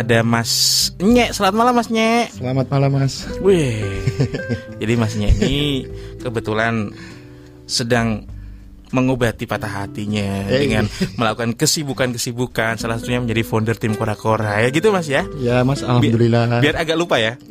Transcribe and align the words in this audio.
ada 0.00 0.24
Mas 0.24 0.50
Nyek. 0.96 1.36
Selamat 1.36 1.54
malam 1.60 1.74
Mas 1.76 1.88
Nyek. 1.92 2.26
Selamat 2.32 2.66
malam 2.72 2.90
Mas. 2.96 3.28
Wih. 3.44 3.84
Jadi 4.80 4.92
Mas 4.96 5.12
Nyek 5.12 5.34
ini 5.44 5.84
kebetulan 6.16 6.88
sedang 7.68 8.24
mengobati 8.90 9.46
patah 9.46 9.86
hatinya 9.86 10.50
Eh, 10.50 10.66
dengan 10.66 10.88
melakukan 11.14 11.54
kesibukan-kesibukan 11.54 12.74
salah 12.74 12.98
satunya 12.98 13.22
menjadi 13.22 13.46
founder 13.46 13.78
tim 13.78 13.94
Kora-Kora 13.94 14.64
ya 14.64 14.68
gitu 14.72 14.90
Mas 14.90 15.06
ya. 15.06 15.28
Ya 15.38 15.62
Mas, 15.62 15.84
alhamdulillah. 15.84 16.58
Biar 16.64 16.80
agak 16.80 16.96
lupa 16.96 17.20
ya. 17.20 17.36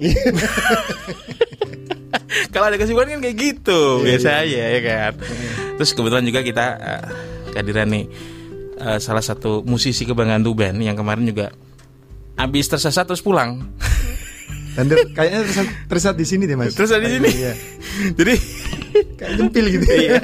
Kalau 2.49 2.65
ada 2.67 2.81
kesibukan 2.81 3.13
kan 3.13 3.21
kayak 3.23 3.37
gitu 3.37 4.01
biasanya 4.03 4.65
ya 4.73 4.79
kan. 4.81 5.11
Terus 5.77 5.91
kebetulan 5.93 6.25
juga 6.25 6.41
kita 6.41 6.65
eh, 6.81 7.03
kehadiran 7.53 7.87
nih 7.93 8.05
eh, 8.81 8.99
salah 8.99 9.21
satu 9.23 9.61
musisi 9.63 10.03
kebanggaan 10.03 10.41
Tuban 10.43 10.75
yang 10.81 10.97
kemarin 10.97 11.29
juga 11.29 11.53
habis 12.39 12.65
tersesat 12.65 13.03
terus 13.03 13.19
pulang. 13.19 13.67
Dan 14.73 14.87
dia- 14.87 15.03
kayaknya 15.11 15.43
tersesat, 15.43 15.67
tersesat 15.91 16.15
di 16.15 16.23
sini 16.23 16.47
deh 16.47 16.55
Mas. 16.55 16.71
Terus 16.71 16.95
di 16.95 17.09
sini. 17.11 17.29
Iya. 17.29 17.53
Jadi 18.19 18.35
Kayak 19.19 19.31
nyempil 19.37 19.65
gitu. 19.69 19.85
iya. 19.91 20.17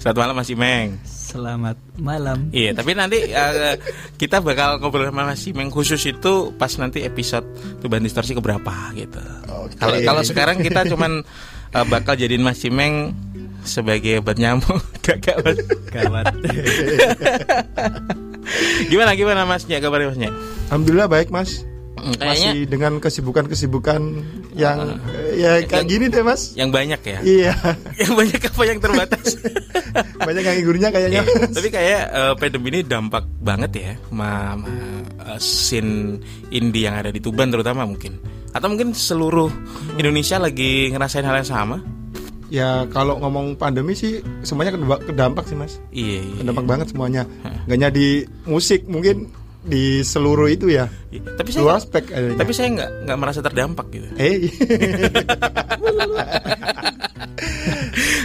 Selamat 0.00 0.18
malam 0.18 0.34
Mas 0.34 0.48
Imeng. 0.48 0.88
Selamat 1.04 1.76
malam. 2.00 2.48
Iya, 2.50 2.72
tapi 2.72 2.96
nanti 2.96 3.20
eh, 3.26 3.76
kita 4.16 4.40
bakal 4.40 4.80
ngobrol 4.80 5.04
sama 5.04 5.28
Mas 5.28 5.44
Imeng 5.44 5.68
khusus 5.68 6.00
itu 6.00 6.32
pas 6.56 6.72
nanti 6.80 7.04
episode 7.04 7.44
Tuban 7.78 8.00
Distorsi 8.00 8.32
keberapa 8.32 8.72
gitu. 8.96 9.20
Oke. 9.50 9.76
Kalau 9.76 9.98
kalau 10.00 10.22
sekarang 10.24 10.56
kita 10.58 10.88
cuman 10.88 11.20
eh, 11.70 11.86
bakal 11.86 12.16
jadiin 12.16 12.40
Mas 12.40 12.64
Imeng 12.64 13.12
sebagai 13.64 14.24
obat 14.24 14.40
nyamuk 14.40 14.80
Mas. 15.04 15.56
Gawat. 15.92 16.32
Gimana 18.90 19.16
gimana 19.16 19.42
Masnya 19.48 19.80
kabarnya 19.80 20.12
Masnya? 20.12 20.30
Alhamdulillah 20.70 21.08
baik 21.08 21.28
Mas. 21.32 21.64
Hmm, 21.94 22.10
Kayaknya 22.18 22.50
Masih 22.52 22.66
dengan 22.66 22.92
kesibukan-kesibukan 22.98 24.00
yang 24.58 24.98
eh, 25.14 25.40
ya 25.40 25.52
kayak 25.64 25.86
gini 25.86 26.10
deh 26.10 26.20
Mas. 26.26 26.52
yang 26.58 26.68
banyak 26.74 27.00
ya. 27.00 27.18
Iya. 27.22 27.54
yang 28.02 28.12
banyak 28.18 28.40
apa 28.44 28.62
yang 28.66 28.78
terbatas? 28.82 29.26
Banyak 30.26 30.42
yang 30.42 30.56
ngigurnya 30.58 30.88
kayaknya. 30.90 31.22
Mas. 31.22 31.54
Tapi 31.54 31.68
kayak 31.70 32.02
eh, 32.10 32.34
pandemi 32.34 32.68
ini 32.74 32.80
dampak 32.82 33.24
banget 33.38 33.70
ya 33.72 33.92
sama, 34.10 34.58
sama, 34.58 34.68
eh, 35.22 35.38
scene 35.38 36.18
indie 36.50 36.84
yang 36.90 36.98
ada 36.98 37.14
di 37.14 37.22
Tuban 37.22 37.48
terutama 37.48 37.86
mungkin. 37.86 38.18
Atau 38.50 38.68
mungkin 38.70 38.90
seluruh 38.90 39.48
Indonesia 39.96 40.36
lagi 40.42 40.90
ngerasain 40.90 41.24
hal 41.24 41.40
yang 41.40 41.48
sama. 41.48 41.78
Ya 42.54 42.86
kalau 42.86 43.18
ngomong 43.18 43.58
pandemi 43.58 43.98
sih 43.98 44.22
semuanya 44.46 44.78
kedampak, 44.78 45.00
kedampak 45.10 45.44
sih 45.50 45.58
Mas. 45.58 45.82
Iya, 45.90 46.22
iya. 46.22 46.34
Kedampak 46.46 46.64
banget 46.70 46.86
semuanya. 46.94 47.26
Gak 47.66 47.74
hanya 47.74 47.90
di 47.90 48.22
musik 48.46 48.86
mungkin 48.86 49.26
di 49.64 50.04
seluruh 50.06 50.46
itu 50.46 50.70
ya. 50.70 50.86
Iya. 51.10 51.34
Tapi 51.34 51.50
Dua 51.50 51.74
saya 51.74 51.82
aspek 51.82 52.04
adanya. 52.14 52.38
tapi 52.38 52.52
saya 52.54 52.68
nggak 52.70 52.90
nggak 53.08 53.18
merasa 53.18 53.40
terdampak 53.42 53.86
gitu. 53.90 54.06
Eh, 54.14 54.34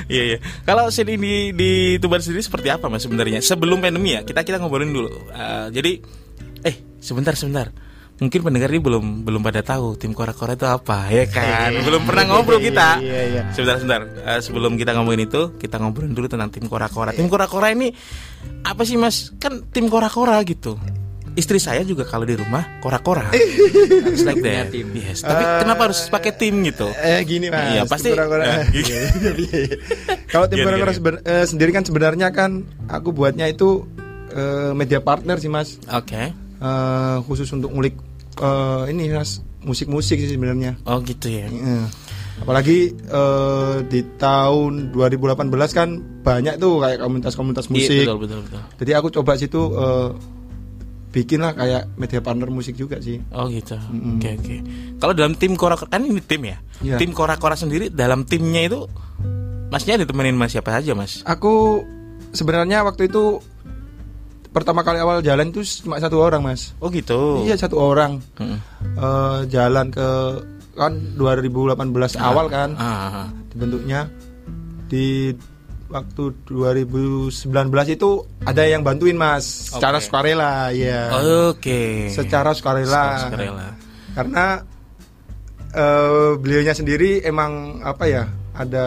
Iya 0.09 0.23
iya. 0.35 0.37
Kalau 0.61 0.89
scene 0.93 1.15
ini 1.17 1.49
di 1.55 1.71
Tuban 1.97 2.21
sendiri 2.21 2.43
seperti 2.43 2.69
apa 2.69 2.85
mas 2.91 3.01
sebenarnya? 3.05 3.39
Sebelum 3.41 3.81
pandemi 3.81 4.13
ya 4.13 4.21
kita 4.21 4.45
kita 4.45 4.61
ngobrolin 4.61 4.93
dulu. 4.93 5.09
Eh, 5.31 5.67
jadi 5.73 5.91
eh 6.69 6.75
sebentar 6.99 7.33
sebentar. 7.33 7.71
Mungkin 8.19 8.39
pendengar 8.43 8.67
ini 8.67 8.83
belum 8.83 9.23
belum 9.23 9.39
pada 9.39 9.63
tahu 9.63 9.95
tim 9.95 10.11
kora-kora 10.11 10.59
itu 10.59 10.67
apa 10.67 11.07
ya 11.07 11.23
kan? 11.23 11.71
Belum 11.71 12.03
pernah 12.03 12.27
ngobrol 12.27 12.59
kita. 12.59 12.99
Iya, 12.99 13.19
iya. 13.31 13.41
Sebentar 13.55 13.79
sebentar. 13.79 14.01
Eh, 14.11 14.39
sebelum 14.43 14.75
kita 14.75 14.91
ngomongin 14.91 15.23
itu 15.23 15.55
kita 15.55 15.79
ngobrolin 15.79 16.11
dulu 16.11 16.27
tentang 16.27 16.51
tim 16.51 16.67
kora-kora. 16.67 17.15
Tim 17.15 17.31
kora-kora 17.31 17.71
ini 17.71 17.95
apa 18.67 18.83
sih 18.83 18.99
mas? 18.99 19.31
Kan 19.39 19.63
tim 19.71 19.87
kora-kora 19.87 20.35
gitu. 20.43 20.75
Istri 21.31 21.63
saya 21.63 21.87
juga 21.87 22.03
kalau 22.03 22.27
di 22.27 22.35
rumah 22.35 22.83
kora-kora. 22.83 23.31
Harus 24.03 24.27
like 24.27 24.43
that. 24.43 24.67
tim. 24.75 24.91
Yes. 24.91 25.23
Tapi 25.23 25.63
kenapa 25.63 25.87
harus 25.87 26.11
pakai 26.11 26.35
tim 26.35 26.59
gitu? 26.67 26.91
Eh 26.99 27.23
gini 27.23 27.47
mas, 27.47 27.71
Iya, 27.71 27.81
pasti- 27.87 28.11
Kora-Kora. 28.11 28.43
Iya, 28.75 28.97
iya, 29.15 29.31
iya. 29.39 29.75
Kalau 30.27 30.51
tim 30.51 30.59
Kora-Kora 30.59 30.91
eh, 31.23 31.45
sendiri 31.47 31.71
kan 31.71 31.87
sebenarnya 31.87 32.35
kan 32.35 32.67
aku 32.91 33.15
buatnya 33.15 33.47
itu 33.47 33.87
eh, 34.35 34.75
media 34.75 34.99
partner 34.99 35.39
sih 35.39 35.47
mas, 35.47 35.79
Oke. 35.87 36.35
Eh, 36.59 37.17
khusus 37.23 37.47
untuk 37.55 37.71
ngulik 37.71 37.95
eh, 38.39 38.83
ini 38.91 39.11
mas 39.11 39.43
musik-musik 39.63 40.17
sih 40.19 40.29
sebenarnya. 40.31 40.79
Oh 40.87 41.03
gitu 41.03 41.27
ya. 41.27 41.47
Eh, 41.51 41.85
Apalagi 42.39 42.95
eh, 42.95 43.75
di 43.91 43.99
tahun 44.15 44.95
2018 44.95 45.51
kan 45.75 45.89
banyak 46.23 46.55
tuh 46.55 46.79
kayak 46.79 47.03
komunitas-komunitas 47.03 47.67
musik. 47.67 48.07
Iya, 48.07 48.15
betul 48.15 48.17
betul 48.23 48.39
betul. 48.47 48.61
Jadi 48.79 48.91
aku 48.95 49.07
coba 49.11 49.35
situ 49.35 49.61
eh, 49.75 50.09
bikin 51.09 51.41
lah 51.41 51.57
kayak 51.57 51.89
media 51.99 52.21
partner 52.23 52.47
musik 52.47 52.79
juga 52.79 53.01
sih. 53.03 53.19
Oh 53.35 53.51
gitu. 53.51 53.75
Oke 53.75 54.39
oke. 54.39 54.55
Kalau 55.03 55.13
dalam 55.13 55.35
tim 55.35 55.59
kora 55.59 55.75
kan 55.75 56.05
ini 56.05 56.23
tim 56.23 56.47
ya. 56.47 56.57
Iya. 56.79 56.95
Tim 56.95 57.11
kora-kora 57.11 57.59
sendiri 57.59 57.91
dalam 57.91 58.23
timnya 58.23 58.63
itu 58.63 58.87
Masnya 59.69 60.01
ditemenin 60.01 60.33
Mas 60.33 60.57
siapa 60.57 60.73
aja 60.73 60.97
Mas? 60.97 61.21
Aku 61.29 61.85
sebenarnya 62.33 62.81
waktu 62.81 63.05
itu 63.05 63.37
pertama 64.49 64.81
kali 64.81 64.97
awal 64.97 65.19
jalan 65.19 65.49
itu 65.49 65.61
cuma 65.79 65.97
satu 65.97 66.17
orang 66.17 66.41
mas. 66.41 66.73
Oh 66.77 66.89
gitu. 66.89 67.43
Iya 67.43 67.55
satu 67.55 67.77
orang 67.77 68.17
Mm-mm. 68.35 68.59
Eh, 68.95 69.39
jalan 69.47 69.89
ke 69.89 70.09
kan 70.73 70.95
2018 71.13 71.75
awal 72.15 72.47
kan 72.47 72.71
Ah, 72.73 72.87
ah, 72.87 73.11
ah. 73.17 73.27
dibentuknya 73.49 74.07
di 74.87 75.35
waktu 75.85 76.23
2019 76.45 77.35
itu 77.89 78.09
ada 78.41 78.63
yang 78.63 78.79
bantuin 78.79 79.13
mas 79.13 79.43
secara 79.69 79.97
Oke. 79.97 80.05
sukarela 80.05 80.69
ya 80.71 81.09
Oke. 81.47 82.07
secara 82.07 82.53
sukarela 82.53 83.05
Sukarela. 83.21 83.67
karena 84.13 84.45
eh 85.69 86.31
beliaunya 86.35 86.71
sendiri 86.71 87.21
emang 87.21 87.81
apa 87.81 88.05
ya 88.05 88.23
ada 88.53 88.85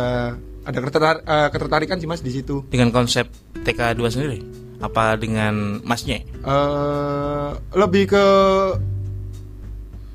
ada 0.63 0.79
ketertar- 0.81 1.23
eh, 1.23 1.49
ketertarikan 1.51 1.99
sih 1.99 2.07
mas 2.07 2.19
di 2.21 2.33
situ 2.33 2.65
Dengan 2.67 2.89
konsep 2.89 3.27
TK2 3.61 4.01
sendiri? 4.09 4.39
Apa 4.83 5.15
dengan 5.15 5.79
Masnya? 5.87 6.27
eh 6.27 7.49
lebih 7.79 8.11
ke 8.11 8.25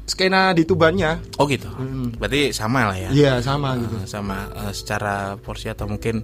skena 0.07 0.55
di 0.55 0.63
tubannya 0.63 1.19
Oh 1.39 1.47
gitu. 1.47 1.67
Hmm. 1.67 2.15
Berarti 2.15 2.51
sama 2.55 2.91
lah 2.91 2.97
ya. 2.97 3.09
iya 3.11 3.33
sama 3.43 3.75
gitu 3.79 3.95
sama 4.07 4.47
eh, 4.55 4.73
secara 4.75 5.35
porsi 5.39 5.67
atau 5.67 5.87
mungkin 5.87 6.23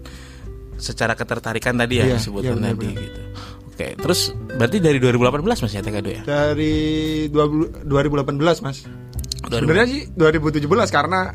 secara 0.79 1.13
ketertarikan 1.15 1.75
tadi 1.77 1.99
ya 2.03 2.15
disebutkan 2.15 2.59
iya, 2.59 2.71
tadi 2.71 2.79
benar-benar. 2.79 3.03
gitu. 3.03 3.21
Oke, 3.73 3.87
terus 3.97 4.19
berarti 4.53 4.77
dari 4.77 5.01
2018 5.01 5.43
Mas 5.65 5.73
ya 5.73 5.81
TK2 5.81 6.07
ya? 6.13 6.21
dari 6.23 6.75
20 7.33 7.89
2018 7.89 8.37
mas 8.61 8.85
sebenarnya 9.49 9.87
sih 9.89 10.01
2017 10.13 10.61
karena 10.93 11.33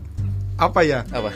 apa 0.54 0.80
ya 0.86 1.02
apa? 1.10 1.30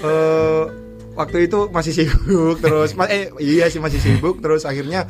eh 0.00 0.64
waktu 1.12 1.46
itu 1.46 1.68
masih 1.68 1.92
sibuk 1.92 2.56
terus 2.64 2.92
ma- 2.92 3.06
eh 3.06 3.30
iya 3.36 3.66
sih 3.66 3.78
masih 3.78 3.98
sibuk 3.98 4.38
terus 4.38 4.62
akhirnya 4.62 5.06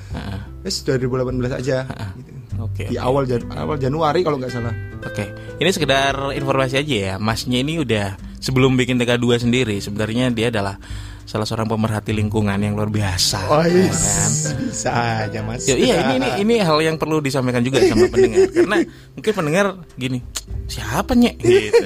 wes 0.60 0.80
2018 0.80 1.12
aja 1.50 1.84
gitu. 2.16 2.30
Oke. 2.60 2.84
di 2.86 2.94
oke. 2.94 3.00
awal 3.00 3.24
Jan- 3.24 3.48
awal 3.50 3.76
Januari 3.76 4.20
kalau 4.20 4.36
nggak 4.36 4.50
salah 4.50 4.74
Oke, 5.00 5.24
ini 5.56 5.72
sekedar 5.72 6.12
informasi 6.30 6.76
aja 6.76 6.92
ya. 6.92 7.14
Masnya 7.16 7.56
ini 7.58 7.80
udah 7.80 8.20
sebelum 8.36 8.76
bikin 8.76 9.00
TK2 9.00 9.40
sendiri, 9.40 9.80
sebenarnya 9.80 10.28
dia 10.28 10.52
adalah 10.52 10.76
salah 11.24 11.48
seorang 11.48 11.72
pemerhati 11.72 12.12
lingkungan 12.12 12.60
yang 12.60 12.76
luar 12.76 12.92
biasa. 12.92 13.48
oh 13.48 13.64
ya 13.64 13.80
iya 13.80 13.88
kan? 13.88 14.30
bisa 14.60 14.90
aja 15.24 15.40
mas 15.40 15.64
Ya, 15.64 15.80
iya, 15.80 15.94
ini, 16.04 16.14
ini 16.18 16.28
ini 16.36 16.54
hal 16.60 16.84
yang 16.84 17.00
perlu 17.00 17.24
disampaikan 17.24 17.64
juga 17.64 17.80
sama 17.80 18.04
pendengar 18.12 18.52
karena 18.52 18.76
mungkin 19.16 19.32
pendengar 19.32 19.66
gini, 19.96 20.20
siapa 20.66 21.16
nyek 21.16 21.40
gitu. 21.40 21.80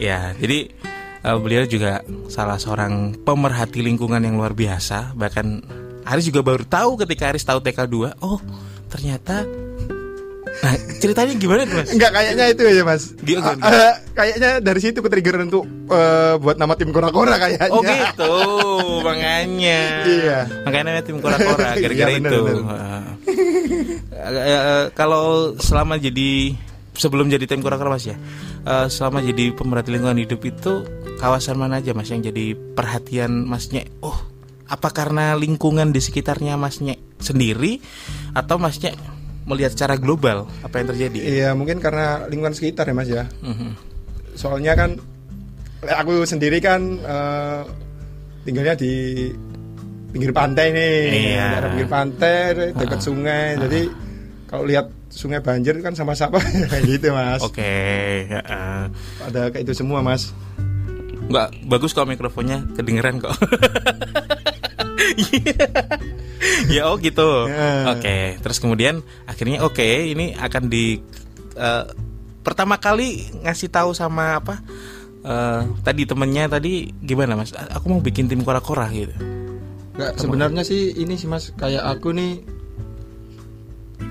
Ya, 0.00 0.32
jadi 0.32 0.72
eh, 1.22 1.38
beliau 1.38 1.64
juga 1.64 2.02
salah 2.28 2.58
seorang 2.58 3.18
pemerhati 3.22 3.80
lingkungan 3.80 4.20
yang 4.20 4.36
luar 4.36 4.52
biasa. 4.52 5.14
Bahkan 5.14 5.46
Aris 6.08 6.24
juga 6.26 6.40
baru 6.40 6.64
tahu 6.64 6.96
ketika 7.04 7.32
Aris 7.32 7.44
tahu 7.44 7.60
TK2, 7.60 8.18
oh 8.22 8.40
ternyata 8.88 9.44
Nah, 10.58 10.74
ceritanya 10.98 11.38
gimana 11.38 11.62
tuh, 11.70 11.78
Mas? 11.78 11.88
Enggak 11.94 12.10
kayaknya 12.18 12.44
itu 12.50 12.62
ya 12.66 12.82
mas 12.82 13.02
Ah, 13.38 13.54
ah, 13.62 13.94
Kayaknya 14.10 14.50
dari 14.58 14.80
situ 14.82 14.98
ke 14.98 15.06
trigger 15.06 15.46
untuk 15.46 15.62
eh, 15.86 16.34
Buat 16.34 16.58
nama 16.58 16.74
tim 16.74 16.90
Kora-Kora 16.90 17.38
kayaknya 17.38 17.70
Oh 17.70 17.78
gitu, 17.78 18.34
makanya. 19.06 19.80
Iya. 20.02 20.38
Makanya 20.66 20.84
namanya 20.90 21.04
tim 21.06 21.22
kora-kora 21.22 21.78
gara-gara 21.78 22.10
Iya, 22.16 22.18
itu. 22.18 22.38
bener. 22.42 22.58
Eh, 24.18 24.40
eh, 24.50 24.84
kalau 24.98 25.54
selama 25.62 25.94
jadi 25.94 26.58
sebelum 26.98 27.30
jadi 27.30 27.46
tim 27.46 27.62
kora-kora 27.62 27.94
Mas 27.94 28.10
ya. 28.10 28.18
Eh, 28.68 28.86
selama 28.86 29.24
jadi 29.24 29.56
pemerhati 29.56 29.88
lingkungan 29.90 30.20
hidup 30.20 30.44
itu 30.44 30.84
kawasan 31.16 31.56
mana 31.56 31.80
aja 31.80 31.96
Mas 31.96 32.12
yang 32.12 32.20
jadi 32.20 32.52
perhatian 32.54 33.48
Masnya? 33.48 33.88
Oh, 33.98 34.14
apa 34.68 34.92
karena 34.92 35.32
lingkungan 35.34 35.88
di 35.88 35.98
sekitarnya 35.98 36.54
Masnya 36.54 36.92
sendiri 37.16 37.80
atau 38.36 38.60
Masnya 38.60 38.92
melihat 39.48 39.72
secara 39.72 39.96
global 39.96 40.44
apa 40.60 40.76
yang 40.76 40.92
terjadi? 40.92 41.18
Iya 41.18 41.50
mungkin 41.56 41.80
karena 41.80 42.28
lingkungan 42.28 42.52
sekitar 42.52 42.84
ya 42.84 42.94
mas 42.94 43.08
ya 43.08 43.24
Mhm. 43.40 43.70
Soalnya 44.36 44.76
kan 44.76 45.00
Aku 45.78 46.22
sendiri 46.22 46.58
kan 46.58 46.78
eh, 46.98 47.62
Tinggalnya 48.44 48.74
di 48.74 49.26
Pinggir 50.10 50.30
pantai 50.30 50.74
nih 50.74 50.98
Iya. 51.32 51.48
Pinggir 51.70 51.88
pantai 51.88 52.36
Dekat 52.74 53.00
sungai 53.00 53.56
Jadi 53.56 53.88
Kalau 54.46 54.68
lihat 54.68 54.86
sungai 55.18 55.42
banjir 55.42 55.74
kan 55.82 55.98
sama-sama 55.98 56.38
gitu 56.86 57.10
mas. 57.10 57.42
Oke, 57.42 57.66
heeh. 58.30 58.80
Ada 59.26 59.50
kayak 59.50 59.66
itu 59.66 59.74
semua 59.74 59.98
mas. 59.98 60.30
Nggak 61.26 61.66
bagus 61.66 61.90
kok 61.90 62.06
mikrofonnya 62.06 62.62
kedengeran 62.78 63.18
kok. 63.18 63.34
ya 66.74 66.86
oh 66.86 66.94
gitu. 67.02 67.50
Ya. 67.50 67.98
Oke, 67.98 68.38
terus 68.38 68.62
kemudian 68.62 69.02
akhirnya 69.26 69.66
oke 69.66 69.82
ini 69.82 70.38
akan 70.38 70.70
di 70.70 71.02
eh, 71.58 71.84
pertama 72.46 72.78
kali 72.78 73.26
ngasih 73.42 73.74
tahu 73.74 73.90
sama 73.98 74.38
apa? 74.38 74.62
eh, 75.18 75.60
tadi 75.82 76.06
temennya 76.06 76.46
tadi 76.46 76.94
gimana 77.02 77.34
mas? 77.34 77.50
Aku 77.74 77.90
mau 77.90 77.98
bikin 77.98 78.30
tim 78.30 78.46
kora-kora 78.46 78.86
gitu. 78.94 79.18
Nggak, 79.98 80.14
sebenarnya 80.14 80.62
sih 80.62 80.94
ini 80.94 81.18
sih 81.18 81.26
mas 81.26 81.50
kayak 81.58 81.82
aku 81.82 82.14
nih 82.14 82.38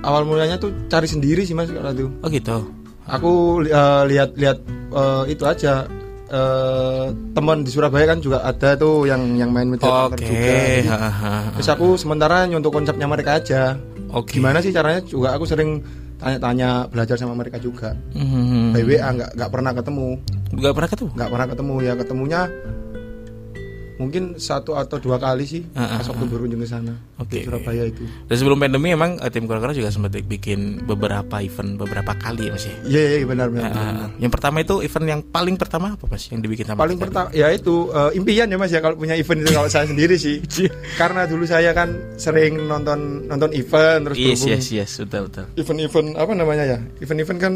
awal 0.01 0.23
mulanya 0.23 0.55
tuh 0.55 0.71
cari 0.87 1.05
sendiri 1.05 1.41
sih 1.41 1.53
mas 1.53 1.67
kalau 1.67 1.91
itu. 1.91 2.07
Oh 2.19 2.29
gitu. 2.29 2.57
Aku 3.07 3.31
li- 3.59 3.71
eh, 3.71 4.03
lihat-lihat 4.05 4.57
eh, 4.89 5.23
itu 5.29 5.43
aja 5.43 5.87
eh, 6.27 7.05
teman 7.31 7.61
di 7.61 7.69
Surabaya 7.69 8.05
kan 8.05 8.19
juga 8.19 8.41
ada 8.41 8.75
tuh 8.75 9.03
yang 9.03 9.35
yang 9.35 9.47
main 9.47 9.67
media 9.67 9.87
center 10.11 10.19
juga. 10.19 10.53
Terus 11.55 11.69
aku 11.69 11.87
sementara 11.95 12.43
nyontok 12.45 12.73
konsepnya 12.73 13.07
mereka 13.07 13.39
aja. 13.39 13.79
Oke. 14.09 14.37
Gimana 14.37 14.59
sih 14.59 14.71
caranya 14.71 14.99
juga 15.01 15.31
aku 15.31 15.43
sering 15.43 15.79
tanya-tanya 16.17 16.89
belajar 16.89 17.15
sama 17.15 17.31
mereka 17.31 17.57
juga. 17.57 17.93
Mhm. 18.11 18.73
By 18.73 18.83
WA 18.83 19.09
nggak 19.13 19.29
nggak 19.37 19.51
pernah 19.51 19.71
ketemu, 19.71 20.09
Nggak 20.49 20.73
pernah 20.73 20.89
ketemu. 20.89 21.09
nggak 21.13 21.29
pernah 21.29 21.47
ketemu 21.47 21.73
ya 21.77 21.93
ketemunya 21.93 22.41
mungkin 23.97 24.37
satu 24.37 24.77
atau 24.77 25.01
dua 25.01 25.17
kali 25.17 25.43
sih 25.43 25.61
Ah, 25.73 25.97
ah, 25.97 25.99
pas 26.01 26.07
waktu 26.13 26.25
berkunjung 26.29 26.61
ke 26.61 26.69
sana 26.69 26.93
Oke. 27.17 27.41
di 27.41 27.49
Surabaya 27.49 27.83
itu. 27.89 28.05
Dan 28.29 28.35
sebelum 28.37 28.57
pandemi 28.61 28.93
emang 28.93 29.17
eh, 29.17 29.29
tim 29.33 29.49
kora-kora 29.49 29.73
juga 29.73 29.89
sempat 29.89 30.13
bikin 30.13 30.85
beberapa 30.85 31.41
event 31.41 31.81
beberapa 31.81 32.13
kali 32.13 32.49
ya 32.49 32.51
mas 32.53 32.65
ya. 32.69 32.75
Iya 32.85 33.01
iya 33.21 33.25
benar 33.25 33.47
benar. 33.49 33.73
Benar. 33.73 34.09
yang 34.21 34.31
pertama 34.31 34.61
itu 34.61 34.75
event 34.85 35.05
yang 35.09 35.21
paling 35.25 35.55
pertama 35.57 35.97
apa 35.97 36.05
mas 36.05 36.23
yang 36.29 36.39
dibikin 36.45 36.65
sama 36.69 36.85
Paling 36.85 36.97
pertama 37.01 37.27
ya 37.33 37.49
itu 37.49 37.89
eh, 37.89 38.17
impian 38.17 38.47
ya 38.47 38.57
Mas 38.57 38.71
ya 38.71 38.79
kalau 38.79 38.95
punya 38.97 39.17
event 39.17 39.41
itu 39.41 39.51
kalau 39.53 39.69
saya 39.69 39.85
sendiri 39.89 40.15
sih. 40.15 40.45
Karena 41.01 41.25
dulu 41.25 41.49
saya 41.49 41.73
kan 41.73 41.89
sering 42.21 42.69
nonton 42.69 43.25
nonton 43.25 43.49
event 43.57 44.13
terus 44.13 44.17
Yes 44.17 44.45
berhubung 44.45 44.49
yes 44.53 44.67
yes 44.69 44.91
betul 45.01 45.21
betul. 45.29 45.45
event-event 45.57 46.07
apa 46.21 46.31
namanya 46.37 46.63
ya? 46.65 46.79
Event-event 47.01 47.39
kan 47.41 47.53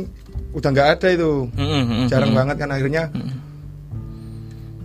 udah 0.58 0.70
nggak 0.74 0.90
ada 0.98 1.08
itu. 1.14 1.32
Mm, 1.54 1.62
mm, 1.62 1.86
mm, 1.86 2.06
Jarang 2.10 2.32
mm. 2.34 2.38
banget 2.38 2.56
kan 2.58 2.70
akhirnya 2.74 3.04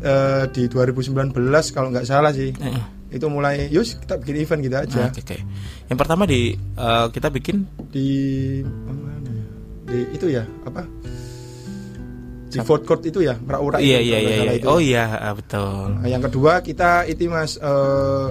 eh, 0.06 0.44
di 0.54 0.62
2019 0.70 1.34
kalau 1.74 1.88
nggak 1.90 2.06
salah 2.06 2.30
sih. 2.30 2.54
Eh, 2.54 2.82
Itu 3.06 3.30
mulai 3.30 3.70
yus 3.70 3.98
kita 3.98 4.18
bikin 4.22 4.36
event 4.42 4.60
gitu 4.62 4.76
aja. 4.78 5.02
Oke 5.10 5.22
oke. 5.22 5.38
Yang 5.90 5.98
pertama 5.98 6.22
di 6.26 6.54
eh, 6.54 7.06
kita 7.10 7.28
bikin 7.34 7.66
Di 7.90 8.08
mana 8.62 9.30
ya? 9.30 9.44
Di 9.86 9.98
itu 10.14 10.26
ya, 10.30 10.44
apa? 10.66 10.82
Di 12.46 12.58
food 12.62 12.86
court 12.88 13.02
itu 13.04 13.20
ya, 13.20 13.36
Merak-Urak 13.36 13.82
iya 13.82 13.98
itu, 14.00 14.08
iya 14.14 14.18
iya. 14.22 14.36
iya. 14.42 14.52
itu. 14.56 14.66
Oh 14.70 14.80
iya 14.80 15.04
ah, 15.18 15.34
betul. 15.34 15.98
Nah, 15.98 16.08
yang 16.08 16.22
kedua 16.22 16.62
kita 16.62 17.04
itu 17.10 17.26
mas 17.26 17.58
eh, 17.58 18.28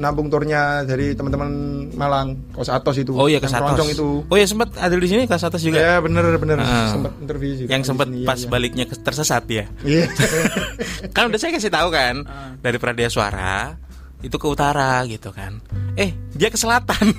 nampung 0.00 0.32
turnya 0.32 0.82
dari 0.82 1.12
teman-teman 1.12 1.50
Malang 1.92 2.34
Kos 2.56 2.72
Atos 2.72 2.96
itu. 2.96 3.12
Oh 3.12 3.28
iya 3.28 3.36
Satos. 3.44 3.76
keroncong 3.76 3.90
itu. 3.92 4.08
Oh 4.24 4.36
iya 4.40 4.48
sempat 4.48 4.72
ada 4.80 4.96
di 4.96 5.04
sini 5.06 5.28
ke 5.28 5.36
Satos 5.36 5.60
juga. 5.60 5.76
Ya 5.76 5.94
bener 6.00 6.24
bener 6.40 6.56
Ah. 6.58 6.88
sempat 6.96 7.12
interview 7.20 7.52
juga 7.54 7.70
yang 7.70 7.84
sempat 7.84 8.08
pas 8.24 8.40
iya, 8.40 8.44
iya. 8.44 8.48
baliknya 8.48 8.84
tersesat 8.88 9.44
ya. 9.46 9.64
Iya. 9.84 10.08
kan 11.14 11.28
udah 11.28 11.38
saya 11.38 11.52
kasih 11.52 11.68
tahu 11.68 11.92
kan 11.92 12.24
dari 12.64 12.80
Pradia 12.80 13.12
Suara 13.12 13.76
itu 14.24 14.36
ke 14.36 14.46
utara 14.48 15.04
gitu 15.04 15.30
kan. 15.30 15.60
Eh 15.94 16.16
dia 16.32 16.48
ke 16.48 16.56
selatan. 16.56 17.12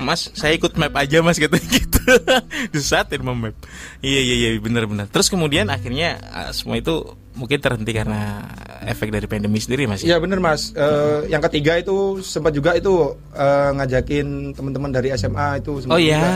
Mas, 0.00 0.32
saya 0.34 0.56
ikut 0.56 0.74
map 0.80 0.96
aja 0.96 1.20
mas 1.20 1.36
gitu 1.38 1.54
gitu. 1.76 2.02
Disesatin 2.72 3.20
sama 3.22 3.36
map. 3.36 3.56
Iya 4.00 4.20
iya 4.20 4.34
iya 4.34 4.50
benar-benar. 4.58 5.06
Terus 5.12 5.28
kemudian 5.28 5.68
akhirnya 5.70 6.18
ah, 6.32 6.50
semua 6.50 6.80
itu 6.80 7.14
mungkin 7.34 7.58
terhenti 7.58 7.90
karena 7.90 8.46
efek 8.86 9.10
dari 9.10 9.26
pandemi 9.26 9.58
sendiri 9.58 9.84
mas. 9.84 10.02
Iya 10.02 10.22
bener 10.22 10.38
mas. 10.38 10.70
Eh, 10.70 11.26
yang 11.28 11.42
ketiga 11.42 11.76
itu 11.76 12.22
sempat 12.22 12.54
juga 12.54 12.74
itu 12.74 12.94
eh, 13.34 13.70
ngajakin 13.74 14.54
teman-teman 14.54 14.90
dari 14.90 15.10
SMA 15.14 15.58
itu. 15.58 15.82
Oh 15.86 15.98
iya. 15.98 16.18
juga. 16.18 16.30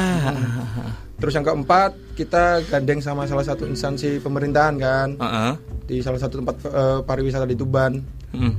Terus 1.18 1.32
yang 1.34 1.46
keempat 1.46 1.90
kita 2.14 2.62
gandeng 2.66 3.02
sama 3.02 3.26
salah 3.26 3.42
satu 3.42 3.66
instansi 3.66 4.22
pemerintahan 4.22 4.74
kan 4.78 5.08
Heeh. 5.18 5.52
di 5.86 5.96
salah 5.98 6.18
satu 6.18 6.38
tempat 6.38 6.56
eh, 6.66 6.98
pariwisata 7.02 7.46
di 7.46 7.54
Tuban. 7.54 7.98
Hmm. 8.34 8.52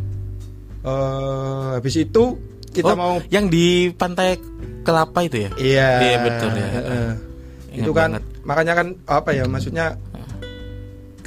Eh, 0.80 1.68
habis 1.76 1.96
itu 1.96 2.24
kita 2.72 2.94
Oh, 2.94 2.98
mau 2.98 3.14
yang 3.28 3.48
di 3.48 3.92
pantai 3.92 4.40
Kelapa 4.80 5.20
itu 5.22 5.44
ya? 5.44 5.50
Iya. 5.60 5.90
Iya, 6.00 6.18
betul 6.24 6.50
ya. 6.56 6.68
Ingat 7.70 7.86
itu 7.86 7.92
kan 7.92 8.10
banget. 8.16 8.24
makanya 8.42 8.74
kan 8.74 8.88
apa 9.06 9.30
ya 9.30 9.44
maksudnya 9.46 9.86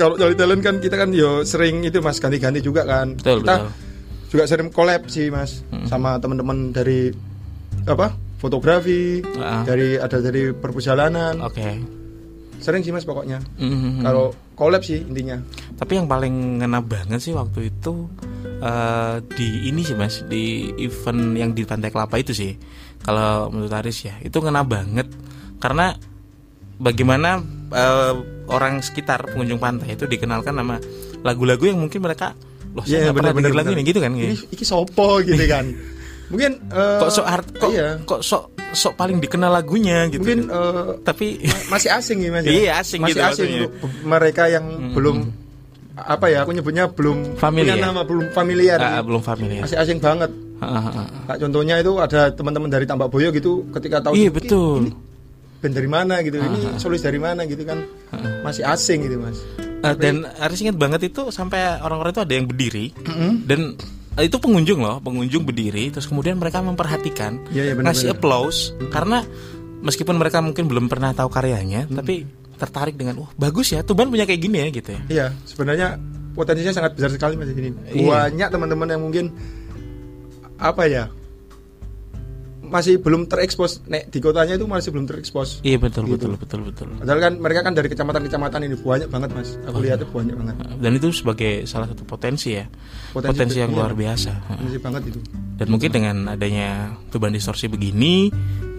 kalau 0.02 0.14
dari 0.16 0.34
talent 0.34 0.58
kan 0.58 0.76
kita 0.76 0.96
kan 0.96 1.10
yo 1.10 1.42
sering 1.42 1.80
itu 1.80 1.98
mas 1.98 2.18
ganti-ganti 2.18 2.58
juga 2.58 2.82
kan. 2.82 3.14
Betul, 3.14 3.40
kita 3.40 3.54
betul. 3.56 3.70
juga 4.28 4.44
sering 4.44 4.68
collab 4.68 5.06
sih 5.06 5.28
mas 5.28 5.62
sama 5.86 6.18
teman-teman 6.18 6.70
dari 6.70 7.14
apa 7.84 8.10
fotografi 8.36 9.22
Ah. 9.36 9.62
dari 9.62 9.94
ada 9.96 10.18
dari 10.18 10.50
perjalanan 10.50 11.38
Oke. 11.40 11.78
sering 12.58 12.80
sih 12.80 12.90
mas 12.90 13.02
pokoknya 13.02 13.38
Mhm. 13.56 14.02
kalau 14.02 14.30
collab 14.52 14.82
sih 14.82 14.98
intinya 14.98 15.38
Tapi 15.74 15.92
yang 15.94 16.06
paling 16.06 16.34
ngena 16.58 16.78
banget 16.78 17.18
sih 17.20 17.30
waktu 17.32 17.68
itu 17.68 18.06
eh, 18.58 19.16
di 19.28 19.48
ini 19.66 19.82
sih 19.82 19.94
mas 19.94 20.22
di 20.24 20.44
event 20.76 21.34
yang 21.34 21.50
di 21.50 21.62
Pantai 21.62 21.90
Kelapa 21.90 22.14
itu 22.16 22.30
sih. 22.30 22.54
Kalau 22.98 23.50
menurut 23.50 23.70
Aris 23.72 23.98
ya 24.00 24.14
itu 24.18 24.38
ngena 24.38 24.62
banget 24.62 25.10
karena 25.58 25.98
bagaimana 26.76 27.42
eh, 27.72 28.12
orang 28.46 28.78
sekitar 28.78 29.26
pengunjung 29.28 29.56
pantai 29.56 29.92
itu 29.92 30.04
dikenalkan 30.04 30.52
nama 30.52 30.76
lagu-lagu 31.20 31.64
yang 31.64 31.78
mungkin 31.78 31.98
mereka 31.98 32.36
loh 32.70 32.82
saya 32.82 32.98
Iya, 32.98 33.02
nggak 33.04 33.16
pernah 33.16 33.32
bener, 33.34 33.50
lagu 33.52 33.68
bener. 33.68 33.78
ini 33.78 33.82
gitu 33.84 33.98
kan 33.98 34.10
ini 34.12 34.24
gitu. 34.30 34.44
iki 34.50 34.64
sopo 34.64 35.20
gitu 35.20 35.44
kan 35.44 35.64
mungkin 36.28 36.50
eh, 36.66 36.98
Kok 36.98 37.10
sok 37.10 37.26
art 37.26 37.46
kok, 37.52 37.70
iya. 37.70 37.88
kok 38.00 38.20
sok 38.20 38.42
sok 38.72 38.94
paling 38.94 39.18
dikenal 39.18 39.52
lagunya 39.52 40.08
gitu. 40.08 40.20
mungkin 40.20 40.46
eh, 40.46 40.84
tapi 41.02 41.40
ma- 41.42 41.76
masih 41.76 41.90
asing 41.90 42.18
ya 42.18 42.30
mas 42.30 42.42
ya? 42.42 42.50
Iya, 42.50 42.72
asing 42.78 43.00
masih 43.00 43.10
gitu 43.10 43.20
asing 43.22 43.48
maksudnya. 43.50 43.68
mereka 44.02 44.42
yang 44.46 44.64
belum 44.92 45.16
apa 45.94 46.24
ya 46.26 46.40
aku 46.40 46.52
nyebutnya 46.52 46.88
belum 46.88 47.36
Familiar. 47.36 47.76
punya 47.76 47.84
nama 47.84 48.00
belum 48.00 48.24
familiar 48.32 48.78
ah, 48.80 49.00
belum 49.00 49.20
familiar. 49.20 49.60
masih 49.60 49.76
asing 49.76 49.98
banget 49.98 50.32
Ah, 50.56 50.78
ah, 50.78 50.86
ah. 50.96 51.06
Kayak 51.26 51.38
contohnya 51.42 51.74
itu 51.76 51.92
ada 51.98 52.30
teman-teman 52.30 52.70
dari 52.70 52.86
Tambak 52.86 53.10
Boyo 53.10 53.28
gitu 53.28 53.66
ketika 53.72 53.98
tahu 54.00 54.14
Iya 54.14 54.30
ini- 54.30 54.32
betul. 54.32 54.78
ini 54.80 54.90
band 55.62 55.72
dari 55.72 55.86
mana 55.86 56.18
gitu 56.20 56.36
ini 56.36 56.58
solis 56.76 57.00
dari 57.00 57.16
mana 57.16 57.46
gitu 57.46 57.62
kan. 57.62 57.78
Masih 58.42 58.66
asing 58.66 59.06
gitu 59.06 59.16
mas. 59.16 59.38
Eh, 59.82 59.94
dan 59.94 60.26
Aris 60.36 60.58
ingat 60.60 60.74
banget 60.74 61.06
itu 61.06 61.30
sampai 61.30 61.78
orang-orang 61.78 62.10
itu 62.10 62.22
ada 62.22 62.32
yang 62.32 62.46
berdiri 62.46 62.90
dan 63.42 63.74
eh, 64.14 64.24
itu 64.26 64.36
pengunjung 64.36 64.78
loh, 64.78 64.98
pengunjung 64.98 65.42
berdiri 65.42 65.88
terus 65.88 66.04
kemudian 66.04 66.36
mereka 66.36 66.58
memperhatikan, 66.60 67.38
Iya, 67.48 67.62
iya, 67.62 67.74
benar, 67.74 67.90
ngasih 67.90 68.06
benar. 68.08 68.16
applause 68.16 68.58
karena 68.88 69.18
meskipun 69.80 70.14
mereka 70.14 70.38
mungkin 70.38 70.66
belum 70.66 70.86
pernah 70.86 71.10
tahu 71.10 71.26
karyanya, 71.26 71.86
tapi 71.88 72.22
tertarik 72.54 72.94
dengan 72.94 73.18
wah 73.18 73.30
bagus 73.34 73.70
ya, 73.70 73.82
Tuban 73.82 74.06
punya 74.06 74.22
kayak 74.22 74.38
gini 74.38 74.56
ya 74.56 74.68
gitu 74.70 74.90
ya. 74.92 75.00
iya 75.08 75.26
sebenarnya 75.42 75.98
potensinya 76.32 76.70
sangat 76.70 76.94
besar 76.94 77.10
sekali 77.10 77.34
mas 77.34 77.50
ini 77.50 77.74
Iya. 77.92 78.06
banyak 78.06 78.48
teman-teman 78.48 78.86
yang 78.86 79.02
mungkin 79.02 79.24
apa 80.56 80.86
ya 80.86 81.10
masih 82.72 82.96
belum 82.96 83.28
terekspos 83.28 83.84
nek 83.84 84.08
di 84.08 84.18
kotanya 84.18 84.56
itu 84.56 84.64
masih 84.64 84.88
belum 84.88 85.04
terekspos 85.04 85.60
Iya 85.60 85.76
betul 85.76 86.08
Gitu. 86.08 86.24
betul 86.24 86.34
betul 86.34 86.60
betul. 86.64 86.88
padahal 86.96 87.20
kan 87.20 87.32
mereka 87.36 87.60
kan 87.62 87.72
dari 87.72 87.86
kecamatan-kecamatan 87.86 88.60
ini 88.64 88.76
banyak 88.76 89.06
banget 89.06 89.30
mas 89.30 89.60
aku 89.62 89.78
lihatnya 89.78 90.08
banyak 90.08 90.34
banget 90.34 90.54
Dan 90.80 90.92
itu 90.94 91.08
sebagai 91.12 91.52
salah 91.64 91.86
satu 91.86 92.02
potensi 92.02 92.56
ya, 92.56 92.64
Potensi 93.12 93.28
potensi, 93.30 93.56
yang 93.60 93.70
iya. 93.70 93.78
luar 93.78 93.92
biasa. 93.92 94.32
masih 94.56 94.80
banget 94.80 95.02
itu 95.06 95.20
Dan 95.54 95.66
mungkin 95.68 95.90
dengan 95.90 96.16
adanya 96.26 96.68
Tuban 97.08 97.30
Distorsi 97.30 97.68
begini 97.68 98.32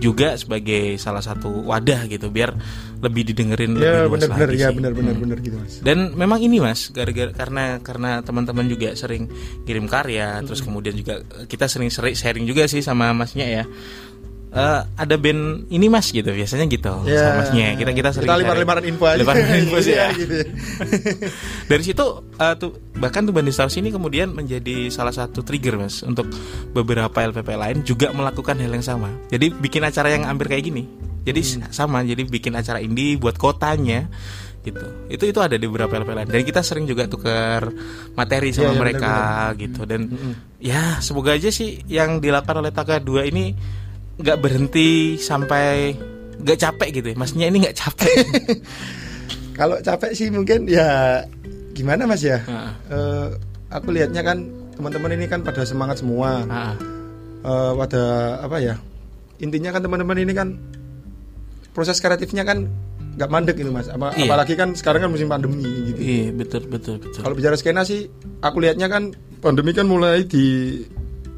juga 0.04 0.36
sebagai 0.36 0.98
salah 0.98 1.20
satu 1.20 1.64
wadah 1.64 2.04
gitu 2.06 2.28
biar 2.28 2.52
lebih 3.00 3.24
didengerin 3.26 3.72
ya 3.74 4.04
lebih 4.04 4.12
luas 4.12 4.12
benar-benar 4.20 4.50
lagi 4.50 4.58
ya 4.58 4.68
sih. 4.68 4.76
benar-benar 4.76 5.14
Hmm. 5.14 5.24
benar 5.24 5.38
gitu 5.40 5.56
mas 5.56 5.74
Dan 5.80 5.98
memang 6.14 6.40
ini 6.40 6.58
mas, 6.58 6.82
gara-gara 6.90 7.32
karena 7.32 7.64
karena 7.80 8.12
teman-teman 8.20 8.66
juga 8.66 8.92
sering 8.94 9.32
kirim 9.62 9.86
karya, 9.86 10.40
terus 10.42 10.60
kemudian 10.60 10.94
juga 10.94 11.20
kita 11.46 11.66
sering 11.66 11.88
seri- 11.88 12.14
sharing 12.14 12.44
juga 12.44 12.64
sih 12.66 12.80
sama 12.80 13.12
masnya 13.12 13.44
ya. 13.46 13.64
Eh, 14.54 14.82
ada 14.86 15.16
band 15.18 15.66
ini 15.68 15.90
mas 15.90 16.14
gitu, 16.14 16.30
biasanya 16.30 16.70
gitu 16.70 16.86
sama 16.86 17.42
masnya. 17.42 17.74
Kita 17.74 17.90
kita 17.90 18.10
sering 18.14 18.30
Kita 18.30 18.38
sharing. 18.38 18.46
lempar-lemparan 18.46 18.84
info 18.86 19.06
aja. 19.10 19.18
Lempar-lemparan 19.18 19.62
info 19.66 19.78
sih 19.82 19.94
ya. 19.98 20.14
Iya, 20.14 20.20
gitu 20.22 20.34
ya. 20.38 20.46
Dari 21.74 21.84
situ 21.84 22.06
eh, 22.38 22.54
tuh 22.62 22.72
bahkan 22.94 23.26
tuh 23.26 23.34
Bandi 23.34 23.50
Stars 23.50 23.74
ini 23.76 23.90
kemudian 23.90 24.30
menjadi 24.30 24.94
salah 24.94 25.10
satu 25.10 25.42
trigger 25.42 25.82
mas 25.82 26.06
untuk 26.06 26.30
beberapa 26.70 27.18
LPP 27.18 27.50
lain 27.50 27.78
juga 27.82 28.14
melakukan 28.14 28.62
hal 28.62 28.70
yang 28.70 28.86
sama. 28.86 29.10
Jadi 29.28 29.50
bikin 29.50 29.82
acara 29.82 30.14
yang 30.14 30.30
hampir 30.30 30.46
kayak 30.46 30.70
gini. 30.70 30.86
Jadi 31.26 31.42
Hmm. 31.42 31.74
sama, 31.74 32.06
jadi 32.06 32.22
bikin 32.22 32.54
acara 32.54 32.78
indie 32.78 33.18
buat 33.18 33.40
kotanya 33.40 34.06
gitu. 34.62 34.86
Itu 35.10 35.24
itu 35.26 35.40
ada 35.42 35.58
di 35.58 35.66
beberapa 35.66 35.98
LPP 35.98 36.14
lain. 36.14 36.30
Dan 36.30 36.46
kita 36.46 36.62
sering 36.62 36.86
juga 36.86 37.10
tukar 37.10 37.74
materi 38.14 38.54
sama 38.54 38.70
Iya, 38.70 38.72
iya, 38.72 38.82
mereka 38.86 39.14
gitu. 39.58 39.82
Dan 39.90 40.02
ya 40.62 41.02
semoga 41.02 41.34
aja 41.34 41.50
sih 41.50 41.82
yang 41.90 42.22
dilakukan 42.22 42.62
oleh 42.62 42.70
Taga 42.70 43.02
2 43.02 43.26
ini 43.34 43.56
nggak 44.16 44.38
berhenti 44.38 44.90
sampai 45.16 45.96
nggak 46.36 46.60
capek 46.60 46.90
gitu 46.94 47.08
ya 47.10 47.16
maksudnya 47.16 47.48
ini 47.48 47.58
nggak 47.62 47.78
capek 47.78 48.16
Kalau 49.54 49.78
capek 49.80 50.12
sih 50.12 50.28
mungkin 50.28 50.66
ya 50.66 51.22
gimana 51.72 52.10
Mas 52.10 52.26
ya? 52.26 52.42
Heeh. 52.42 52.72
Eh, 52.90 53.28
aku 53.70 53.94
lihatnya 53.94 54.26
kan 54.26 54.42
teman-teman 54.74 55.14
ini 55.14 55.26
kan 55.26 55.46
pada 55.46 55.62
semangat 55.62 56.02
semua. 56.02 56.42
Ah, 56.44 56.74
Eh, 57.44 57.72
pada 57.78 58.04
apa 58.42 58.58
ya? 58.58 58.82
Intinya 59.38 59.70
kan 59.70 59.86
teman-teman 59.86 60.18
ini 60.18 60.34
kan 60.34 60.58
proses 61.70 62.00
kreatifnya 62.00 62.42
kan 62.42 62.66
nggak 63.14 63.30
mandek 63.30 63.54
gitu 63.56 63.70
Mas. 63.70 63.86
Apa- 63.88 64.18
Iya. 64.18 64.26
Apalagi 64.26 64.58
kan 64.58 64.74
sekarang 64.74 65.06
kan 65.06 65.12
musim 65.12 65.30
pandemi 65.30 65.70
gitu. 65.86 66.02
iya 66.02 66.32
betul 66.32 66.66
betul 66.66 66.98
betul 66.98 67.22
Kalau 67.22 67.36
bicara 67.36 67.54
skena 67.54 67.86
sih, 67.86 68.10
aku 68.40 68.58
lihatnya 68.58 68.88
kan 68.88 69.14
pandemi 69.38 69.70
kan 69.70 69.86
mulai 69.86 70.26
di 70.26 70.82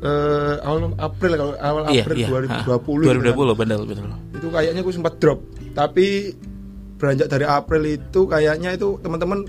eh, 0.06 0.54
awal 0.62 0.94
April 1.02 1.32
kalau 1.34 1.54
awal 1.58 1.82
iya 1.90 2.06
April 2.06 2.18
iya 2.22 2.28
2020. 2.30 3.02
gitu 3.02 3.10
kan. 3.10 3.34
2020 3.34 3.60
betul 3.60 3.82
betul 3.90 4.06
Itu 4.38 4.48
kayaknya 4.54 4.82
aku 4.86 4.92
sempat 4.94 5.14
drop. 5.18 5.40
Tapi 5.74 6.06
beranjak 6.96 7.28
dari 7.28 7.46
April 7.50 7.84
itu 7.90 8.22
kayaknya 8.30 8.70
itu 8.78 9.02
teman-teman 9.02 9.44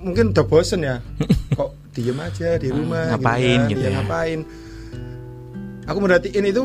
mungkin 0.00 0.32
udah 0.32 0.44
bosen 0.48 0.80
ya. 0.82 0.98
Kok 1.58 1.70
diem 1.94 2.18
aja 2.18 2.58
di 2.58 2.68
rumah 2.72 3.14
ngapain 3.14 3.60
kan, 3.60 3.70
gitu 3.70 3.80
ya, 3.84 3.90
ya. 3.92 3.94
ngapain. 4.00 4.40
Aku 5.84 5.98
merhatiin 6.00 6.48
itu 6.48 6.64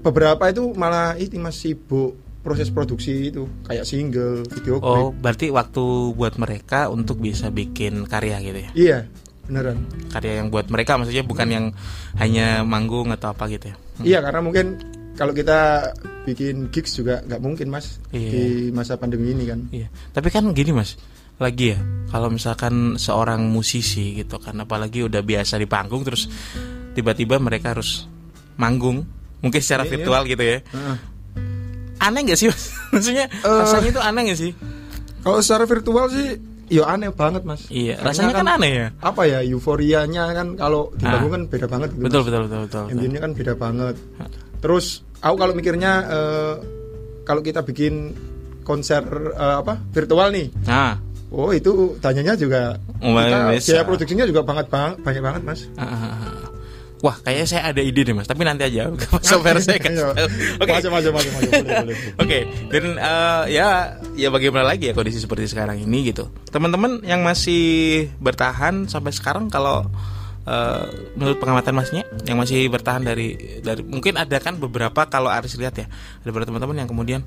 beberapa 0.00 0.48
itu 0.48 0.72
malah 0.76 1.16
ini 1.20 1.36
masih 1.40 1.76
sibuk 1.76 2.16
proses 2.44 2.68
produksi 2.68 3.32
itu 3.32 3.48
kayak 3.64 3.88
single, 3.88 4.44
video 4.52 4.76
klip. 4.76 4.84
oh 4.84 5.08
berarti 5.16 5.48
waktu 5.48 6.12
buat 6.12 6.36
mereka 6.36 6.92
untuk 6.92 7.16
bisa 7.24 7.48
bikin 7.48 8.04
karya 8.04 8.36
gitu 8.44 8.58
ya 8.60 8.70
Iya, 8.76 8.98
beneran. 9.44 9.78
karya 10.10 10.40
yang 10.40 10.48
buat 10.48 10.66
mereka 10.68 10.96
maksudnya 10.96 11.22
bukan 11.22 11.48
yang 11.48 11.66
hanya 12.16 12.62
manggung 12.62 13.08
atau 13.08 13.30
apa 13.30 13.46
gitu 13.48 13.70
ya 13.70 13.76
Iya 14.02 14.18
karena 14.20 14.40
mungkin 14.42 14.66
kalau 15.14 15.30
kita 15.30 15.90
bikin 16.26 16.66
gigs 16.68 16.98
juga 16.98 17.22
nggak 17.22 17.38
mungkin 17.38 17.70
mas 17.70 18.02
Iya. 18.10 18.30
di 18.30 18.44
masa 18.74 18.98
pandemi 18.98 19.30
ini 19.30 19.46
kan. 19.46 19.60
Iya, 19.70 19.86
tapi 20.10 20.26
kan 20.28 20.42
gini 20.50 20.74
mas, 20.74 20.98
lagi 21.38 21.70
ya, 21.70 21.78
kalau 22.08 22.26
misalkan 22.26 22.98
seorang 22.98 23.46
musisi 23.46 24.18
gitu 24.18 24.42
kan, 24.42 24.58
apalagi 24.58 25.06
udah 25.06 25.22
biasa 25.22 25.54
di 25.54 25.70
panggung, 25.70 26.02
terus 26.02 26.26
tiba-tiba 26.92 27.38
mereka 27.38 27.78
harus 27.78 28.10
manggung, 28.56 29.06
mungkin 29.38 29.60
secara 29.62 29.86
Iya, 29.86 29.90
virtual 29.94 30.22
gitu 30.26 30.42
ya, 30.42 30.58
Heeh. 30.64 30.96
aneh 32.00 32.20
gak 32.26 32.38
sih 32.40 32.48
mas? 32.50 32.64
Maksudnya 32.92 33.26
rasanya 33.44 33.90
itu 33.90 34.00
aneh 34.02 34.22
gak 34.26 34.40
sih? 34.40 34.52
Kalau 35.22 35.38
secara 35.38 35.64
virtual 35.64 36.06
sih, 36.10 36.28
ya 36.66 36.82
aneh 36.86 37.10
banget 37.10 37.42
mas. 37.42 37.68
Iya, 37.68 38.00
Karena 38.00 38.08
rasanya 38.10 38.32
kan, 38.34 38.46
aneh 38.56 38.72
ya. 38.72 38.88
Apa 39.00 39.22
ya 39.24 39.38
euforianya 39.40 40.24
kan 40.32 40.46
kalau 40.54 40.88
di 40.94 41.04
Ah. 41.04 41.20
kan 41.20 41.42
beda 41.46 41.66
banget. 41.66 41.88
Gitu, 41.92 42.02
Betul 42.04 42.20
Mas. 42.20 42.26
betul 42.28 42.40
betul 42.44 42.60
betul. 42.64 42.82
betul. 42.84 42.92
Intinya 42.96 43.18
kan 43.20 43.30
beda 43.32 43.52
banget. 43.54 43.96
Terus 44.60 44.86
aku 45.18 45.36
kalau 45.36 45.52
mikirnya 45.52 45.92
eh, 46.06 46.54
kalau 47.22 47.40
kita 47.40 47.60
bikin 47.60 48.12
konser 48.62 49.04
eh, 49.32 49.56
apa 49.60 49.76
virtual 49.92 50.32
nih, 50.32 50.48
Nah, 50.64 50.96
oh 51.28 51.52
itu 51.52 51.96
tanyanya 52.00 52.32
juga 52.32 52.80
Oh, 53.04 53.12
kita, 53.12 53.52
biaya 53.60 53.84
produksinya 53.84 54.24
juga 54.24 54.40
banget 54.40 54.66
bang, 54.68 54.96
banyak 54.98 55.22
banget 55.22 55.42
mas. 55.44 55.60
ah, 55.76 55.84
ah, 55.84 56.04
ah. 56.08 56.43
Wah 57.04 57.20
kayaknya 57.20 57.44
saya 57.44 57.62
ada 57.68 57.84
ide 57.84 58.00
deh 58.00 58.16
mas, 58.16 58.24
tapi 58.24 58.48
nanti 58.48 58.64
aja. 58.64 58.88
Software 59.28 59.60
saya 59.60 59.76
kasih 59.76 60.00
Ayo. 60.00 60.16
tahu. 60.16 60.64
Oke. 60.64 60.72
Maju. 60.88 61.08
Boleh, 61.12 61.30
boleh, 61.36 61.74
boleh. 61.84 61.96
Oke, 62.24 62.38
dan 62.72 62.84
eh, 62.96 63.42
ya 63.52 63.66
ya 64.16 64.28
bagaimana 64.32 64.64
lagi 64.64 64.88
ya 64.88 64.96
kondisi 64.96 65.20
seperti 65.20 65.44
sekarang 65.44 65.76
ini 65.76 66.08
gitu. 66.08 66.32
Teman-teman 66.48 67.04
yang 67.04 67.20
masih 67.20 68.08
bertahan 68.16 68.88
sampai 68.88 69.12
sekarang 69.12 69.52
kalau 69.52 69.84
eh, 70.44 70.84
menurut 71.12 71.36
pengamatan 71.36 71.76
masnya 71.76 72.02
yang 72.24 72.40
masih 72.40 72.72
bertahan 72.72 73.04
dari 73.04 73.36
dari 73.60 73.84
mungkin 73.84 74.16
ada 74.16 74.40
kan 74.40 74.56
beberapa 74.56 75.04
kalau 75.04 75.28
Aris 75.28 75.60
lihat 75.60 75.76
ya 75.76 75.84
ada 75.92 76.28
beberapa 76.32 76.48
teman-teman 76.48 76.80
yang 76.80 76.88
kemudian 76.88 77.20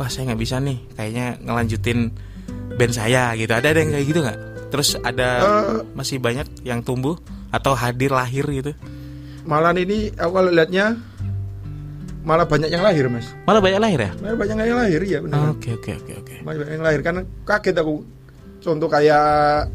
wah 0.00 0.08
saya 0.08 0.32
nggak 0.32 0.40
bisa 0.40 0.56
nih 0.56 0.80
kayaknya 0.96 1.36
ngelanjutin 1.44 2.12
band 2.80 2.94
saya 2.96 3.36
gitu 3.36 3.52
ada 3.52 3.68
ada 3.68 3.76
yang 3.76 3.92
kayak 3.92 4.06
gitu 4.08 4.20
nggak 4.24 4.38
terus 4.68 4.94
ada 5.00 5.28
Eh. 5.40 5.80
masih 5.92 6.20
banyak 6.20 6.44
yang 6.62 6.80
tumbuh 6.80 7.16
atau 7.48 7.72
hadir 7.72 8.12
lahir 8.12 8.44
gitu 8.46 8.72
Malah 9.48 9.72
ini 9.74 10.12
aku 10.12 10.28
kalau 10.30 10.50
lihatnya 10.50 10.86
malah 12.20 12.44
banyak 12.44 12.68
yang 12.68 12.84
lahir 12.84 13.08
mas. 13.08 13.32
malah 13.42 13.58
banyak 13.58 13.80
lahir 13.80 13.96
ya 13.98 14.10
Malah 14.14 14.36
banyak 14.36 14.56
yang 14.60 14.78
lahir 14.78 15.00
ya 15.02 15.18
benar. 15.18 15.48
oke 15.50 15.70
oke 15.72 15.90
oke 15.96 16.12
oke 16.14 16.34
Malah 16.44 16.56
banyak 16.60 16.74
yang 16.74 16.84
lahir 16.84 17.00
karena 17.00 17.20
kaget 17.42 17.76
aku. 17.78 17.94
Contoh 18.58 18.86
kayak 18.86 19.72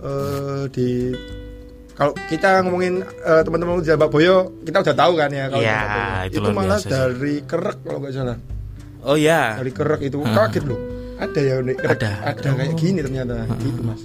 eh 0.00 0.62
di 0.72 1.12
kalau 1.92 2.16
kita 2.24 2.64
ngomongin 2.64 3.04
eh, 3.04 3.42
teman-teman 3.44 3.76
di 3.76 3.84
Jambak 3.84 4.08
Boyo 4.08 4.56
kita 4.64 4.80
udah 4.80 4.96
tahu 4.96 5.12
kan 5.14 5.28
ya 5.28 5.44
kalau 5.46 5.60
Boyo. 5.60 5.80
itu 6.24 6.36
itu, 6.40 6.48
malah 6.48 6.64
biasa 6.72 6.80
sih. 6.80 6.90
dari 6.90 7.34
kerek 7.44 7.78
kalau 7.84 7.98
nggak 8.00 8.14
salah 8.16 8.36
oh 9.02 9.16
ya 9.20 9.60
dari 9.60 9.68
kerek 9.70 10.00
itu 10.02 10.16
Ah. 10.24 10.32
kaget 10.40 10.64
loh 10.64 10.80
ada 11.20 11.36
ya 11.38 11.54
kerek 11.60 11.76
Ada. 11.84 12.10
ada, 12.24 12.48
kayak 12.56 12.72
gini 12.74 13.04
ternyata 13.04 13.44
gitu 13.60 13.80
mas 13.84 14.00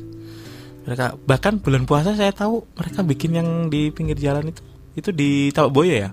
mereka 0.86 1.18
bahkan 1.22 1.58
bulan 1.58 1.84
puasa 1.84 2.14
saya 2.14 2.30
tahu 2.30 2.62
mereka 2.72 3.02
bikin 3.02 3.32
yang 3.34 3.50
di 3.68 3.90
pinggir 3.90 4.16
jalan 4.16 4.50
itu. 4.50 4.62
Itu 4.94 5.10
di 5.10 5.50
Tabak 5.50 5.74
Boyo 5.74 5.92
ya? 5.92 6.10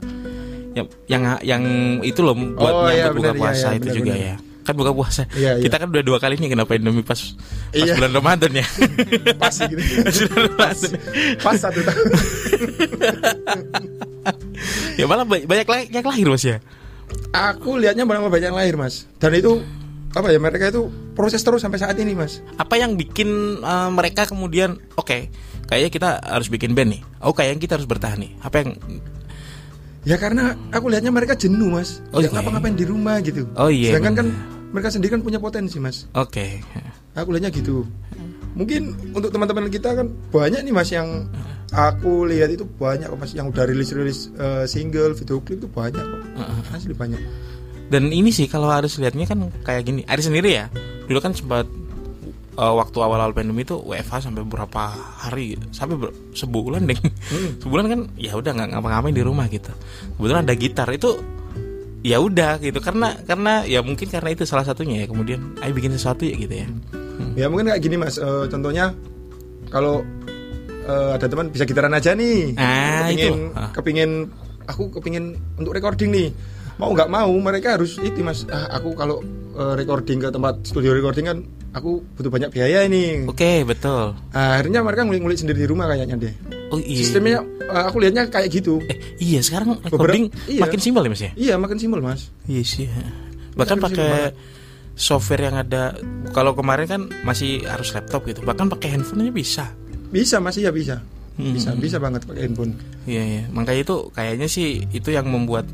Yang 0.72 0.86
yang 1.06 1.22
yang 1.44 1.62
itu 2.00 2.20
loh 2.20 2.32
buat 2.32 2.72
Oh, 2.74 2.88
iya, 2.88 3.06
nyambut 3.06 3.20
buka 3.20 3.22
benar, 3.22 3.36
iya, 3.36 3.40
puasa 3.40 3.66
iya, 3.68 3.76
itu 3.76 3.84
benar, 3.84 3.96
juga 3.96 4.12
benar. 4.12 4.24
ya. 4.24 4.36
Kan 4.62 4.74
buka 4.78 4.92
puasa. 4.94 5.22
Iya, 5.34 5.50
iya. 5.58 5.62
kita 5.62 5.76
kan 5.76 5.88
udah 5.90 6.02
dua 6.02 6.18
kali 6.18 6.34
nih 6.38 6.48
kena 6.48 6.64
pandemi 6.64 7.02
pas 7.02 7.18
pas 7.18 7.76
Iya. 7.76 7.94
bulan 7.94 8.12
Ramadan 8.14 8.52
ya? 8.54 8.66
Pas 9.42 9.54
gitu. 9.58 9.82
Pas 10.60 10.78
pas 11.38 11.56
satu 11.56 11.80
tahun. 11.82 12.04
Ya 14.94 15.08
malah 15.08 15.24
ba- 15.24 15.42
banyak 15.42 15.66
yang 15.90 16.06
lahir 16.06 16.26
mas 16.28 16.44
ya? 16.44 16.62
Aku 17.34 17.74
lihatnya 17.74 18.04
malah 18.04 18.28
banyak 18.28 18.52
yang 18.52 18.56
lahir 18.56 18.76
mas. 18.76 19.08
Dan 19.18 19.34
itu 19.34 19.58
apa 20.12 20.28
ya 20.28 20.36
mereka 20.36 20.68
itu 20.68 20.92
proses 21.16 21.40
terus 21.40 21.64
sampai 21.64 21.80
saat 21.80 21.96
ini 21.96 22.12
mas. 22.12 22.44
Apa 22.60 22.76
yang 22.76 22.96
bikin 23.00 23.60
eh, 23.64 23.90
mereka 23.92 24.28
kemudian 24.28 24.76
oke 24.96 25.32
kayaknya 25.68 25.90
kita 25.90 26.08
harus 26.20 26.52
bikin 26.52 26.76
band 26.76 26.96
nih. 26.98 27.02
Oh 27.24 27.32
kayaknya 27.32 27.60
kita 27.64 27.72
harus 27.80 27.88
bertahan 27.88 28.20
nih. 28.20 28.32
Apa 28.44 28.64
yang 28.64 28.70
Ya 30.02 30.18
karena 30.18 30.58
aku 30.74 30.90
lihatnya 30.90 31.14
mereka 31.14 31.38
jenuh 31.38 31.70
mas. 31.70 32.02
Oh, 32.10 32.18
Ya 32.18 32.26
iya. 32.26 32.34
ngapa-ngapain 32.34 32.74
di 32.74 32.82
rumah 32.82 33.22
gitu. 33.22 33.46
Oh, 33.54 33.70
iya, 33.70 33.94
Sedangkan 33.94 34.18
kan 34.18 34.26
mereka 34.74 34.90
sendiri 34.90 35.14
kan 35.14 35.22
punya 35.22 35.38
potensi 35.38 35.78
mas. 35.78 36.10
Oke. 36.18 36.58
Aku 37.14 37.30
lihatnya 37.30 37.54
gitu. 37.54 37.86
Mungkin 38.58 39.14
untuk 39.14 39.30
teman-teman 39.30 39.70
kita 39.70 39.94
kan 39.94 40.10
banyak 40.34 40.66
nih 40.66 40.74
mas 40.74 40.90
yang 40.90 41.30
Aku 41.72 42.28
lihat 42.28 42.52
itu 42.52 42.68
banyak 42.68 43.08
kok 43.08 43.16
mas. 43.16 43.32
Yang 43.32 43.56
udah 43.56 43.64
rilis-rilis 43.64 44.28
eh, 44.36 44.66
single, 44.68 45.14
video 45.16 45.38
klip 45.40 45.62
itu 45.62 45.70
banyak 45.70 46.02
kok. 46.02 46.20
Asli 46.74 46.92
banyak 46.92 47.16
Dan 47.92 48.08
ini 48.08 48.32
sih 48.32 48.48
kalau 48.48 48.72
Aris 48.72 48.96
lihatnya 48.96 49.28
kan 49.28 49.52
kayak 49.60 49.84
gini. 49.84 50.00
Aris 50.08 50.24
sendiri 50.24 50.56
ya, 50.56 50.72
dulu 51.04 51.20
kan 51.20 51.36
sempat 51.36 51.68
uh, 52.56 52.72
waktu 52.72 52.96
awal-awal 52.98 53.36
pandemi 53.36 53.62
itu 53.62 53.76
WFH 53.76 54.24
sampai 54.24 54.42
berapa 54.42 54.82
hari, 55.20 55.60
sampai 55.70 56.00
ber- 56.00 56.16
sebulan 56.32 56.88
deh. 56.88 56.96
sebulan 57.62 57.84
kan 57.86 58.00
ya 58.16 58.32
udah 58.32 58.50
nggak 58.50 58.68
ngapa-ngapain 58.72 59.12
di 59.12 59.20
rumah 59.20 59.44
gitu. 59.46 59.68
Kebetulan 60.16 60.48
ada 60.48 60.54
gitar 60.56 60.88
itu 60.88 61.20
ya 62.02 62.18
udah 62.18 62.58
gitu 62.58 62.82
karena 62.82 63.14
karena 63.22 63.62
ya 63.62 63.78
mungkin 63.78 64.10
karena 64.10 64.34
itu 64.34 64.42
salah 64.42 64.66
satunya 64.66 65.04
ya 65.04 65.06
kemudian 65.06 65.54
ayo 65.62 65.70
bikin 65.70 65.94
sesuatu 65.94 66.26
ya 66.26 66.34
gitu 66.34 66.50
ya. 66.50 66.66
Ya 67.38 67.46
mungkin 67.46 67.70
kayak 67.70 67.78
gini 67.78 67.94
mas 67.94 68.18
eh, 68.18 68.44
Contohnya 68.50 68.90
Kalau 69.70 70.02
eh, 70.82 71.10
ada 71.14 71.22
teman 71.24 71.48
bisa 71.48 71.62
gitaran 71.62 71.94
aja 71.94 72.10
nih 72.12 72.58
Ah, 72.58 73.06
kepingin, 73.06 73.14
itu. 73.14 73.34
Ah. 73.54 73.70
kepingin 73.70 74.10
Aku 74.66 74.90
kepingin 74.90 75.24
untuk 75.54 75.72
recording 75.72 76.10
nih 76.10 76.28
Mau 76.82 76.90
nggak 76.98 77.10
mau 77.14 77.30
mereka 77.38 77.78
harus 77.78 77.94
itu 78.02 78.26
mas 78.26 78.42
ah, 78.50 78.74
Aku 78.74 78.98
kalau 78.98 79.22
eh, 79.54 79.74
recording 79.78 80.18
ke 80.18 80.34
tempat 80.34 80.66
studio 80.66 80.90
recording 80.90 81.30
kan 81.30 81.38
Aku 81.78 82.02
butuh 82.18 82.26
banyak 82.26 82.50
biaya 82.50 82.82
ini 82.82 83.30
Oke 83.30 83.62
betul. 83.62 84.18
Ah, 84.34 84.58
akhirnya 84.58 84.82
mereka 84.82 85.06
ngulik-ngulik 85.06 85.38
sendiri 85.38 85.62
di 85.62 85.68
rumah 85.70 85.88
kayaknya 85.88 86.18
deh. 86.18 86.34
Oh 86.74 86.82
iya. 86.82 86.98
Sistemnya 87.00 87.38
eh, 87.46 87.84
aku 87.86 88.02
lihatnya 88.02 88.28
kayak 88.28 88.50
gitu. 88.50 88.82
Eh 88.90 88.98
iya 89.22 89.40
sekarang 89.40 89.78
recording 89.80 90.28
iya. 90.50 90.60
makin 90.60 90.80
simpel 90.82 91.06
ya 91.06 91.10
mas 91.14 91.22
ya. 91.22 91.30
Iya, 91.32 91.54
makin 91.56 91.78
simpel, 91.78 92.00
Mas. 92.04 92.28
Iya 92.44 92.62
sih. 92.66 92.90
Bahkan 93.56 93.78
Makin 93.80 93.88
simpel 93.88 94.04
pakai 94.04 94.20
software 94.98 95.42
yang 95.48 95.56
ada 95.56 95.96
kalau 96.36 96.52
kemarin 96.52 96.84
kan 96.84 97.02
masih 97.24 97.64
harus 97.64 97.94
laptop 97.96 98.28
gitu. 98.28 98.44
Bahkan 98.44 98.68
pakai 98.68 98.98
handphone 98.98 99.24
aja 99.28 99.32
bisa. 99.32 99.64
Bisa, 100.12 100.36
Mas, 100.44 100.60
iya 100.60 100.68
bisa. 100.68 101.00
Hmm. 101.32 101.56
Bisa, 101.56 101.72
bisa 101.72 101.96
banget 101.96 102.28
pakai 102.28 102.44
handphone. 102.44 102.76
Iya, 103.08 103.22
iya. 103.24 103.42
Makanya 103.48 103.80
itu 103.88 103.96
kayaknya 104.12 104.48
sih 104.52 104.84
itu 104.92 105.08
yang 105.08 105.24
membuat 105.32 105.64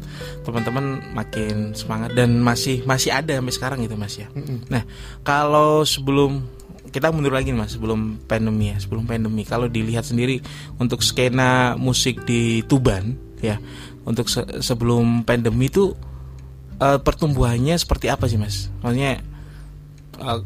teman-teman 0.47 1.03
makin 1.11 1.75
semangat 1.75 2.15
dan 2.15 2.39
masih 2.39 2.87
masih 2.87 3.11
ada 3.11 3.43
sampai 3.43 3.55
sekarang 3.55 3.79
gitu 3.83 3.99
Mas 3.99 4.15
ya. 4.15 4.31
Mm-mm. 4.39 4.71
Nah, 4.71 4.87
kalau 5.27 5.83
sebelum 5.83 6.47
kita 6.95 7.11
mundur 7.11 7.35
lagi 7.35 7.51
Mas, 7.51 7.75
sebelum 7.75 8.23
pandemi 8.31 8.71
ya, 8.71 8.79
sebelum 8.79 9.05
pandemi 9.05 9.43
kalau 9.43 9.67
dilihat 9.67 10.07
sendiri 10.07 10.39
untuk 10.79 11.03
skena 11.03 11.75
musik 11.75 12.23
di 12.23 12.63
Tuban 12.65 13.19
ya, 13.43 13.59
untuk 14.07 14.31
se- 14.31 14.63
sebelum 14.63 15.27
pandemi 15.27 15.69
itu 15.69 15.93
eh, 16.79 17.03
pertumbuhannya 17.03 17.75
seperti 17.75 18.07
apa 18.09 18.31
sih, 18.31 18.39
Mas? 18.39 18.71
Maksudnya 18.81 19.21
eh, 20.23 20.41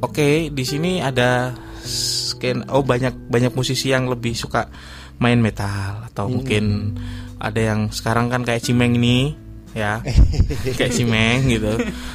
oke, 0.00 0.54
di 0.54 0.64
sini 0.64 1.02
ada 1.02 1.50
sken 1.86 2.66
oh 2.66 2.82
banyak 2.82 3.14
banyak 3.26 3.50
musisi 3.50 3.88
yang 3.88 4.06
lebih 4.06 4.32
suka 4.32 4.68
main 5.16 5.38
metal 5.38 6.04
atau 6.04 6.26
mungkin 6.26 6.92
ada 7.36 7.56
yang 7.58 7.88
sekarang 7.88 8.26
kan 8.26 8.42
kayak 8.42 8.60
Cimeng 8.60 8.94
ini 8.94 9.32
ya 9.72 10.00
kayak 10.80 10.88
si 10.88 11.04
Meng 11.04 11.44
gitu 11.46 11.68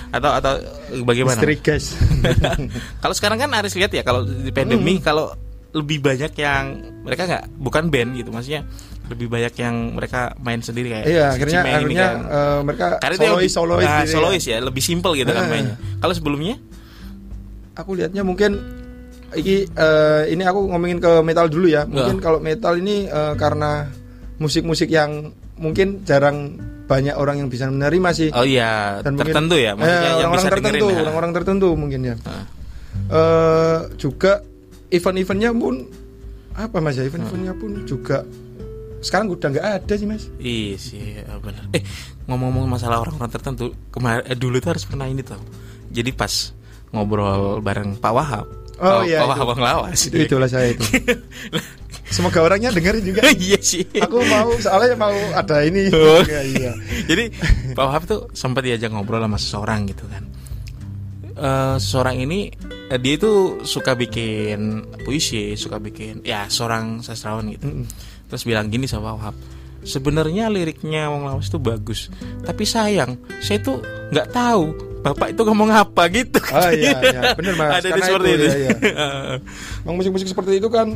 atau 0.10 0.32
atau 0.34 0.58
bagaimana 1.02 1.38
guys. 1.56 1.94
kalau 3.02 3.14
sekarang 3.14 3.38
kan 3.38 3.54
Aris 3.54 3.74
lihat 3.74 3.90
ya 3.90 4.02
kalau 4.02 4.26
di 4.26 4.50
pandemi 4.50 4.98
Hmm. 4.98 5.04
kalau 5.04 5.26
lebih 5.72 6.02
banyak 6.02 6.34
yang 6.36 6.64
mereka 7.02 7.24
nggak 7.24 7.46
bukan 7.56 7.88
band 7.88 8.18
gitu 8.18 8.28
maksudnya 8.28 8.66
lebih 9.08 9.30
banyak 9.30 9.54
yang 9.56 9.94
mereka 9.94 10.34
main 10.38 10.58
sendiri 10.58 10.90
kayak 10.90 11.06
Iya, 11.06 11.26
si 11.28 11.36
akhirnya 11.38 11.54
Cimeng 11.54 11.70
ini 11.70 11.78
akhirnya 11.78 12.02
kan. 12.04 12.18
eh, 12.26 12.60
mereka 12.64 12.86
Karena 12.98 13.16
solois 13.16 13.30
lebih- 13.38 13.54
solois 13.54 13.86
nah, 13.86 13.94
gitu 13.94 14.02
ya. 14.02 14.14
solois 14.14 14.44
ya 14.44 14.58
lebih 14.60 14.84
simple 14.84 15.14
gitu 15.14 15.30
kan 15.30 15.44
Eh. 15.44 15.50
mainnya 15.52 15.76
kalau 15.98 16.14
sebelumnya 16.14 16.56
Aku 17.72 17.96
lihatnya 17.96 18.22
mungkin 18.22 18.52
iki 19.32 19.66
eh, 19.66 20.24
ini 20.28 20.44
aku 20.44 20.68
ngomongin 20.68 20.98
ke 20.98 21.22
metal 21.22 21.48
dulu 21.48 21.66
ya. 21.66 21.84
Mungkin 21.84 22.18
Ya. 22.18 22.24
kalau 22.24 22.40
metal 22.40 22.74
ini 22.76 23.06
eh, 23.06 23.34
karena 23.36 23.88
musik-musik 24.38 24.88
yang 24.88 25.32
mungkin 25.56 26.02
jarang 26.02 26.58
banyak 26.86 27.14
orang 27.14 27.40
yang 27.40 27.48
bisa 27.48 27.66
menerima 27.66 28.10
sih. 28.12 28.30
oh 28.30 28.44
iya 28.44 29.00
Dan 29.00 29.16
mungkin- 29.16 29.32
tertentu 29.32 29.56
ya 29.56 29.72
maksudnya 29.74 29.96
Eh, 29.96 30.02
yang 30.02 30.12
orang-orang 30.28 30.36
bisa 30.36 30.50
tertentu, 30.52 30.72
dengerin 30.82 30.92
ya. 30.92 31.02
orang-orang 31.02 31.32
tertentu 31.32 31.68
mungkin 31.74 32.00
ya. 32.04 32.16
Ah. 32.26 32.46
Eh, 33.08 33.80
juga 33.96 34.44
event-eventnya 34.90 35.52
pun 35.52 35.76
apa 36.52 36.78
mas 36.78 37.00
ya 37.00 37.04
event-eventnya 37.04 37.56
pun 37.56 37.72
juga 37.86 38.28
sekarang 39.00 39.32
udah 39.32 39.48
nggak 39.50 39.68
ada 39.80 39.94
sih 39.96 40.06
mas. 40.06 40.28
Iya 40.38 40.76
sih, 40.78 41.00
ya 41.18 41.40
benar. 41.40 41.64
Eh, 41.72 41.82
ngomong-ngomong 42.26 42.68
masalah 42.70 43.00
orang-orang 43.00 43.32
tertentu, 43.32 43.72
kemarin 43.88 44.28
eh, 44.28 44.36
dulu 44.36 44.60
tuh 44.60 44.70
harus 44.70 44.84
pernah 44.84 45.08
ini 45.08 45.22
tau. 45.22 45.40
Jadi 45.88 46.12
pas 46.12 46.52
ngobrol 46.90 47.60
bareng 47.60 47.96
Pak 47.96 48.12
Wahab, 48.12 48.46
Oh, 48.82 49.02
Pak- 49.02 49.06
iya, 49.06 49.18
Pak 49.22 49.26
itu. 49.26 49.32
Wahab 49.38 49.48
Bang 49.54 49.62
Lawas. 49.62 50.00
Itu, 50.10 50.16
itulah 50.18 50.50
saya 50.50 50.74
itu. 50.74 50.82
Semoga 52.16 52.44
orangnya 52.44 52.74
dengerin 52.74 53.06
juga. 53.06 53.24
iya 53.38 53.62
sih. 53.62 53.86
Aku 54.02 54.20
mau 54.26 54.52
soalnya 54.58 54.98
mau 54.98 55.14
ada 55.38 55.62
ini. 55.64 55.88
Oh. 55.96 56.20
juga, 56.26 56.42
iya. 56.42 56.74
Jadi 57.06 57.32
Pak 57.78 57.86
Wahab 57.86 58.04
tuh 58.10 58.22
sempat 58.34 58.66
diajak 58.66 58.90
ngobrol 58.92 59.22
sama 59.22 59.38
seseorang 59.38 59.86
gitu 59.88 60.04
kan. 60.10 60.24
Eh, 61.32 61.76
seseorang 61.80 62.20
ini 62.20 62.52
eh, 62.92 63.00
dia 63.00 63.14
itu 63.16 63.64
suka 63.64 63.96
bikin 63.96 64.84
puisi, 65.08 65.56
suka 65.56 65.80
bikin 65.80 66.26
ya 66.28 66.50
seorang 66.52 67.00
sastrawan 67.00 67.48
gitu. 67.54 67.70
Mm-mm. 67.70 67.88
Terus 68.28 68.44
bilang 68.44 68.68
gini 68.68 68.86
sama 68.90 69.12
Pak 69.12 69.16
Wahab, 69.16 69.36
sebenarnya 69.88 70.52
liriknya 70.52 71.08
Wong 71.08 71.24
Lawas 71.24 71.48
itu 71.48 71.60
bagus, 71.60 72.12
tapi 72.44 72.68
sayang 72.68 73.16
saya 73.40 73.64
tuh 73.64 73.80
nggak 74.12 74.28
tahu 74.36 74.91
bapak 75.02 75.34
itu 75.34 75.42
ngomong 75.42 75.70
apa 75.70 76.04
gitu. 76.08 76.40
Oh, 76.50 76.70
iya, 76.70 76.98
iya. 77.02 77.22
Bener, 77.34 77.54
Mas. 77.56 77.82
Ada 77.82 77.88
di 77.90 78.02
seperti 78.02 78.30
itu, 78.30 78.46
itu. 78.46 78.58
iya, 78.62 78.70
Emang 79.84 79.96
musik-musik 79.98 80.28
seperti 80.30 80.62
itu 80.62 80.68
kan 80.70 80.94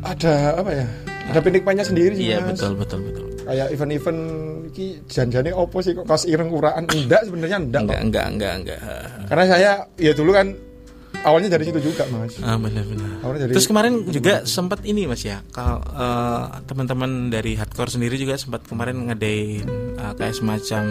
ada 0.00 0.34
apa 0.56 0.70
ya? 0.72 0.86
Ada 1.28 1.40
penikmatnya 1.42 1.84
sendiri 1.84 2.16
sih 2.16 2.32
Iya 2.32 2.40
mas. 2.40 2.56
betul 2.56 2.72
betul 2.78 2.98
betul. 3.04 3.24
Kayak 3.44 3.68
event-event 3.68 4.20
ki 4.70 4.86
janjane 5.04 5.50
opo 5.52 5.80
sih 5.80 5.92
kok 5.92 6.04
kas 6.04 6.24
ireng 6.24 6.48
kuraan 6.48 6.86
enggak 6.86 7.24
sebenarnya 7.24 7.58
enggak, 7.58 7.82
Enggak 7.84 8.00
enggak 8.00 8.26
enggak 8.30 8.52
enggak. 8.56 8.80
Karena 9.26 9.44
saya 9.44 9.70
ya 9.96 10.12
dulu 10.12 10.30
kan 10.32 10.46
awalnya 11.20 11.50
dari 11.50 11.64
situ 11.66 11.80
juga 11.82 12.08
mas. 12.08 12.36
Ah 12.40 12.56
benar 12.56 12.84
benar. 12.84 13.10
Awalnya 13.20 13.40
dari 13.44 13.52
Terus 13.56 13.66
kemarin 13.66 13.92
juga 14.08 14.44
sempat 14.44 14.80
ini 14.84 15.04
mas 15.04 15.20
ya, 15.20 15.40
kalau 15.50 15.80
eh, 15.82 16.44
teman-teman 16.64 17.28
dari 17.28 17.56
hardcore 17.56 17.90
sendiri 17.90 18.16
juga 18.16 18.38
sempat 18.38 18.64
kemarin 18.64 19.08
ngadain 19.08 19.66
eh, 19.96 20.12
kayak 20.14 20.32
semacam 20.32 20.84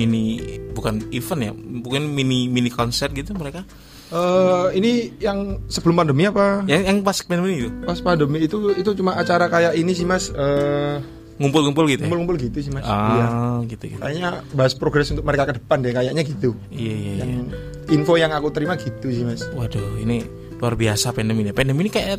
mini 0.00 0.40
bukan 0.72 1.12
event 1.12 1.40
ya, 1.44 1.52
bukan 1.54 2.08
mini 2.08 2.48
mini 2.48 2.72
konser 2.72 3.12
gitu 3.12 3.36
mereka. 3.36 3.68
Eh, 4.10 4.66
ini 4.74 5.14
yang 5.22 5.62
sebelum 5.70 6.02
pandemi 6.02 6.26
apa? 6.26 6.66
Yang 6.66 6.82
yang 6.90 6.98
pas 7.06 7.18
pandemi 7.22 7.62
itu 7.62 7.70
Pas 7.86 7.98
pandemi 8.02 8.38
itu 8.42 8.56
itu 8.74 8.90
cuma 8.98 9.14
acara 9.14 9.46
kayak 9.46 9.78
ini 9.78 9.92
sih 9.94 10.02
mas. 10.02 10.34
Eh, 10.34 10.98
ngumpul-ngumpul 11.38 11.86
gitu. 11.86 12.02
Ya? 12.02 12.10
Ngumpul-ngumpul 12.10 12.36
gitu 12.42 12.58
sih 12.58 12.74
mas. 12.74 12.82
Iya. 12.82 13.26
Ah 13.30 13.58
gitu 13.70 13.84
gitu. 13.86 14.02
Kayaknya 14.02 14.42
bahas 14.50 14.74
progres 14.74 15.14
untuk 15.14 15.22
mereka 15.22 15.46
ke 15.46 15.62
depan 15.62 15.78
deh 15.86 15.94
kayaknya 15.94 16.22
gitu. 16.26 16.58
Iya 16.74 16.94
iya. 16.98 17.12
Yang 17.22 17.30
iya. 17.30 17.94
info 17.94 18.18
yang 18.18 18.34
aku 18.34 18.50
terima 18.50 18.74
gitu 18.74 19.14
sih 19.14 19.22
mas. 19.22 19.46
Waduh 19.54 20.02
ini 20.02 20.26
luar 20.58 20.74
biasa 20.74 21.14
pandemi 21.14 21.46
ini. 21.46 21.54
Pandemi 21.54 21.86
ini 21.86 21.90
kayak 21.94 22.18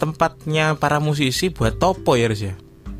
tempatnya 0.00 0.74
para 0.80 1.04
musisi 1.04 1.52
buat 1.52 1.76
topo 1.76 2.16
ya 2.16 2.32
harus 2.32 2.40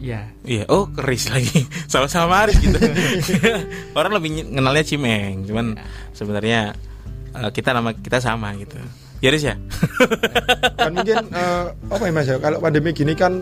ya. 0.04 0.20
Ya. 0.20 0.20
Iya, 0.44 0.64
oh 0.68 0.84
keris 0.86 1.32
lagi 1.32 1.64
sama-sama 1.92 2.44
Aris 2.44 2.60
gitu. 2.60 2.76
Orang 3.98 4.12
lebih 4.12 4.30
ny- 4.30 4.48
kenalnya 4.52 4.84
Cimeng, 4.84 5.42
cuman 5.42 5.80
sebenarnya 6.12 6.76
eh, 7.32 7.50
kita 7.50 7.72
nama 7.72 7.90
kita 7.90 8.20
sama 8.20 8.52
gitu. 8.54 8.76
Ya 9.18 9.32
Aris 9.32 9.42
ya. 9.42 9.56
kan 10.78 10.92
mungkin 10.92 11.16
eh, 11.24 11.64
apa 11.88 12.04
ya 12.04 12.12
mas 12.12 12.28
ya 12.28 12.36
kalau 12.36 12.60
pandemi 12.60 12.92
gini 12.92 13.16
kan 13.16 13.40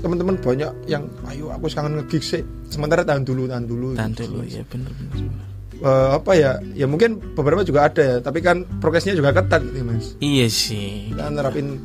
teman-teman 0.00 0.34
banyak 0.34 0.72
yang 0.88 1.04
ayo 1.28 1.52
aku 1.52 1.68
kangen 1.68 2.00
nge 2.00 2.18
sih 2.18 2.42
sementara 2.66 3.04
tahan 3.04 3.22
dulu 3.22 3.44
tahan 3.44 3.68
dulu 3.68 3.92
Tahan 3.94 4.10
gitu, 4.10 4.22
dulu 4.26 4.42
ya 4.48 4.64
bener. 4.66 4.90
bener. 4.96 5.30
Eh, 5.80 6.08
apa 6.12 6.32
ya 6.34 6.50
ya 6.74 6.84
mungkin 6.84 7.20
beberapa 7.32 7.62
juga 7.62 7.86
ada 7.86 8.02
ya 8.02 8.16
tapi 8.18 8.40
kan 8.40 8.64
prokesnya 8.80 9.14
juga 9.14 9.30
ketat 9.30 9.60
gitu 9.62 9.80
mas 9.80 10.16
Iya 10.18 10.46
sih. 10.48 11.12
kita 11.12 11.30
nerapin 11.30 11.78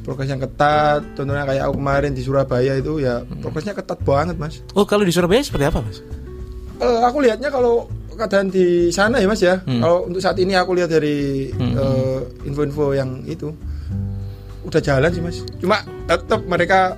prokes 0.00 0.26
yang 0.26 0.38
ketat 0.38 1.04
contohnya 1.12 1.44
kayak 1.44 1.62
aku 1.62 1.74
kemarin 1.76 2.10
di 2.10 2.20
Surabaya 2.20 2.72
itu 2.74 2.98
ya 2.98 3.20
Hmm. 3.20 3.40
prokesnya 3.40 3.72
ketat 3.72 4.00
banget 4.00 4.36
mas 4.36 4.64
Oh 4.72 4.82
kalau 4.82 5.02
di 5.02 5.10
Surabaya 5.10 5.40
seperti 5.40 5.66
apa 5.66 5.80
mas? 5.80 6.00
Eh, 6.76 7.00
aku 7.02 7.20
lihatnya 7.20 7.48
kalau 7.48 7.84
keadaan 8.10 8.48
di 8.48 8.66
sana 8.88 9.16
ya 9.16 9.26
mas 9.26 9.40
ya 9.40 9.60
Hmm. 9.60 9.78
kalau 9.78 9.98
untuk 10.04 10.18
saat 10.18 10.36
ini 10.36 10.52
aku 10.52 10.72
lihat 10.72 10.88
dari 10.88 11.48
Hmm. 11.50 11.72
eh, 11.74 12.18
info-info 12.44 12.92
yang 12.92 13.24
itu 13.24 13.52
udah 14.62 14.78
jalan 14.78 15.08
sih 15.08 15.20
mas 15.20 15.40
cuma 15.56 15.80
tetap 16.04 16.40
mereka 16.42 16.96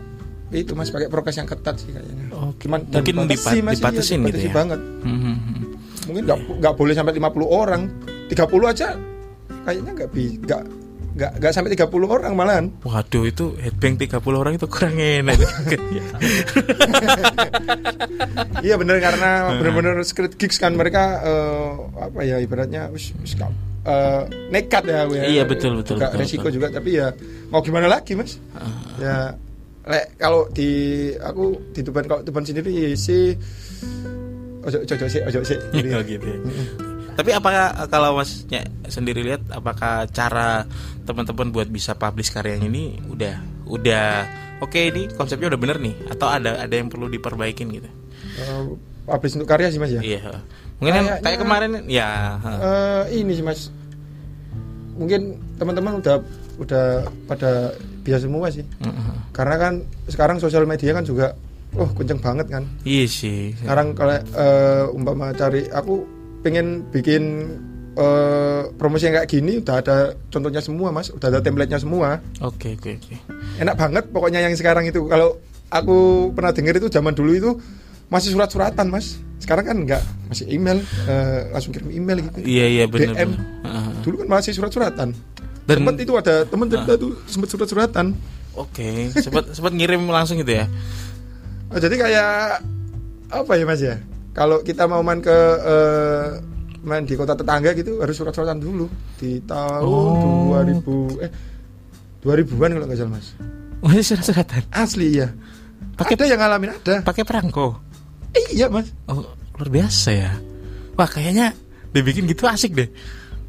itu 0.50 0.72
mas 0.72 0.88
pakai 0.88 1.06
prokes 1.06 1.34
yang 1.34 1.46
ketat 1.46 1.74
sih 1.76 1.90
kayaknya 1.90 2.26
Oh, 2.30 2.50
cuman 2.56 2.82
mungkin 2.84 3.14
dibatasi, 3.22 3.30
dipat- 3.54 3.62
Mas, 3.62 3.72
iya, 3.72 3.80
dibatasin 3.80 4.18
gitu 4.26 4.38
ya. 4.40 4.52
banget 4.52 4.80
Hmm, 5.00 5.16
hmm, 5.16 5.36
hmm. 5.38 5.62
mungkin 6.04 6.22
nggak 6.24 6.38
nggak 6.58 6.74
boleh 6.74 6.92
sampai 6.92 7.12
50 7.14 7.46
orang 7.48 7.82
30 8.26 8.36
aja 8.66 8.88
kayaknya 9.62 9.90
nggak 9.94 10.10
bi 10.10 10.24
nggak 10.38 10.62
nggak 11.12 11.30
nggak 11.38 11.52
sampai 11.52 11.70
30 11.72 11.92
orang 12.08 12.32
malahan 12.32 12.64
Waduh 12.80 13.24
itu 13.24 13.52
headbang 13.60 13.96
30 13.96 14.16
orang 14.32 14.52
itu 14.56 14.64
kurang 14.64 14.96
enak. 14.96 15.36
iya 18.62 18.74
bener 18.76 18.96
karena 18.96 19.52
bener-bener 19.54 19.94
script 20.02 20.36
gigs 20.36 20.56
kan 20.56 20.72
mereka 20.72 21.20
eh, 21.20 21.70
apa 22.00 22.18
ya 22.22 22.36
ibaratnya 22.38 22.88
wis, 22.88 23.12
wis 23.18 23.34
ka- 23.34 23.52
eh, 23.84 24.22
nekat 24.48 24.82
ya 24.84 24.96
aku 25.04 25.12
ya. 25.14 25.22
Iya, 25.26 25.42
betul, 25.44 25.76
betul, 25.76 25.96
juga 25.96 26.08
betul, 26.08 26.18
resiko 26.20 26.42
betul. 26.42 26.52
juga 26.56 26.66
tapi 26.70 26.90
ya 26.94 27.06
mau 27.48 27.60
gimana 27.60 27.86
lagi 27.86 28.14
mas 28.14 28.38
ya 28.96 29.34
lek 29.82 30.14
kalau 30.16 30.46
di 30.48 31.10
aku 31.12 31.74
di 31.74 31.80
Tuban 31.82 32.06
kalau 32.06 32.22
Tuban 32.22 32.46
sendiri 32.46 32.94
sih 32.94 33.34
ojo 34.62 34.78
ojo 34.78 34.92
ojo 34.94 35.06
sih 35.10 35.20
ojo 35.20 35.38
sih 35.42 35.58
gitu 35.74 35.86
ya. 35.90 35.96
Oh, 35.98 36.02
gitu 36.06 36.24
ya. 36.24 36.38
Tapi 37.12 37.30
apakah 37.30 37.64
kalau 37.86 38.16
masnya 38.16 38.62
sendiri 38.86 39.20
lihat 39.22 39.44
apakah 39.48 40.08
cara 40.08 40.64
teman-teman 41.02 41.50
buat 41.50 41.66
bisa 41.66 41.92
publish 41.92 42.28
karyanya 42.28 42.66
ini 42.66 42.84
udah 43.04 43.34
udah 43.64 44.06
oke 44.58 44.76
ini 44.76 45.10
konsepnya 45.10 45.48
udah 45.48 45.60
bener 45.60 45.76
nih 45.76 45.94
atau 46.08 46.26
ada 46.26 46.56
ada 46.58 46.72
yang 46.72 46.86
perlu 46.86 47.06
diperbaikin 47.06 47.68
gitu? 47.70 47.88
Eh, 48.38 48.62
publish 49.04 49.34
untuk 49.34 49.46
karya 49.46 49.68
sih 49.68 49.76
mas 49.76 49.90
ya 49.90 50.00
Iya. 50.00 50.40
Mungkin 50.78 50.94
yang 50.94 51.06
Kayaknya- 51.06 51.22
kayak 51.22 51.38
kemarin 51.38 51.70
ya. 51.86 52.08
Eh, 52.42 53.02
ini 53.18 53.32
sih 53.32 53.44
mas 53.44 53.68
mungkin 54.92 55.20
teman-teman 55.56 55.98
udah 55.98 56.16
udah 56.58 56.86
pada 57.24 57.72
biasa 58.02 58.26
semua 58.26 58.48
sih 58.48 58.60
Mm-mm. 58.78 59.32
karena 59.32 59.56
kan 59.56 59.72
sekarang 60.04 60.36
sosial 60.36 60.62
media 60.62 60.92
kan 60.92 61.00
juga 61.00 61.32
oh 61.72 61.88
kenceng 61.90 62.20
banget 62.20 62.46
kan 62.46 62.68
Iya 62.82 63.04
sih. 63.06 63.56
sekarang 63.56 63.96
kalau 63.96 64.12
eh, 64.12 64.84
umpama 64.90 65.32
cari 65.32 65.64
aku 65.66 66.04
pengen 66.42 66.66
bikin 66.88 67.22
eh, 67.94 68.62
promosi 68.74 69.06
yang 69.06 69.16
kayak 69.16 69.28
gini 69.28 69.52
udah 69.58 69.76
ada 69.78 69.96
contohnya 70.28 70.58
semua 70.58 70.90
mas 70.90 71.08
udah 71.08 71.28
ada 71.28 71.40
template-nya 71.40 71.78
semua 71.78 72.18
Oke 72.40 72.74
oke 72.74 72.90
oke. 72.94 73.14
enak 73.56 73.74
banget 73.74 74.04
pokoknya 74.08 74.40
yang 74.40 74.52
sekarang 74.52 74.84
itu 74.84 75.06
kalau 75.06 75.38
aku 75.68 75.96
pernah 76.32 76.50
denger 76.50 76.78
itu 76.78 76.88
zaman 76.88 77.12
dulu 77.12 77.32
itu 77.32 77.50
masih 78.08 78.30
surat-suratan 78.30 78.86
mas 78.86 79.16
sekarang 79.38 79.64
kan 79.64 79.76
enggak 79.76 80.02
masih 80.26 80.46
email 80.46 80.78
eh, 81.06 81.50
langsung 81.50 81.70
kirim 81.70 81.90
email 81.90 82.22
gitu 82.22 82.38
Iya 82.40 82.66
iya 82.68 82.84
benar. 82.86 83.14
DM. 83.16 83.30
Ha-ha. 83.62 83.90
dulu 84.02 84.14
kan 84.20 84.28
masih 84.30 84.52
surat-suratan 84.52 85.08
Dan- 85.62 85.78
sempat 85.78 85.94
itu 85.96 86.12
ada 86.12 86.42
temen 86.42 86.66
cerita 86.66 86.92
tuh 86.96 87.12
sempat 87.24 87.48
surat-suratan 87.48 88.06
Oke, 88.52 89.08
sempat 89.16 89.48
sempat 89.50 89.72
ngirim 89.72 90.04
langsung 90.06 90.36
gitu 90.36 90.52
ya. 90.52 90.68
Oh, 91.72 91.80
jadi 91.80 91.96
kayak 91.96 92.60
apa 93.32 93.52
ya 93.56 93.64
mas 93.64 93.80
ya 93.80 93.96
kalau 94.32 94.60
kita 94.60 94.84
mau 94.84 95.00
main 95.00 95.18
ke 95.18 95.38
eh, 95.62 96.26
main 96.82 97.02
di 97.02 97.14
kota 97.14 97.32
tetangga 97.32 97.70
gitu 97.72 98.00
harus 98.00 98.12
surat-suratan 98.12 98.58
dulu 98.58 98.88
di 99.16 99.38
tahun 99.40 99.84
Oh. 99.84 100.50
2000 100.50 101.20
eh 101.20 101.30
2000-an 102.20 102.70
kalau 102.72 102.86
nggak 102.86 102.98
salah 102.98 103.12
mas 103.12 103.28
Masih 103.80 104.04
surat-suratan. 104.08 104.62
asli 104.70 105.08
ya 105.16 105.28
Pakai- 105.92 106.14
ada 106.14 106.24
yang 106.24 106.40
ngalamin 106.40 106.70
ada 106.72 106.94
Pakai 107.02 107.22
perangko. 107.22 107.76
Eh, 108.32 108.56
iya 108.56 108.66
mas 108.66 108.88
Oh, 109.04 109.22
luar 109.52 109.68
biasa 109.68 110.10
ya. 110.10 110.32
Wah, 110.92 111.04
kayaknya 111.04 111.52
dibikin 111.90 112.24
gitu 112.24 112.46
asik 112.46 112.72
deh. 112.72 112.88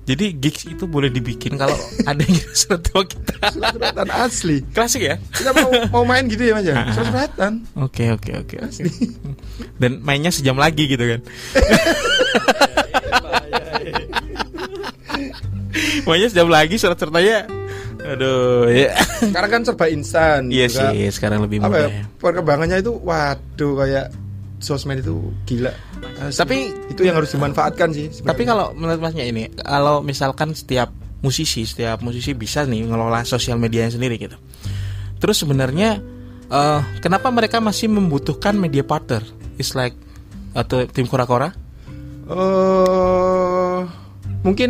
Jadi 0.03 0.35
gigs 0.35 0.67
itu 0.67 0.83
boleh 0.83 1.07
dibikin 1.07 1.55
kalau 1.55 1.79
ada 2.09 2.19
yang 2.19 2.35
surat 2.51 2.83
tua 2.83 3.07
kita. 3.07 3.39
Surat-suratan 3.55 4.09
asli. 4.11 4.59
Klasik 4.75 5.07
ya? 5.07 5.15
Kita 5.31 5.55
mau 5.55 5.71
mau 5.89 6.03
main 6.03 6.27
gitu 6.27 6.43
ya 6.43 6.59
Mas 6.59 6.67
ya. 6.67 6.75
Surat-suratan. 6.91 7.63
Oke 7.79 8.11
oke 8.11 8.31
oke. 8.43 8.55
oke. 8.67 8.81
Dan 9.79 10.03
mainnya 10.03 10.27
sejam 10.27 10.59
lagi 10.59 10.91
gitu 10.91 11.07
kan? 11.07 11.23
mainnya 16.07 16.27
sejam 16.29 16.47
lagi 16.51 16.75
surat 16.75 16.99
sertanya. 16.99 17.47
Aduh 18.03 18.67
ya. 18.67 18.91
Sekarang 19.23 19.49
kan 19.49 19.61
serba 19.63 19.87
instan. 19.87 20.51
Iya 20.51 20.67
juga. 20.67 20.91
sih 20.91 21.07
sekarang 21.15 21.39
lebih 21.47 21.63
Apa 21.63 21.67
mudah. 21.71 21.87
ya? 21.87 21.87
ya. 21.87 22.03
Perkembangannya 22.19 22.77
itu 22.83 22.91
waduh 22.99 23.73
kayak 23.79 24.11
sosmed 24.63 25.03
itu 25.03 25.19
gila. 25.43 25.69
Asli. 26.23 26.39
Tapi- 26.39 26.71
itu 26.89 27.01
yang 27.03 27.19
harus 27.19 27.29
dimanfaatkan 27.29 27.91
sih. 27.91 28.07
sebenarnya. 28.09 28.29
Tapi 28.31 28.43
kalau 28.47 28.65
menurut 28.73 29.01
masnya 29.03 29.25
ini, 29.27 29.51
kalau 29.53 29.99
misalkan 29.99 30.55
setiap 30.55 30.89
musisi, 31.19 31.67
setiap 31.67 31.99
musisi 31.99 32.31
bisa 32.31 32.63
nih 32.63 32.87
ngelola 32.87 33.27
sosial 33.27 33.59
medianya 33.59 33.91
sendiri 33.91 34.15
gitu. 34.15 34.39
Terus 35.19 35.39
sebenarnya 35.39 35.99
eh, 36.47 36.81
kenapa 36.99 37.27
mereka 37.29 37.59
masih 37.59 37.91
membutuhkan 37.91 38.55
media 38.55 38.83
partner? 38.83 39.23
It's 39.59 39.75
like 39.75 39.93
atau 40.53 40.87
tim 40.87 41.05
kora-kora? 41.05 41.51
eh 42.23 43.79
mungkin 44.43 44.69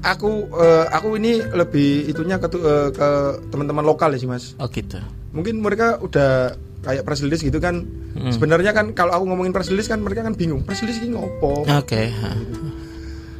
aku 0.00 0.48
eh, 0.56 0.84
aku 0.88 1.16
ini 1.20 1.40
lebih 1.52 2.08
itunya 2.08 2.36
ke 2.40 2.48
eh, 2.48 2.88
ke 2.92 3.08
teman-teman 3.52 3.84
lokal 3.84 4.12
ya 4.12 4.18
sih 4.20 4.28
Mas. 4.28 4.56
Oh 4.56 4.68
gitu. 4.68 5.00
Mungkin 5.32 5.60
mereka 5.60 5.98
udah 6.00 6.54
kayak 6.84 7.02
press 7.02 7.24
release 7.24 7.42
gitu 7.42 7.58
kan. 7.58 7.82
Hmm. 8.14 8.30
Sebenarnya 8.30 8.76
kan 8.76 8.92
kalau 8.92 9.16
aku 9.16 9.24
ngomongin 9.32 9.56
press 9.56 9.72
release 9.72 9.88
kan 9.88 10.04
mereka 10.04 10.22
kan 10.22 10.36
bingung. 10.36 10.62
Press 10.62 10.84
release 10.84 11.00
ini 11.00 11.16
ngopo? 11.16 11.64
Oke. 11.64 12.12
ha. 12.12 12.30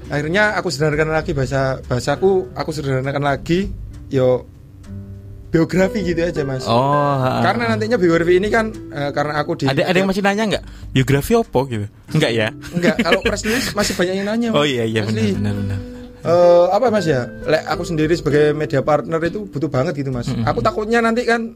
Akhirnya 0.09 0.57
aku 0.57 0.68
sederhanakan 0.68 1.16
lagi 1.16 1.33
bahasa 1.37 1.80
bahasaku, 1.85 2.52
aku 2.57 2.70
sederhanakan 2.72 3.24
lagi 3.24 3.68
yo 4.12 4.44
biografi 5.54 6.02
gitu 6.02 6.18
aja 6.18 6.42
Mas. 6.42 6.66
Oh. 6.66 7.40
Karena 7.40 7.70
nantinya 7.70 7.94
biografi 7.94 8.42
ini 8.42 8.50
kan 8.50 8.74
eh, 8.90 9.11
karena 9.14 9.38
aku 9.38 9.62
di 9.62 9.70
ada 9.70 9.87
ada 9.87 9.94
yang 9.94 10.11
masih 10.11 10.26
nanya 10.26 10.44
nggak 10.50 10.64
biografi 10.90 11.33
opo 11.38 11.61
gitu? 11.70 11.87
Enggak 12.11 12.33
ya? 12.35 12.48
enggak 12.74 12.96
kalau 13.07 13.22
press 13.22 13.46
release 13.46 13.70
masih 13.70 13.94
banyak 13.94 14.14
yang 14.18 14.26
nanya. 14.26 14.48
Oh 14.50 14.66
iya 14.66 14.83
iya 14.83 15.07
benar 15.07 15.22
benar 15.30 15.54
benar. 15.54 15.93
Eh, 16.24 16.66
apa 16.72 16.88
mas 16.88 17.04
ya? 17.04 17.28
Lek 17.44 17.68
aku 17.68 17.84
sendiri 17.84 18.16
sebagai 18.16 18.56
media 18.56 18.80
partner 18.80 19.20
itu 19.20 19.44
butuh 19.44 19.68
banget 19.68 19.92
gitu 20.00 20.08
mas. 20.08 20.32
Aku 20.48 20.64
takutnya 20.64 21.04
nanti 21.04 21.28
kan 21.28 21.52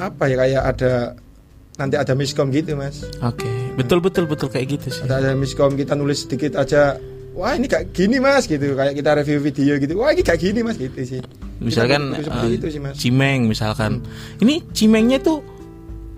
apa 0.00 0.24
ya 0.24 0.36
kayak 0.40 0.62
ada 0.64 0.92
nanti 1.76 2.00
ada 2.00 2.16
miskom 2.16 2.48
gitu 2.48 2.80
mas. 2.80 3.04
Oke. 3.20 3.44
Betul 3.76 4.00
betul 4.00 4.24
betul 4.24 4.48
kayak 4.48 4.80
gitu 4.80 4.88
sih. 4.88 5.04
Ada 5.04 5.20
ada 5.20 5.30
miskom 5.36 5.76
kita 5.76 5.92
nulis 5.92 6.24
sedikit 6.24 6.56
aja. 6.56 6.96
Wah 7.36 7.52
ini 7.52 7.68
kayak 7.68 7.92
gini 7.92 8.16
mas 8.24 8.48
gitu. 8.48 8.72
Kayak 8.72 8.96
kita 8.96 9.10
review 9.20 9.38
video 9.44 9.74
gitu. 9.76 9.92
Wah 10.00 10.16
ini 10.16 10.24
kayak 10.24 10.40
gini 10.48 10.64
mas 10.64 10.80
gitu 10.80 10.96
sih. 11.04 11.20
Misalkan 11.60 12.16
Kita 12.16 12.40
eh, 12.48 12.56
itu 12.56 12.66
sih 12.72 12.80
mas. 12.80 12.96
Cimeng 12.96 13.52
misalkan. 13.52 14.00
Ini 14.40 14.64
cimengnya 14.72 15.20
tuh 15.20 15.44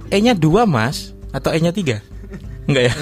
E-nya 0.07 0.38
dua 0.38 0.71
mas 0.71 1.18
atau 1.35 1.51
E-nya 1.51 1.75
tiga? 1.75 1.99
Enggak 2.62 2.85
ya? 2.85 2.92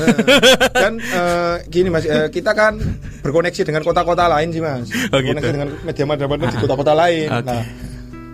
Dan 0.72 0.92
eh, 0.98 1.56
gini 1.66 1.88
mas, 1.88 2.04
eh, 2.04 2.28
kita 2.28 2.52
kan 2.52 2.80
berkoneksi 3.20 3.62
dengan 3.62 3.82
kota-kota 3.82 4.24
lain 4.26 4.48
sih 4.50 4.58
mas. 4.58 4.88
Oh, 5.08 5.20
berkoneksi 5.20 5.40
gitu. 5.42 5.54
dengan 5.54 5.68
media-media 5.82 6.26
di 6.48 6.58
kota-kota 6.58 6.92
lain. 6.92 7.28
Oke. 7.28 7.44
Nah, 7.44 7.62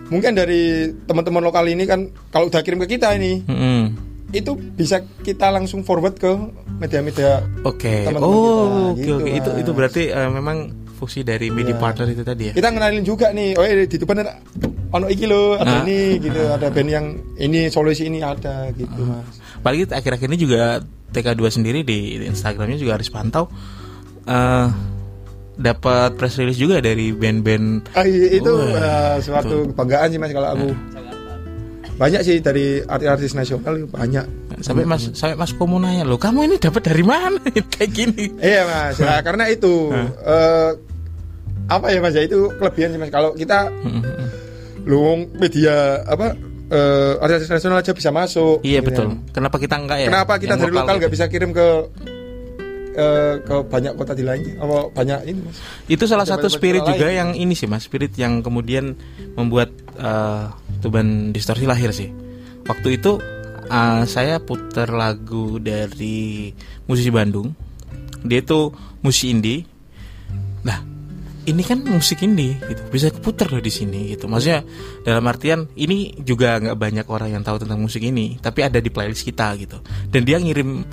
mungkin 0.07 0.31
dari 0.33 0.61
teman-teman 1.03 1.43
lokal 1.43 1.67
ini 1.67 1.83
kan 1.83 1.99
kalau 2.29 2.47
udah 2.47 2.61
kirim 2.61 2.79
ke 2.79 2.95
kita 2.95 3.11
ini, 3.13 3.43
Mm-mm. 3.43 3.81
itu 4.29 4.51
bisa 4.55 5.03
kita 5.19 5.49
langsung 5.49 5.83
forward 5.83 6.15
ke 6.15 6.31
media-media 6.77 7.43
Oke. 7.61 8.07
Teman-teman 8.07 8.23
Oh, 8.23 8.91
oke 8.91 9.01
gitu, 9.01 9.19
oke. 9.19 9.29
Itu 9.29 9.49
itu 9.57 9.71
berarti 9.71 10.03
eh, 10.07 10.29
memang 10.29 10.57
fungsi 10.95 11.21
dari 11.21 11.47
media 11.47 11.75
Iya. 11.75 11.81
partner 11.83 12.07
itu 12.09 12.23
tadi 12.23 12.43
ya. 12.49 12.53
kita 12.55 12.73
ngenalin 12.73 13.05
juga 13.05 13.29
nih 13.29 13.53
oh 13.53 13.61
iya, 13.61 13.85
di 13.85 13.97
depan 14.01 14.17
ada 14.17 14.41
ono 14.89 15.05
iki 15.05 15.29
lo 15.29 15.53
Ah. 15.53 15.61
ada 15.61 15.73
ini 15.85 16.17
gitu 16.17 16.41
ada 16.41 16.73
band 16.73 16.89
yang 16.89 17.05
ini 17.37 17.69
solusi 17.69 18.09
ini 18.09 18.17
ada 18.17 18.73
gitu 18.73 19.05
Ah. 19.05 19.21
mas 19.21 19.37
Apalagi 19.57 19.83
akhir-akhir 19.85 20.25
ini 20.25 20.37
juga 20.39 20.81
TK2 21.11 21.41
sendiri 21.49 21.79
di, 21.87 22.19
Instagramnya 22.27 22.77
juga 22.79 22.99
harus 22.99 23.09
pantau 23.11 23.47
eh 24.27 24.67
dapat 25.57 26.13
press 26.13 26.37
release 26.37 26.61
juga 26.61 26.77
dari 26.77 27.09
band-band 27.09 27.97
ah, 27.97 28.05
iya, 28.05 28.37
itu 28.37 28.53
eh, 28.77 29.17
suatu 29.25 29.73
kebanggaan 29.73 30.13
sih 30.13 30.19
mas 30.21 30.29
kalau 30.29 30.53
aku. 30.53 30.69
Banyak 31.97 32.21
sih 32.21 32.37
dari 32.45 32.77
artis-artis 32.85 33.33
nasional 33.33 33.89
banyak. 33.89 34.53
Sampai 34.61 34.85
Mas 34.85 35.09
sampai 35.17 35.33
Mas 35.33 35.57
Komo 35.57 35.81
nanya 35.81 36.05
lo 36.05 36.21
kamu 36.21 36.45
ini 36.45 36.55
dapat 36.61 36.93
dari 36.93 37.01
mana? 37.01 37.41
Kayak 37.73 37.89
gini. 37.89 38.37
iya 38.37 38.69
mas. 38.69 39.01
Nah, 39.01 39.17
karena 39.25 39.49
itu 39.49 39.89
eh, 40.21 40.71
apa 41.65 41.89
ya 41.89 41.97
mas 41.97 42.13
ya 42.13 42.21
itu 42.21 42.53
kelebihan 42.61 42.93
sih 42.93 43.01
mas. 43.01 43.09
Kalau 43.09 43.33
kita 43.33 43.73
lu 44.85 45.25
media 45.41 46.05
apa 46.05 46.37
eh, 46.67 47.13
artis 47.23 47.47
nasional 47.47 47.79
aja 47.79 47.91
bisa 47.91 48.09
masuk 48.09 48.59
Iya 48.61 48.79
gitu 48.81 48.89
betul. 48.91 49.05
kan. 49.07 49.11
Kenapa 49.31 49.55
kita 49.57 49.75
enggak 49.77 49.97
ya? 50.01 50.07
Kenapa 50.09 50.33
kita 50.35 50.53
Yang 50.53 50.61
dari 50.61 50.73
lokal 50.73 50.87
gitu. 50.87 50.99
nggak 51.01 51.13
bisa 51.13 51.25
kirim 51.27 51.51
ke 51.51 51.67
eh, 52.97 53.33
ke 53.41 53.55
banyak 53.67 53.93
kota 53.93 54.13
di 54.13 54.23
lainnya? 54.25 54.55
Apa 54.57 54.77
banyak 54.91 55.19
ini 55.29 55.39
mas? 55.45 55.57
Itu 55.85 56.03
salah 56.05 56.25
satu 56.25 56.47
spirit 56.49 56.81
lain. 56.83 56.89
juga 56.95 57.07
yang 57.07 57.29
ini 57.33 57.53
sih 57.53 57.69
Mas, 57.69 57.85
spirit 57.85 58.13
yang 58.17 58.41
kemudian 58.41 58.97
membuat 59.37 59.69
eh, 59.95 60.45
Tuban 60.81 61.31
Distorsi 61.31 61.65
lahir 61.65 61.93
sih. 61.93 62.09
Waktu 62.65 62.97
itu 62.99 63.21
eh, 63.67 64.03
saya 64.09 64.41
putar 64.41 64.89
lagu 64.89 65.61
dari 65.61 66.51
musisi 66.85 67.11
Bandung. 67.13 67.53
Dia 68.25 68.41
itu 68.41 68.73
musisi 68.99 69.29
indie. 69.31 69.61
Nah, 70.65 70.81
ini 71.47 71.63
kan 71.63 71.79
musik 71.81 72.19
indie 72.21 72.59
gitu. 72.59 72.81
Bisa 72.91 73.07
keputar 73.07 73.47
loh 73.47 73.63
di 73.63 73.71
sini 73.71 74.11
gitu. 74.11 74.27
Maksudnya 74.27 74.67
dalam 75.01 75.23
artian 75.25 75.71
ini 75.73 76.11
juga 76.19 76.59
nggak 76.59 76.75
banyak 76.75 77.05
orang 77.07 77.39
yang 77.39 77.43
tahu 77.43 77.63
tentang 77.63 77.79
musik 77.79 78.03
ini, 78.03 78.35
tapi 78.37 78.67
ada 78.67 78.83
di 78.83 78.91
playlist 78.91 79.23
kita 79.23 79.55
gitu. 79.55 79.79
Dan 80.11 80.27
dia 80.27 80.37
ngirim 80.37 80.83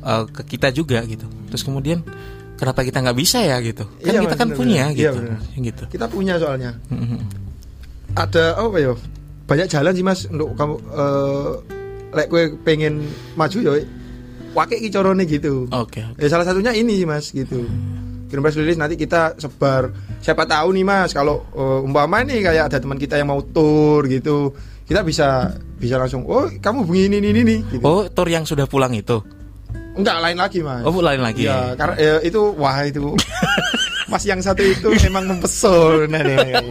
eh, 0.00 0.24
ke 0.32 0.42
kita 0.48 0.72
juga 0.72 1.04
gitu. 1.04 1.28
Terus 1.52 1.60
kemudian 1.60 2.00
kenapa 2.56 2.80
kita 2.82 3.04
nggak 3.04 3.18
bisa 3.20 3.44
ya 3.44 3.60
gitu? 3.60 3.84
Kan 4.00 4.12
Iya, 4.16 4.20
kita 4.24 4.34
Mas, 4.34 4.40
kan 4.40 4.48
bener, 4.48 4.58
punya 4.58 4.82
bener. 4.88 4.96
Iya, 4.96 5.00
gitu. 5.12 5.18
bener. 5.20 5.38
gitu. 5.60 5.84
Kita 5.92 6.06
punya 6.08 6.34
soalnya. 6.40 6.70
Mhm. 6.88 7.18
Ada 8.16 8.44
apa 8.56 8.76
ya? 8.80 8.92
Banyak 9.48 9.68
jalan 9.68 9.92
sih 9.92 10.04
mas 10.04 10.20
untuk 10.28 10.56
kamu. 10.56 10.74
eh 10.80 11.50
lek 12.08 12.26
gue 12.32 12.56
pengen 12.64 13.04
maju 13.36 13.58
ya, 13.60 13.72
pakai 14.56 14.80
iki 14.80 14.88
carane 14.88 15.28
gitu. 15.28 15.68
Oke. 15.68 16.00
Ya 16.16 16.26
salah 16.26 16.48
satunya 16.48 16.72
ini 16.72 16.96
sih 16.96 17.04
mas 17.04 17.28
gitu. 17.28 17.68
Kirim 18.28 18.44
press 18.44 18.60
release 18.60 18.76
nanti 18.76 18.94
kita 18.94 19.34
sebar. 19.40 19.90
Siapa 20.20 20.44
tahu 20.44 20.76
nih 20.76 20.84
mas 20.84 21.10
kalau 21.16 21.48
eh, 21.56 21.80
umpama 21.82 22.22
nih 22.22 22.44
kayak 22.44 22.64
ada 22.70 22.78
teman 22.78 23.00
kita 23.00 23.16
yang 23.16 23.32
mau 23.32 23.40
tour 23.40 24.04
gitu, 24.06 24.52
kita 24.84 25.00
bisa 25.02 25.56
bisa 25.80 25.96
langsung. 25.96 26.28
Oh 26.28 26.46
kamu 26.46 26.84
begini 26.84 27.16
ini 27.24 27.28
ini. 27.32 27.56
Gitu. 27.72 27.82
Oh, 27.82 28.06
tour 28.12 28.28
yang 28.28 28.44
sudah 28.44 28.68
pulang 28.68 28.92
itu. 28.92 29.18
Enggak 29.98 30.22
lain 30.22 30.38
lagi 30.38 30.62
mas. 30.62 30.86
Oh, 30.86 30.94
lain 31.02 31.18
lagi. 31.18 31.50
Iya, 31.50 31.74
karena 31.74 31.94
eh, 31.98 32.20
itu 32.28 32.54
wah 32.54 32.86
itu 32.86 33.16
Mas 34.08 34.24
yang 34.24 34.40
satu 34.40 34.64
itu 34.64 34.88
memang 35.04 35.28
mempesona 35.28 36.24
nih. 36.24 36.64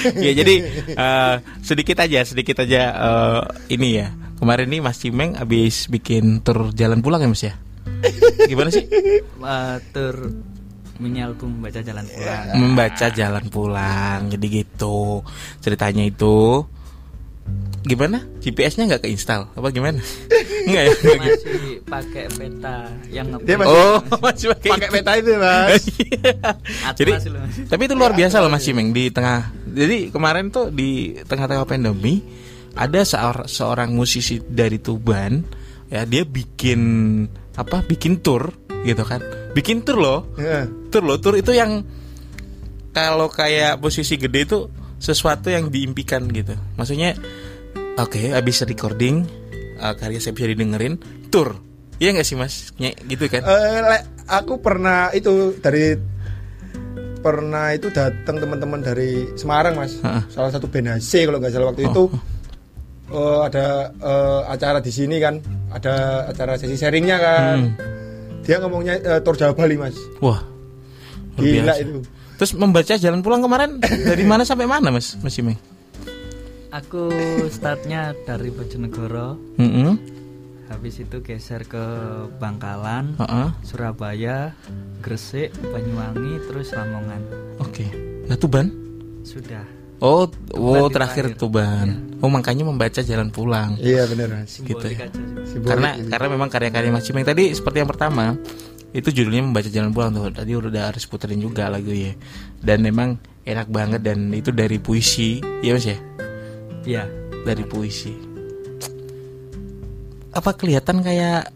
ya 0.24 0.32
jadi 0.32 0.54
eh, 0.88 1.34
sedikit 1.60 2.00
aja 2.00 2.24
sedikit 2.24 2.64
aja 2.64 2.82
eh, 2.96 3.42
ini 3.76 4.00
ya 4.00 4.08
kemarin 4.40 4.72
nih 4.72 4.80
Mas 4.80 4.98
Cimeng 5.04 5.36
habis 5.36 5.86
bikin 5.92 6.40
tur 6.40 6.72
jalan 6.72 7.04
pulang 7.04 7.20
ya 7.20 7.28
Mas 7.28 7.44
ya 7.44 7.54
gimana 8.44 8.68
sih 8.68 8.84
Uh, 9.36 9.76
tur 9.90 10.32
menyalbum 10.94 11.58
baca 11.58 11.78
jalan 11.78 12.06
pulang. 12.06 12.46
membaca 12.54 13.06
jalan 13.08 13.44
pulang 13.46 14.20
jadi 14.28 14.46
gitu 14.56 15.20
ceritanya 15.58 16.00
itu 16.02 16.64
gimana 17.82 18.24
GPS-nya 18.40 18.88
nggak 18.88 19.02
keinstal 19.04 19.52
apa 19.52 19.68
gimana 19.68 20.00
nggak 20.64 20.80
ya 20.80 20.88
gitu. 20.88 21.08
Masih 21.12 21.76
pakai 21.84 22.24
peta 22.30 22.76
yang 23.10 23.28
nge 23.28 23.38
Dia 23.42 23.56
masih- 23.58 23.68
oh 23.70 23.96
masih 24.24 24.46
pakai 24.50 24.68
Pakai 24.70 24.86
itu. 24.86 24.94
peta 24.94 25.12
itu, 25.14 25.30
Mas. 25.42 25.82
jadi 26.94 27.10
Atlas 27.12 27.26
loh. 27.28 27.44
tapi 27.68 27.82
itu 27.84 27.94
luar 27.94 28.12
biasa 28.14 28.36
loh 28.38 28.48
Mas 28.48 28.64
Cimeng 28.64 28.88
di 28.90 29.10
tengah 29.10 29.40
jadi 29.66 30.08
kemarin 30.08 30.48
tuh 30.48 30.72
di 30.72 30.88
tengah-tengah 31.20 31.66
pandemi 31.66 32.24
ada 32.72 33.00
seor- 33.02 33.44
seorang 33.44 33.92
musisi 33.92 34.40
dari 34.40 34.80
Tuban 34.80 35.44
ya 35.86 36.02
dia 36.02 36.24
bikin 36.24 36.80
apa 37.54 37.82
bikin 37.82 38.18
tour 38.18 38.50
gitu 38.82 39.02
kan 39.02 39.22
bikin 39.52 39.80
tour 39.80 39.96
loh 39.96 40.20
Heeh. 40.34 40.66
tour 40.88 41.02
loh 41.02 41.16
tour 41.16 41.34
itu 41.34 41.50
yang 41.50 41.86
kalau 42.90 43.26
kayak 43.26 43.78
posisi 43.78 44.14
gede 44.14 44.40
itu 44.44 44.58
sesuatu 44.96 45.48
yang 45.48 45.68
diimpikan 45.68 46.26
gitu 46.28 46.54
maksudnya 46.74 47.14
oke 47.94 48.18
habis 48.30 48.62
recording 48.62 49.26
uh, 49.76 49.92
karya 49.92 50.18
saya 50.18 50.32
bisa 50.32 50.46
didengerin 50.46 50.98
tour 51.28 51.58
iya 51.96 52.10
nggak 52.10 52.24
sih 52.24 52.34
mas 52.34 52.74
Nye, 52.76 52.94
gitu 53.04 53.26
kan 53.26 53.42
Eh, 53.42 53.80
le- 53.80 54.06
aku 54.26 54.58
pernah 54.58 55.10
itu 55.10 55.54
dari 55.56 55.94
pernah 57.20 57.72
itu 57.72 57.88
datang 57.88 58.36
teman-teman 58.36 58.84
dari 58.84 59.24
Semarang, 59.32 59.72
Mas. 59.74 59.96
Heeh. 59.96 60.22
Salah 60.28 60.52
satu 60.52 60.68
band 60.68 60.92
HC 60.92 61.24
kalau 61.24 61.40
nggak 61.40 61.52
salah 61.52 61.72
waktu 61.72 61.82
Oh. 61.82 61.88
itu. 61.88 62.02
Eh, 63.06 63.38
ada 63.42 63.66
eh, 63.90 64.40
acara 64.48 64.78
di 64.78 64.88
sini 64.88 65.16
kan, 65.18 65.40
ada 65.68 66.24
acara 66.26 66.54
sesi 66.54 66.74
sharingnya 66.74 67.16
kan. 67.16 67.58
Hmm. 67.58 67.72
Dia 68.44 68.60
ngomongnya 68.60 68.94
eh, 68.98 69.20
tour 69.20 69.34
Jawa 69.34 69.52
Bali, 69.52 69.74
Mas. 69.74 69.96
wah 70.20 70.40
Luar 71.34 71.42
Gila 71.42 71.72
biasa. 71.72 71.82
itu. 71.82 71.98
Terus 72.34 72.52
membaca 72.54 72.94
jalan 72.94 73.20
pulang 73.20 73.40
kemarin 73.40 73.78
dari 73.80 74.22
mana 74.30 74.42
sampai 74.42 74.66
mana 74.66 74.90
Mas 74.90 75.16
Mas 75.18 75.34
Imeng? 75.34 75.58
Aku 76.70 77.06
startnya 77.48 78.18
dari 78.22 78.50
Bojonegoro, 78.50 79.38
Heeh. 79.56 79.94
habis 80.66 80.98
itu 80.98 81.22
geser 81.22 81.62
ke 81.62 81.78
Bangkalan, 82.36 83.14
Heeh. 83.14 83.48
Surabaya, 83.62 84.50
Gresik, 84.98 85.54
Banyuwangi, 85.62 86.42
terus 86.50 86.74
Lamongan. 86.74 87.22
Oke. 87.62 87.86
Nah, 88.26 88.34
Tuban? 88.34 88.74
Sudah. 89.22 89.62
Oh, 90.02 90.26
Tuban 90.26 90.80
oh 90.84 90.88
terakhir 90.90 91.32
terakhir. 91.32 91.40
Tuban. 91.40 91.86
Oh, 92.18 92.30
makanya 92.32 92.66
membaca 92.66 93.00
jalan 93.00 93.30
pulang. 93.30 93.78
Iya 93.78 94.04
benar 94.10 94.42
Mas. 94.42 94.58
Gitu 94.58 94.80
ya. 94.90 95.06
sih. 95.06 95.08
Simbolik 95.54 95.70
karena 95.70 95.88
ini. 95.94 96.10
karena 96.10 96.26
memang 96.32 96.48
karya-karya 96.50 96.90
Mas 96.90 97.04
Cimeng 97.06 97.22
tadi 97.22 97.54
seperti 97.54 97.78
yang 97.84 97.88
pertama 97.88 98.34
itu 98.94 99.10
judulnya 99.10 99.42
membaca 99.42 99.66
jalan 99.66 99.90
pulang 99.90 100.14
tuh 100.14 100.30
tadi 100.30 100.54
udah 100.54 100.94
harus 100.94 101.02
puterin 101.06 101.42
juga 101.42 101.66
lagu 101.66 101.90
ya 101.90 102.14
dan 102.62 102.78
memang 102.78 103.18
enak 103.42 103.66
banget 103.66 104.00
dan 104.06 104.30
itu 104.30 104.54
dari 104.54 104.78
puisi 104.78 105.42
ya 105.62 105.74
mas 105.74 105.82
ya 105.82 105.98
Iya. 106.86 107.04
dari 107.42 107.66
puisi 107.66 108.14
apa 110.30 110.50
kelihatan 110.54 111.02
kayak 111.02 111.50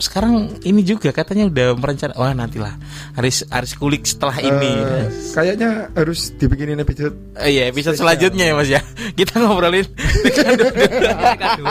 sekarang 0.00 0.32
ini 0.64 0.80
juga 0.80 1.12
katanya 1.12 1.46
udah 1.46 1.76
merencana 1.76 2.16
wah 2.16 2.32
nantilah 2.32 2.74
harus 3.14 3.44
harus 3.46 3.76
kulik 3.76 4.02
setelah 4.02 4.40
ini 4.40 4.72
Eh, 4.80 5.06
kayaknya 5.30 5.92
harus 5.92 6.32
dibikinin 6.34 6.80
episode 6.80 7.12
Eh, 7.36 7.54
iya 7.54 7.68
episode 7.68 7.94
selanjutnya 7.94 8.50
ya 8.50 8.54
mas 8.56 8.66
ya 8.66 8.80
kita 9.20 9.38
ngobrolin 9.38 9.84
TK2. 10.24 10.62
TK2. 10.64 11.64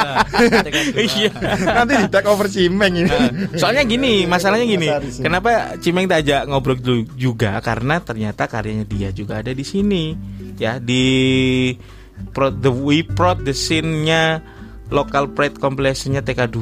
iya 0.98 1.32
nanti 1.66 1.94
di 1.98 2.08
take 2.08 2.30
over 2.30 2.46
Cimeng 2.46 2.94
ini. 2.96 3.10
Nah, 3.10 3.30
soalnya 3.58 3.84
gini, 3.84 4.24
masalahnya 4.32 4.66
gini. 4.66 4.88
Ini. 4.90 5.22
Kenapa 5.22 5.78
Cimeng 5.80 6.06
tak 6.06 6.26
ajak 6.26 6.42
ngobrol 6.50 6.78
dulu 6.78 7.02
juga? 7.16 7.58
Karena 7.62 7.98
ternyata 8.00 8.46
karyanya 8.46 8.86
dia 8.86 9.10
juga 9.10 9.42
ada 9.42 9.50
di 9.50 9.66
sini, 9.66 10.14
ya 10.58 10.78
di 10.78 11.74
pro, 12.34 12.50
the 12.52 12.70
we 12.70 13.02
prod 13.02 13.46
the 13.46 13.54
scene-nya 13.54 14.42
local 14.90 15.30
pride 15.30 15.58
compilation-nya 15.58 16.22
TK2. 16.22 16.58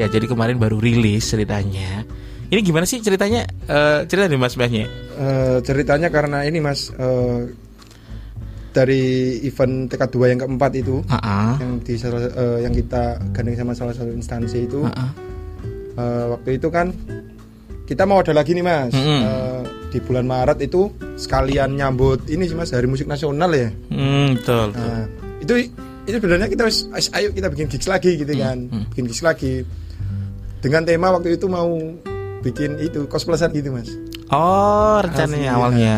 Ya, 0.00 0.08
jadi 0.08 0.24
kemarin 0.24 0.56
baru 0.56 0.80
rilis 0.80 1.28
ceritanya. 1.28 2.08
Ini 2.48 2.64
gimana 2.64 2.88
sih 2.88 3.04
ceritanya? 3.04 3.44
Eh, 3.68 4.08
cerita 4.08 4.32
deh 4.32 4.40
Mas 4.40 4.56
Bahnya. 4.56 4.88
Eh, 5.20 5.58
ceritanya 5.60 6.08
karena 6.08 6.40
ini 6.48 6.56
Mas 6.56 6.88
eh, 6.88 7.52
dari 8.72 9.36
event 9.44 9.92
TK2 9.92 10.16
yang 10.32 10.40
keempat 10.40 10.72
itu 10.80 11.04
Heeh. 11.04 11.52
yang 11.60 11.72
di 11.84 11.94
eh, 12.00 12.58
yang 12.64 12.72
kita 12.72 13.20
gandeng 13.36 13.60
sama 13.60 13.72
salah 13.76 13.92
satu 13.92 14.08
instansi 14.08 14.64
itu 14.64 14.88
Heeh. 14.88 15.10
eh, 16.00 16.24
waktu 16.32 16.56
itu 16.56 16.72
kan 16.72 16.96
kita 17.84 18.08
mau 18.08 18.24
ada 18.24 18.32
lagi 18.32 18.56
nih 18.56 18.64
Mas 18.64 18.96
Mm-mm. 18.96 19.20
Eh, 19.20 19.62
di 19.92 19.98
bulan 20.00 20.24
Maret 20.24 20.64
itu 20.64 20.88
sekalian 21.20 21.76
nyambut 21.76 22.24
ini 22.32 22.48
sih 22.48 22.56
Mas 22.56 22.72
Hari 22.72 22.88
Musik 22.88 23.04
Nasional 23.04 23.52
ya 23.52 23.68
Hmm, 23.92 24.38
betul. 24.38 24.70
Nah, 24.72 25.04
itu 25.44 25.52
itu 26.08 26.16
sebenarnya 26.16 26.48
kita 26.48 26.62
harus 26.64 26.88
ayo 27.12 27.28
kita 27.36 27.52
bikin 27.52 27.66
gigs 27.68 27.86
lagi 27.90 28.16
gitu 28.16 28.32
kan 28.38 28.70
hmm. 28.70 28.88
bikin 28.94 29.04
gigs 29.10 29.22
lagi 29.22 29.66
dengan 30.60 30.84
tema 30.84 31.08
waktu 31.10 31.34
itu 31.34 31.46
mau 31.46 31.68
bikin 32.40 32.76
itu 32.78 33.04
cosplaysan 33.04 33.52
gitu 33.52 33.72
Mas 33.72 33.88
Oh, 34.30 35.02
rencananya 35.02 35.50
Asli, 35.50 35.58
awalnya. 35.58 35.96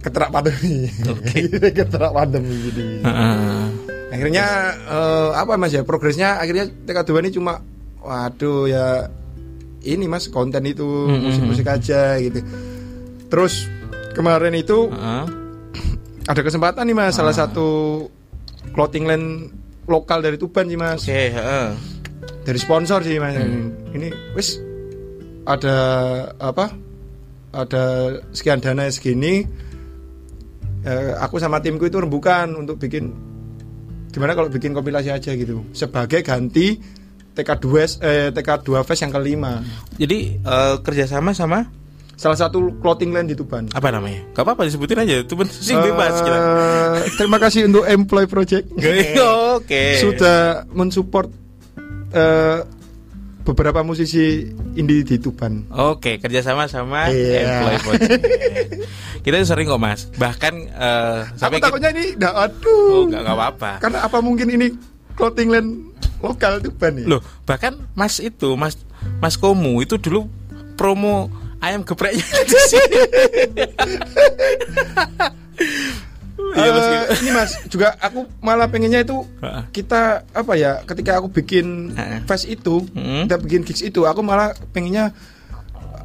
keterak 0.00 0.32
pandemi 0.32 0.88
keterak 1.76 2.10
pandemi 2.10 2.56
jadi 2.66 2.86
Heeh. 3.04 3.64
akhirnya 4.10 4.46
eh, 4.88 5.30
apa 5.36 5.54
mas 5.54 5.70
ya 5.70 5.84
progresnya 5.84 6.40
akhirnya 6.40 6.66
TK2 6.66 7.10
ini 7.20 7.30
cuma 7.30 7.60
waduh 8.00 8.64
ya 8.64 9.12
ini 9.80 10.08
mas 10.08 10.26
konten 10.26 10.64
itu 10.64 10.82
Mm-mm. 10.82 11.20
musik-musik 11.22 11.68
aja 11.68 12.16
gitu 12.16 12.40
terus 13.28 13.68
kemarin 14.16 14.56
itu 14.56 14.88
Heeh. 14.88 15.24
ada 16.32 16.40
kesempatan 16.40 16.88
nih 16.88 16.96
mas 16.96 17.14
salah 17.14 17.36
satu 17.36 18.08
clothing 18.72 19.04
line 19.04 19.26
lokal 19.84 20.24
dari 20.24 20.40
Tuban 20.40 20.64
sih 20.64 20.80
mas 20.80 21.04
Oke, 21.04 21.28
heeh. 21.28 21.68
Dari 22.40 22.56
sponsor 22.56 23.00
sih 23.00 23.16
mas 23.16 23.36
ini 23.90 24.08
wis 24.32 24.58
ada 25.44 25.76
apa 26.36 26.72
ada 27.50 27.82
sekian 28.30 28.58
dana 28.58 28.86
segini 28.86 29.44
Eh, 30.80 31.12
aku 31.12 31.36
sama 31.36 31.60
timku 31.60 31.84
itu 31.84 32.00
rembukan 32.00 32.48
untuk 32.56 32.80
bikin 32.80 33.12
gimana 34.08 34.32
kalau 34.32 34.48
bikin 34.48 34.72
kompilasi 34.72 35.12
aja 35.12 35.36
gitu 35.36 35.60
sebagai 35.76 36.24
ganti 36.24 36.80
TK2 37.36 37.68
eh, 38.00 38.28
TK2 38.32 38.80
Fest 38.80 39.04
yang 39.04 39.12
kelima 39.12 39.60
Jadi 40.00 40.40
eh, 40.40 40.74
kerjasama 40.80 41.36
sama 41.36 41.68
salah 42.16 42.32
satu 42.34 42.80
clothing 42.80 43.12
line 43.12 43.28
di 43.28 43.36
Tuban 43.36 43.68
apa 43.68 43.92
namanya? 43.92 44.24
Gak 44.32 44.40
apa-apa 44.40 44.64
disebutin 44.64 45.04
aja. 45.04 45.20
Itu 45.20 45.36
sing 45.52 45.76
Eh, 45.76 45.84
bebas 45.84 46.16
kita. 46.16 46.38
terima 47.20 47.36
kasih 47.36 47.68
untuk 47.68 47.84
Employ 47.84 48.24
Project 48.24 48.72
Oke. 49.52 50.00
sudah 50.00 50.64
mensupport 50.72 51.28
eh, 52.10 52.58
beberapa 53.40 53.80
musisi 53.80 54.52
indie 54.76 55.02
di 55.02 55.16
Tuban 55.18 55.64
Oke, 55.72 56.20
kerjasama 56.20 56.68
sama 56.68 57.08
employee 57.10 57.82
project. 57.82 58.20
kita 59.24 59.36
sering 59.42 59.66
kok 59.66 59.80
mas. 59.80 60.06
Bahkan 60.14 60.54
Aku 60.70 61.40
sampai 61.40 61.58
kita, 61.58 61.66
takutnya 61.72 61.90
ini, 61.92 62.14
nah, 62.20 62.30
oh 62.36 62.44
aduh. 62.46 63.00
nggak 63.10 63.20
nggak 63.26 63.36
apa-apa. 63.36 63.72
Karena 63.82 63.98
apa 64.06 64.18
mungkin 64.20 64.46
ini 64.52 64.66
clothing 65.16 65.48
line 65.50 65.70
lokal 66.20 66.60
Tuban 66.60 67.00
ya? 67.00 67.16
Loh, 67.16 67.20
bahkan 67.48 67.80
mas 67.96 68.20
itu 68.20 68.54
mas 68.54 68.76
mas 69.18 69.40
Komu 69.40 69.80
itu 69.80 69.96
dulu 69.96 70.28
promo 70.76 71.32
ayam 71.60 71.82
gepreknya 71.82 72.24
di 72.44 72.58
sini. 72.68 73.00
Iya, 76.52 76.70
Mas. 76.70 76.84
Eh, 76.84 77.04
ini 77.20 77.30
mas, 77.30 77.50
juga 77.66 77.94
aku 77.96 78.24
malah 78.38 78.66
pengennya 78.66 79.00
itu 79.00 79.22
kita 79.70 80.02
apa 80.26 80.52
ya? 80.54 80.82
Ketika 80.82 81.16
aku 81.16 81.30
bikin 81.32 81.94
fest 82.24 82.44
itu, 82.44 82.82
Hmm. 82.90 83.24
kita 83.24 83.36
bikin 83.38 83.60
gigs 83.62 83.80
itu, 83.80 84.02
aku 84.02 84.20
malah 84.20 84.50
pengennya 84.68 85.14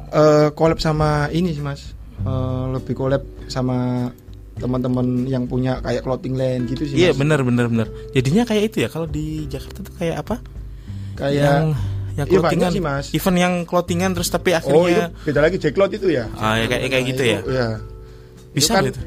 eh, 0.08 0.48
collab 0.52 0.78
sama 0.78 1.26
ini 1.28 1.50
sih 1.50 1.60
mas, 1.60 1.92
Eh, 2.16 2.64
lebih 2.72 2.94
collab 2.94 3.20
sama 3.46 4.08
teman-teman 4.56 5.04
yang 5.26 5.44
punya 5.44 5.78
kayak 5.78 6.00
clothing 6.00 6.32
line 6.32 6.64
gitu 6.64 6.86
sih. 6.86 6.96
Iya 6.96 7.10
mas. 7.10 7.18
benar 7.18 7.40
benar 7.42 7.66
benar. 7.66 7.86
Jadinya 8.10 8.42
kayak 8.42 8.62
itu 8.66 8.76
ya 8.80 8.88
kalau 8.88 9.04
di 9.04 9.44
Jakarta 9.46 9.82
tuh 9.82 9.94
kayak 9.94 10.24
apa? 10.24 10.40
Kayak 11.14 11.34
yang 11.36 11.66
yang 12.16 12.26
clothingan 12.26 12.70
sih, 12.72 12.80
Mas. 12.80 13.06
event 13.12 13.36
yang 13.36 13.54
clothingan 13.62 14.10
terus 14.10 14.32
tapi 14.32 14.56
oh 14.56 14.56
itu 14.56 14.72
akhirnya 14.72 15.06
beda 15.22 15.40
lagi 15.42 15.56
Jacklot 15.60 15.90
itu 15.92 16.08
ya. 16.08 16.24
ah 16.34 16.56
ya 16.56 16.64
kayak 16.64 16.88
kayak 16.88 16.96
Nah, 16.96 17.10
gitu 17.12 17.22
itu, 17.22 17.28
ya. 17.28 17.40
ya. 17.44 17.68
Bisa 18.56 18.72
kan- 18.72 18.84
gitu. 18.88 19.00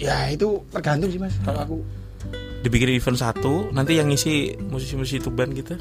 Ya 0.00 0.26
itu 0.26 0.48
tergantung 0.70 1.08
sih 1.08 1.20
mas. 1.20 1.36
Kalau 1.40 1.60
aku 1.60 1.76
Dibikin 2.60 2.92
event 2.92 3.16
satu, 3.16 3.68
nanti 3.70 3.96
yang 3.96 4.04
ngisi 4.06 4.52
musisi-musisi 4.62 5.16
Tuban 5.18 5.48
gitu. 5.50 5.76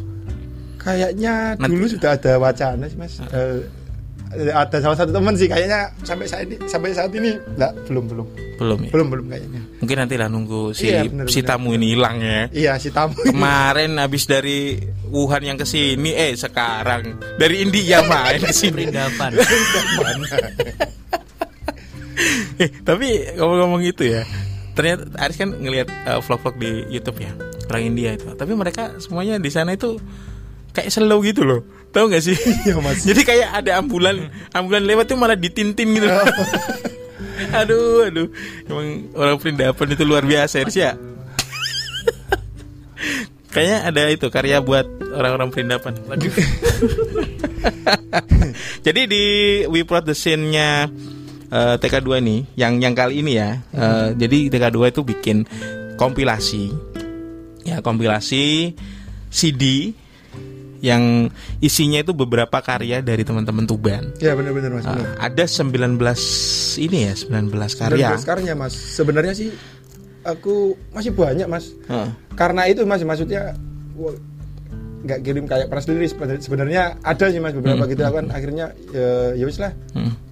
kayaknya 0.77 1.55
Nanti- 1.55 1.75
dulu 1.75 1.85
sudah 1.89 2.15
ada 2.15 2.35
wacana 2.35 2.85
sih 2.85 2.95
mas. 2.95 3.19
Eh, 3.25 3.67
ada 4.47 4.77
salah 4.79 4.95
satu 4.95 5.11
teman 5.11 5.33
sih 5.33 5.47
kayaknya 5.47 5.91
sampai 6.01 6.23
saat 6.23 6.45
ini 6.45 6.55
sampai 6.63 6.93
saat 6.93 7.11
ini 7.11 7.35
enggak 7.49 7.71
belum 7.83 8.05
belum 8.07 8.27
Belum 8.55 8.79
ya. 8.79 8.89
belum 8.89 9.07
belum 9.09 9.25
kayaknya. 9.27 9.61
Mungkin 9.75 9.97
nanti 9.97 10.15
lah 10.15 10.27
nunggu 10.27 10.71
si 10.71 10.87
Iya, 10.87 11.03
bener, 11.05 11.25
si 11.27 11.39
bener. 11.39 11.49
tamu 11.49 11.69
ini 11.73 11.87
hilang 11.91 12.17
ya. 12.19 12.41
Iya 12.49 12.73
si 12.75 12.91
tamu. 12.91 13.11
Kemarin 13.17 13.95
habis 13.97 14.23
dari 14.23 14.79
Wuhan 15.09 15.41
yang 15.41 15.57
ke 15.57 15.65
sini, 15.65 16.11
eh 16.11 16.31
sekarang 16.33 17.17
dari 17.35 17.59
India 17.59 17.99
main 18.03 18.39
ke 18.39 18.51
sini. 18.51 18.87
Perindapan. 18.87 19.31
eh, 22.63 22.69
tapi 22.83 23.35
ngomong-ngomong 23.39 23.81
itu 23.85 24.03
ya. 24.07 24.23
Ternyata 24.75 25.11
Aris 25.19 25.37
kan 25.39 25.49
ngelihat 25.51 25.87
eh, 25.91 26.19
vlog-vlog 26.23 26.55
di 26.59 26.71
YouTube 26.91 27.19
ya, 27.23 27.31
orang 27.67 27.83
India 27.95 28.15
itu. 28.15 28.27
Tapi 28.35 28.51
mereka 28.55 28.95
semuanya 29.01 29.39
di 29.39 29.51
sana 29.51 29.75
itu 29.75 29.99
kayak 30.71 30.89
slow 30.93 31.19
gitu 31.23 31.43
loh. 31.43 31.61
Tahu 31.89 32.05
nggak 32.11 32.23
sih? 32.23 32.37
Iya, 32.69 32.77
Mas. 32.79 33.01
Jadi 33.01 33.21
kayak 33.25 33.49
ada 33.63 33.81
ambulan, 33.81 34.29
ambulan 34.53 34.83
lewat 34.85 35.09
tuh 35.09 35.17
malah 35.17 35.35
ditintin 35.35 35.97
gitu. 35.97 36.07
aduh, 37.59 38.07
aduh. 38.07 38.27
Emang 38.69 39.09
orang 39.17 39.35
perindapan 39.41 39.87
itu 39.97 40.03
luar 40.05 40.23
biasa 40.23 40.61
Aris 40.61 40.77
ya. 40.77 40.93
Kayaknya 43.49 43.77
ada 43.89 44.01
itu 44.13 44.29
karya 44.29 44.61
buat 44.61 44.85
orang-orang 45.09 45.49
perindapan. 45.49 45.97
Jadi 48.85 49.01
di 49.09 49.23
We 49.65 49.81
Prod 49.89 50.05
the 50.05 50.13
Scene-nya 50.13 50.85
eh, 51.49 51.75
TK2 51.77 52.09
nih, 52.19 52.39
yang 52.55 52.77
yang 52.77 52.93
kali 52.93 53.19
ini 53.19 53.35
ya. 53.35 53.59
eh, 53.71 54.07
Jadi 54.15 54.49
TK2 54.49 54.79
itu 54.89 55.01
bikin 55.03 55.37
kompilasi. 55.95 56.71
Ya, 57.63 57.79
kompilasi 57.79 58.73
CD 59.29 59.93
yang 60.79 61.27
isinya 61.59 61.99
itu 61.99 62.15
beberapa 62.15 62.63
karya 62.63 63.03
dari 63.03 63.27
teman-teman 63.27 63.67
Tuban. 63.67 64.15
Ya 64.17 64.31
benar-benar 64.31 64.71
mas. 64.73 64.87
Eh, 64.87 64.95
benar. 64.95 65.11
ada 65.19 65.43
19 65.43 65.99
ini 66.79 66.97
ya, 67.03 67.13
19 67.13 67.51
karya. 67.75 68.15
Sekarang 68.15 68.47
ya 68.47 68.55
mas. 68.55 68.71
Sebenarnya 68.73 69.35
sih 69.35 69.51
aku 70.23 70.79
masih 70.89 71.11
banyak 71.11 71.45
mas. 71.45 71.75
Heeh. 71.85 72.09
Karena 72.33 72.63
itu 72.65 72.87
mas 72.87 73.03
maksudnya 73.03 73.59
nggak 74.99 75.19
kirim 75.23 75.47
kayak 75.47 75.71
press 75.71 75.87
release 75.87 76.11
sebenarnya 76.43 76.99
ada 76.99 77.31
sih 77.31 77.39
mas 77.39 77.55
beberapa 77.55 77.87
Hmm, 77.87 77.91
gitu 77.91 78.03
kan 78.03 78.25
akhirnya 78.35 78.75
ya, 78.91 79.31
ya 79.31 79.43
wis 79.47 79.55
lah 79.55 79.71
Hmm. 79.71 79.88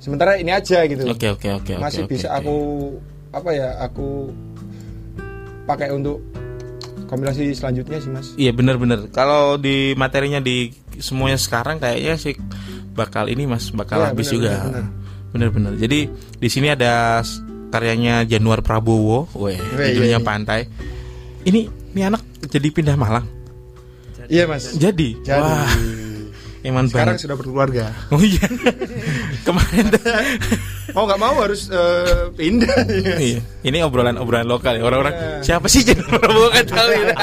Sementara 0.07 0.39
ini 0.39 0.49
aja 0.49 0.87
gitu 0.87 1.03
Oke 1.03 1.27
oke 1.27 1.51
oke. 1.51 1.67
oke, 1.67 1.83
masih 1.83 2.07
oke, 2.07 2.15
bisa 2.15 2.31
oke. 2.31 2.39
aku 2.39 2.55
apa 3.29 3.49
ya 3.51 3.75
aku 3.77 4.31
pakai 5.67 5.91
untuk 5.91 6.23
kompilasi 7.05 7.51
selanjutnya 7.51 7.99
sih 7.99 8.07
mas 8.09 8.27
Iya 8.35 8.51
benar-benar. 8.51 9.11
Kalau 9.11 9.55
di 9.55 9.91
materinya 9.93 10.39
di 10.39 10.71
semuanya 10.97 11.35
sekarang 11.35 11.75
kayaknya 11.77 12.15
sih 12.15 12.33
bakal 12.91 13.27
ini 13.27 13.43
mas 13.43 13.67
bakal 13.69 13.99
Iya, 13.99 14.07
habis 14.11 14.27
benar, 14.27 14.35
juga. 14.35 14.51
benar, 14.63 14.85
Benar-benar. 15.27 15.73
Jadi 15.75 15.99
di 16.39 16.49
sini 16.49 16.71
ada 16.71 17.19
karyanya 17.67 18.23
Januar 18.23 18.63
Prabowo, 18.63 19.27
weh, 19.35 19.59
Weh, 19.59 19.91
judulnya 19.91 20.17
iya, 20.17 20.19
iya. 20.19 20.23
Pantai. 20.23 20.59
Ini 21.43 21.59
ini 21.67 22.01
anak 22.01 22.23
jadi 22.47 22.67
pindah 22.71 22.95
Malang. 22.95 23.27
iya 24.27 24.43
mas 24.43 24.71
Jadi, 24.71 25.19
jadi 25.23 25.39
wah, 25.39 25.67
eman 26.67 26.85
sekarang 26.85 27.15
banget. 27.15 27.23
sudah 27.23 27.35
berkeluarga 27.35 27.85
Oh 28.11 28.19
iya. 28.19 28.43
Kemarin 29.47 29.85
tuh. 29.89 30.03
mau 30.91 31.03
nggak 31.03 31.17
mau 31.17 31.35
harus 31.39 31.67
eh, 31.67 32.27
pindah 32.31 32.77
Iya. 33.17 33.39
Ini 33.63 33.77
obrolan-obrolan 33.81 34.43
lokal 34.43 34.75
ya. 34.75 34.83
Orang-orang 34.83 35.13
Iya. 35.13 35.39
siapa 35.41 35.67
sih 35.67 35.81
Januar 35.81 36.19
Prabowo 36.19 36.49
kan 36.49 36.63
tahu 36.63 36.89
ya. 36.91 37.15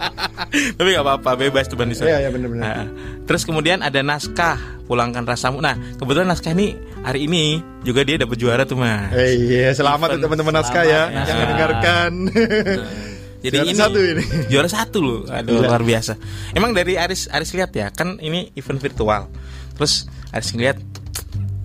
Tapi 0.76 0.88
nggak 0.88 1.02
apa-apa, 1.02 1.30
bebas 1.36 1.66
tuh 1.66 1.74
Banisa. 1.74 2.04
Iya, 2.04 2.20
iya, 2.20 2.30
benar-benar. 2.30 2.62
Nah, 2.62 2.84
terus 3.24 3.42
kemudian 3.42 3.80
ada 3.80 3.98
naskah 4.00 4.54
pulangkan 4.84 5.24
rasamu. 5.24 5.58
Nah, 5.58 5.74
kebetulan 5.96 6.28
naskah 6.28 6.52
ini 6.52 6.74
hari 7.00 7.24
ini 7.24 7.58
juga 7.82 8.00
dia 8.00 8.16
dapat 8.16 8.36
juara 8.36 8.62
tuh 8.62 8.76
mas. 8.76 9.10
Eh, 9.12 9.34
iya 9.40 9.72
selamat 9.72 10.16
teman-teman 10.16 10.54
naskah 10.54 10.84
ya 10.84 11.08
Selamat, 11.08 11.26
yang 11.26 11.36
ya. 11.36 11.42
mendengarkan 11.42 12.10
Jadi 13.44 13.56
Juara 13.60 13.68
ini 13.68 13.76
satu 13.76 13.98
ini. 14.00 14.24
juara 14.50 14.68
satu 14.68 14.98
loh, 14.98 15.20
aduh 15.28 15.60
Gila. 15.60 15.68
luar 15.68 15.82
biasa. 15.82 16.16
Emang 16.50 16.72
dari 16.72 16.96
Aris 16.96 17.28
Aris 17.28 17.52
lihat 17.52 17.70
ya, 17.70 17.92
kan 17.92 18.16
ini 18.18 18.48
event 18.54 18.80
virtual. 18.80 19.28
Terus 19.76 20.08
Aris 20.30 20.48
ngeliat, 20.50 20.80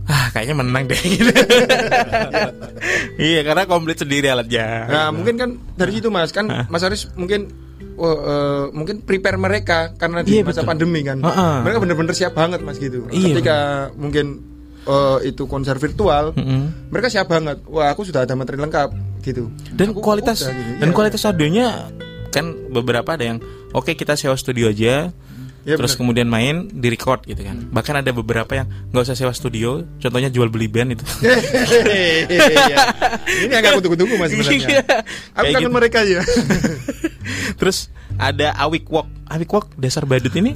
ah 0.06 0.28
kayaknya 0.30 0.60
menang 0.60 0.84
deh. 0.86 1.00
gitu. 1.16 1.32
iya 3.16 3.42
karena 3.42 3.64
komplit 3.64 3.98
sendiri 3.98 4.28
alatnya. 4.28 4.88
Nah 4.88 5.08
mungkin 5.10 5.36
kan 5.36 5.50
dari 5.74 5.92
situ 5.94 6.10
mas 6.10 6.30
kan 6.30 6.48
Mas 6.68 6.84
Aris 6.84 7.08
mungkin 7.14 7.48
oh, 7.96 8.16
eh, 8.18 8.64
mungkin 8.72 9.00
prepare 9.00 9.36
mereka 9.36 9.96
karena 9.96 10.20
di 10.20 10.36
Iya, 10.36 10.44
masa 10.44 10.62
betul. 10.62 10.70
pandemi 10.70 11.02
kan 11.02 11.20
Heeh. 11.20 11.56
mereka 11.64 11.78
bener-bener 11.80 12.12
siap 12.12 12.34
banget 12.34 12.60
mas 12.60 12.76
gitu. 12.76 13.08
Iya, 13.08 13.34
Ketika 13.34 13.58
mungkin 13.96 14.26
eh, 14.84 15.18
itu 15.26 15.44
konser 15.46 15.76
virtual 15.78 16.32
Mm-mm. 16.34 16.92
mereka 16.92 17.08
siap 17.08 17.28
banget. 17.28 17.64
Wah 17.68 17.88
aku 17.88 18.04
sudah 18.04 18.24
ada 18.24 18.34
materi 18.34 18.58
lengkap 18.58 18.90
gitu. 19.30 19.48
Dan 19.72 19.94
Aku 19.94 20.02
kualitas 20.02 20.42
udah 20.42 20.52
gitu, 20.52 20.72
dan 20.82 20.90
iya. 20.90 20.96
kualitas 20.96 21.22
audionya 21.24 21.68
kan 22.30 22.46
beberapa 22.70 23.10
ada 23.14 23.26
yang 23.26 23.38
oke 23.72 23.94
kita 23.94 24.14
sewa 24.14 24.34
studio 24.34 24.70
aja. 24.70 25.14
Iya, 25.60 25.76
terus 25.76 25.92
benar. 25.94 26.00
kemudian 26.02 26.28
main 26.32 26.56
di 26.72 26.88
record 26.88 27.28
gitu 27.28 27.44
kan. 27.44 27.68
Bahkan 27.70 28.02
ada 28.02 28.10
beberapa 28.16 28.48
yang 28.56 28.66
nggak 28.90 29.04
usah 29.06 29.14
sewa 29.14 29.36
studio, 29.36 29.84
contohnya 30.00 30.32
jual 30.32 30.48
beli 30.48 30.66
band 30.66 30.96
itu. 30.96 31.06
Iya. 32.32 32.78
Ini 33.46 33.54
yang 33.54 33.66
aku 33.68 33.82
tunggu-tunggu 33.84 34.16
mas 34.16 34.32
Iya. 34.32 34.40
sebenarnya. 34.42 34.80
Aku 35.36 35.46
kangen 35.52 35.62
gitu. 35.62 35.76
mereka 35.76 36.00
ya. 36.08 36.22
Terus 37.60 37.92
ada 38.16 38.56
Awik 38.56 38.88
Walk. 38.88 39.08
Awik 39.28 39.50
Walk 39.52 39.66
dasar 39.76 40.08
badut 40.08 40.32
ini 40.34 40.56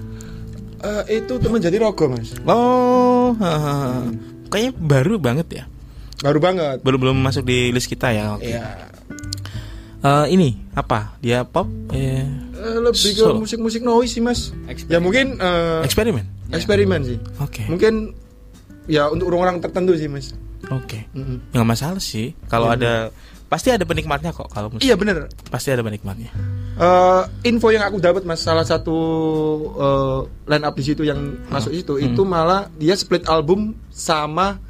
Eh, 0.84 1.24
itu 1.24 1.34
teman 1.40 1.60
jadi 1.60 1.80
rogo 1.80 2.12
mas. 2.12 2.36
Oh, 2.44 3.32
hahaha. 3.40 4.08
kayaknya 4.48 4.72
baru 4.76 5.16
banget 5.16 5.48
ya. 5.52 5.64
Baru 6.24 6.40
banget. 6.40 6.80
Belum 6.82 7.00
belum 7.04 7.18
masuk 7.20 7.44
di 7.44 7.70
list 7.70 7.92
kita 7.92 8.16
ya. 8.16 8.40
Oke. 8.40 8.48
Iya. 8.48 8.64
Eh, 10.04 10.26
ini 10.32 10.56
apa? 10.72 11.20
Dia 11.20 11.44
pop? 11.44 11.68
Eh, 11.92 12.24
Eh, 12.64 12.80
lebih 12.80 13.12
ke 13.12 13.28
musik-musik 13.36 13.84
noise 13.84 14.16
sih 14.16 14.24
mas. 14.24 14.56
Ya 14.88 15.04
mungkin 15.04 15.36
eh, 15.36 15.84
eksperimen. 15.84 16.24
eksperimen 16.48 17.02
sih. 17.04 17.20
Oke. 17.44 17.68
Mungkin 17.68 18.16
ya 18.88 19.12
untuk 19.12 19.28
orang-orang 19.28 19.60
tertentu 19.60 20.00
sih 20.00 20.08
mas. 20.08 20.32
Oke. 20.72 21.04
Mm-mm. 21.12 21.52
Ya, 21.52 21.60
nggak 21.60 21.68
masalah 21.68 22.00
sih. 22.00 22.32
Kalau 22.48 22.72
ada 22.72 23.12
pasti 23.52 23.68
ada 23.68 23.84
penikmatnya 23.84 24.32
kok 24.32 24.48
kalau 24.48 24.72
musik. 24.72 24.88
Iya 24.88 24.96
bener. 24.96 25.28
Pasti 25.52 25.76
ada 25.76 25.84
penikmatnya. 25.84 26.32
Eh, 26.80 27.22
info 27.52 27.68
yang 27.68 27.84
aku 27.84 28.00
dapat 28.00 28.24
mas 28.24 28.40
salah 28.40 28.64
satu 28.64 28.96
eh, 29.76 30.20
line 30.48 30.64
up 30.64 30.72
di 30.74 30.84
situ 30.88 31.04
yang 31.04 31.20
masuk 31.52 31.76
itu 31.76 32.00
itu 32.00 32.24
malah 32.24 32.72
dia 32.80 32.96
split 32.96 33.28
album 33.28 33.76
sama 33.92 34.63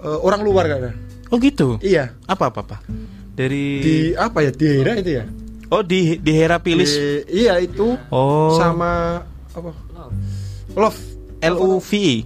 eh, 0.00 0.18
orang 0.22 0.40
luar 0.42 0.64
kan? 0.66 0.94
Oh 1.28 1.36
gitu. 1.36 1.76
Iya. 1.78 2.14
Apa 2.24 2.48
apa 2.48 2.60
apa? 2.64 2.76
Dari 3.34 3.66
Di 3.78 3.94
apa 4.14 4.42
ya? 4.42 4.50
Di 4.50 4.66
Hera 4.66 4.92
itu 4.96 5.10
ya? 5.20 5.24
Oh 5.68 5.84
di 5.84 6.16
di 6.16 6.32
Hera 6.32 6.56
Pilis. 6.58 6.90
Di- 6.90 7.44
iya 7.44 7.60
itu 7.60 7.94
Oh. 8.08 8.56
sama 8.56 9.22
apa? 9.52 9.70
Love. 10.72 10.98
L 11.38 11.54
U 11.54 11.78
V 11.78 11.90
I. 11.94 12.16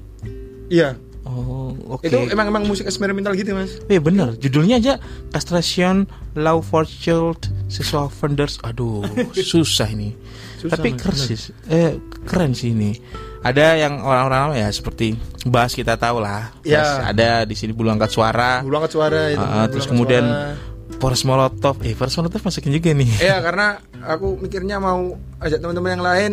Iya. 0.70 0.96
Oh, 1.22 1.72
oke. 1.96 2.04
Itu 2.04 2.18
emang 2.28 2.50
emang 2.50 2.64
musik 2.66 2.84
eksperimental 2.84 3.32
gitu 3.38 3.54
mas. 3.54 3.78
Eh 3.86 4.02
bener, 4.02 4.34
judulnya 4.36 4.76
aja 4.76 4.94
Castration, 5.30 6.04
Love 6.34 6.66
for 6.66 6.82
Child, 6.84 7.48
Sexual 7.70 8.10
Offenders. 8.10 8.58
Aduh, 8.66 9.06
susah 9.52 9.86
ini. 9.88 10.12
Susah, 10.58 10.76
Tapi 10.76 10.94
keren 10.98 11.16
sih, 11.16 11.38
eh 11.70 11.96
keren 12.26 12.52
sih 12.52 12.74
ini. 12.74 12.98
Ada 13.42 13.74
yang 13.74 14.06
orang-orang 14.06 14.62
ya 14.62 14.70
seperti 14.70 15.18
bahas 15.50 15.74
kita 15.74 15.98
tahu 15.98 16.22
lah. 16.22 16.54
Ya. 16.62 17.10
Ada 17.10 17.42
di 17.42 17.58
sini 17.58 17.74
bulu 17.74 17.90
angkat 17.90 18.14
suara. 18.14 18.62
Bulu 18.62 18.78
angkat 18.78 18.92
suara 18.94 19.34
itu. 19.34 19.42
Bulu 19.42 19.66
terus 19.74 19.86
kemudian 19.90 20.24
suara. 20.24 20.70
Poros 21.02 21.22
Molotov. 21.26 21.82
Eh, 21.82 21.98
Poros 21.98 22.14
Molotov 22.14 22.46
masukin 22.46 22.70
juga 22.70 22.94
nih. 22.94 23.10
Iya 23.18 23.42
karena 23.42 23.82
aku 24.06 24.38
mikirnya 24.38 24.78
mau 24.78 25.18
ajak 25.42 25.58
teman-teman 25.58 25.98
yang 25.98 26.04
lain 26.06 26.32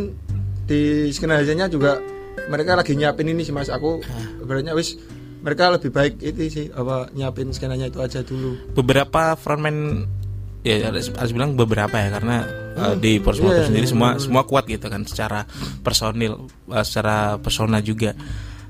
di 0.70 1.10
skenario-nya 1.10 1.66
juga 1.66 1.98
mereka 2.46 2.78
lagi 2.78 2.94
nyiapin 2.94 3.34
ini 3.34 3.42
sih 3.42 3.50
mas 3.50 3.74
aku 3.74 4.06
sebenarnya 4.42 4.78
wis 4.78 5.02
mereka 5.42 5.74
lebih 5.74 5.90
baik 5.90 6.22
itu 6.22 6.40
sih 6.50 6.66
apa 6.70 7.10
nyiapin 7.18 7.50
skenanya 7.50 7.90
itu 7.90 7.98
aja 8.02 8.22
dulu 8.22 8.78
Beberapa 8.78 9.34
frontman 9.34 10.06
ya 10.60 10.76
harus, 10.86 11.08
harus 11.10 11.32
bilang 11.32 11.56
beberapa 11.56 11.94
ya 11.94 12.10
karena 12.12 12.38
eh, 12.76 12.96
di 12.96 13.12
Poros 13.18 13.38
Iya, 13.38 13.44
Molotov 13.44 13.60
iya, 13.60 13.68
sendiri 13.68 13.86
iya, 13.86 13.92
semua 13.92 14.10
bener. 14.12 14.22
semua 14.22 14.42
kuat 14.44 14.64
gitu 14.66 14.86
kan 14.86 15.02
secara 15.04 15.40
personil, 15.80 16.34
eh, 16.68 16.84
secara 16.84 17.16
persona 17.38 17.80
juga. 17.80 18.12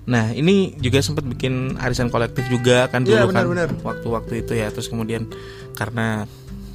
Nah 0.05 0.31
ini 0.31 0.73
juga 0.75 0.99
sempat 0.99 1.21
bikin 1.23 1.77
arisan 1.77 2.09
kolektif 2.09 2.45
juga 2.47 2.87
kan 2.87 3.01
dulu 3.01 3.13
Iya, 3.13 3.25
kan 3.25 3.45
benar, 3.45 3.45
benar. 3.47 3.69
waktu-waktu 3.83 4.33
itu 4.39 4.53
ya 4.53 4.69
terus 4.69 4.85
kemudian 4.85 5.29
karena 5.73 6.25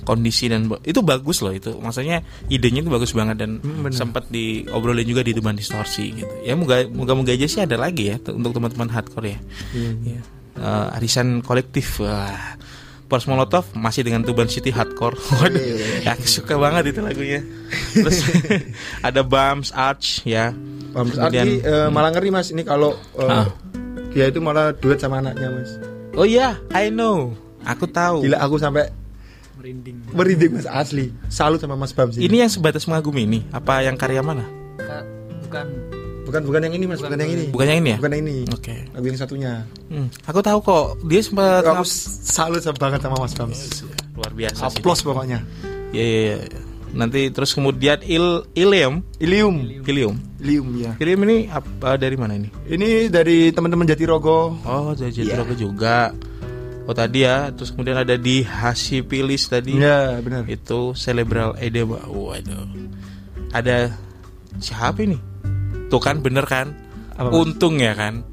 kondisi 0.05 0.46
dan 0.46 0.68
itu 0.85 1.00
bagus 1.00 1.40
loh 1.40 1.48
itu 1.48 1.81
maksudnya 1.81 2.20
idenya 2.46 2.85
itu 2.85 2.92
bagus 2.92 3.11
banget 3.11 3.40
dan 3.40 3.57
Hmm, 3.59 3.88
sempat 3.88 4.29
diobrolin 4.29 5.00
juga 5.03 5.24
di 5.24 5.33
teman 5.33 5.57
distorsi 5.57 6.12
gitu 6.12 6.29
ya 6.44 6.53
moga 6.53 6.85
moga 6.87 7.16
moga 7.16 7.33
aja 7.33 7.48
sih 7.48 7.64
ada 7.64 7.81
lagi 7.81 8.12
ya 8.12 8.20
untuk 8.29 8.53
teman-teman 8.53 8.92
hardcore 8.92 9.33
ya 9.33 9.38
Iya. 9.72 9.90
Ya. 10.05 10.20
Eh, 10.55 10.96
arisan 11.00 11.40
kolektif 11.40 12.05
wah 12.05 12.37
Poros 13.05 13.29
Molotov 13.29 13.69
masih 13.73 14.01
dengan 14.01 14.21
Tuban 14.21 14.49
City 14.49 14.69
hardcore. 14.69 15.14
Waduh 15.38 15.61
Iya. 15.61 15.85
ya 16.03 16.11
aku 16.12 16.25
suka 16.25 16.57
banget 16.57 16.90
itu 16.90 17.01
lagunya. 17.01 17.45
Terus 17.93 18.25
ada 19.07 19.21
Bams 19.21 19.71
Arch 19.71 20.25
ya. 20.25 20.57
Bams 20.90 21.12
Kemudian- 21.12 21.61
Arki 21.61 21.62
eh, 21.62 21.88
malah 21.88 22.11
ngeri 22.11 22.31
mas 22.31 22.49
ini 22.49 22.62
kalau 22.62 22.97
eh, 23.14 23.29
Ah. 23.29 23.47
dia 24.11 24.29
itu 24.29 24.38
malah 24.38 24.73
duet 24.73 24.97
sama 24.97 25.19
anaknya 25.19 25.49
mas. 25.49 25.71
Oh 26.14 26.25
iya 26.25 26.57
I 26.71 26.88
know. 26.88 27.37
Aku 27.62 27.85
tahu. 27.85 28.25
Gila 28.25 28.38
aku 28.38 28.57
sampai 28.57 28.88
merinding. 29.55 29.97
merinding 30.11 30.51
mas 30.55 30.67
asli. 30.67 31.12
Salut 31.29 31.59
sama 31.59 31.75
mas 31.75 31.90
Bams 31.90 32.17
ini. 32.17 32.27
Yang 32.27 32.57
sebatas 32.57 32.85
mengagumi 32.85 33.25
ini 33.25 33.40
apa 33.51 33.81
yang 33.81 33.95
karya 33.95 34.21
mana? 34.21 34.45
Kak, 34.77 35.05
bukan 35.45 35.67
bukan 36.35 36.51
bukan 36.51 36.61
yang 36.66 36.75
ini 36.75 36.85
mas. 36.90 36.99
Bukan 36.99 37.14
yang 37.14 37.31
ini. 37.31 37.44
bukan 37.55 37.66
yang 37.70 37.79
ini 37.79 37.90
ya? 37.94 37.99
Bukan 38.03 38.11
yang 38.11 38.23
ini. 38.27 38.37
Oke. 38.51 38.75
Lagu 38.90 39.07
yang 39.07 39.18
satunya. 39.23 39.53
Hmm, 39.87 40.11
aku 40.27 40.38
tahu 40.42 40.59
kok. 40.66 40.87
Dia 41.07 41.20
sempat 41.23 41.62
aku 41.62 41.87
salut 41.87 42.59
banget 42.75 43.01
sama 43.07 43.16
mas 43.23 43.35
Bams. 43.38 43.61
Luar 44.18 44.33
biasa 44.35 44.66
sih 44.66 44.83
Aplos 44.83 45.07
pokoknya. 45.07 45.38
Ya 45.94 46.03
ya 46.03 46.20
ya 46.35 46.37
nanti 46.94 47.31
terus 47.31 47.55
kemudian 47.55 48.03
Il 48.03 48.42
Ilium. 48.59 49.07
Ilium. 49.23 49.55
Ilium. 49.87 50.14
Ilium 50.42 50.66
ya 50.79 50.92
Ilium 50.99 51.20
ini 51.31 51.47
apa 51.51 51.94
dari 51.94 52.18
mana 52.18 52.35
ini? 52.35 52.51
Ini 52.66 53.07
dari 53.14 53.55
teman-teman 53.55 53.87
Jatirogo. 53.87 54.59
Oh 54.66 54.91
dari 54.99 55.14
Iya. 55.14 55.39
Jatirogo 55.39 55.55
juga. 55.55 56.11
Oh 56.91 56.95
tadi 56.95 57.22
ya. 57.22 57.55
Terus 57.55 57.70
kemudian 57.70 58.03
ada 58.03 58.18
di 58.18 58.43
Hasipilis 58.43 59.47
tadi. 59.47 59.78
Iya 59.78 60.18
benar. 60.18 60.51
Itu 60.51 60.99
cerebral 60.99 61.55
edema. 61.62 62.03
Waduh. 62.11 62.66
Ada 63.55 63.95
siapa 64.59 65.03
ini 65.03 65.34
tuh 65.87 65.99
kan 65.99 66.18
bener 66.18 66.45
kan 66.45 66.72
Apa, 67.14 67.30
untung 67.30 67.78
ya 67.78 67.93
kan 67.93 68.24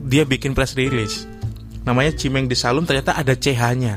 dia 0.00 0.22
bikin 0.22 0.52
press 0.52 0.74
release 0.74 1.24
namanya 1.82 2.12
Cimeng 2.12 2.44
di 2.44 2.54
Salum 2.54 2.84
ternyata 2.84 3.14
ada 3.14 3.32
CH 3.32 3.62
nya 3.76 3.96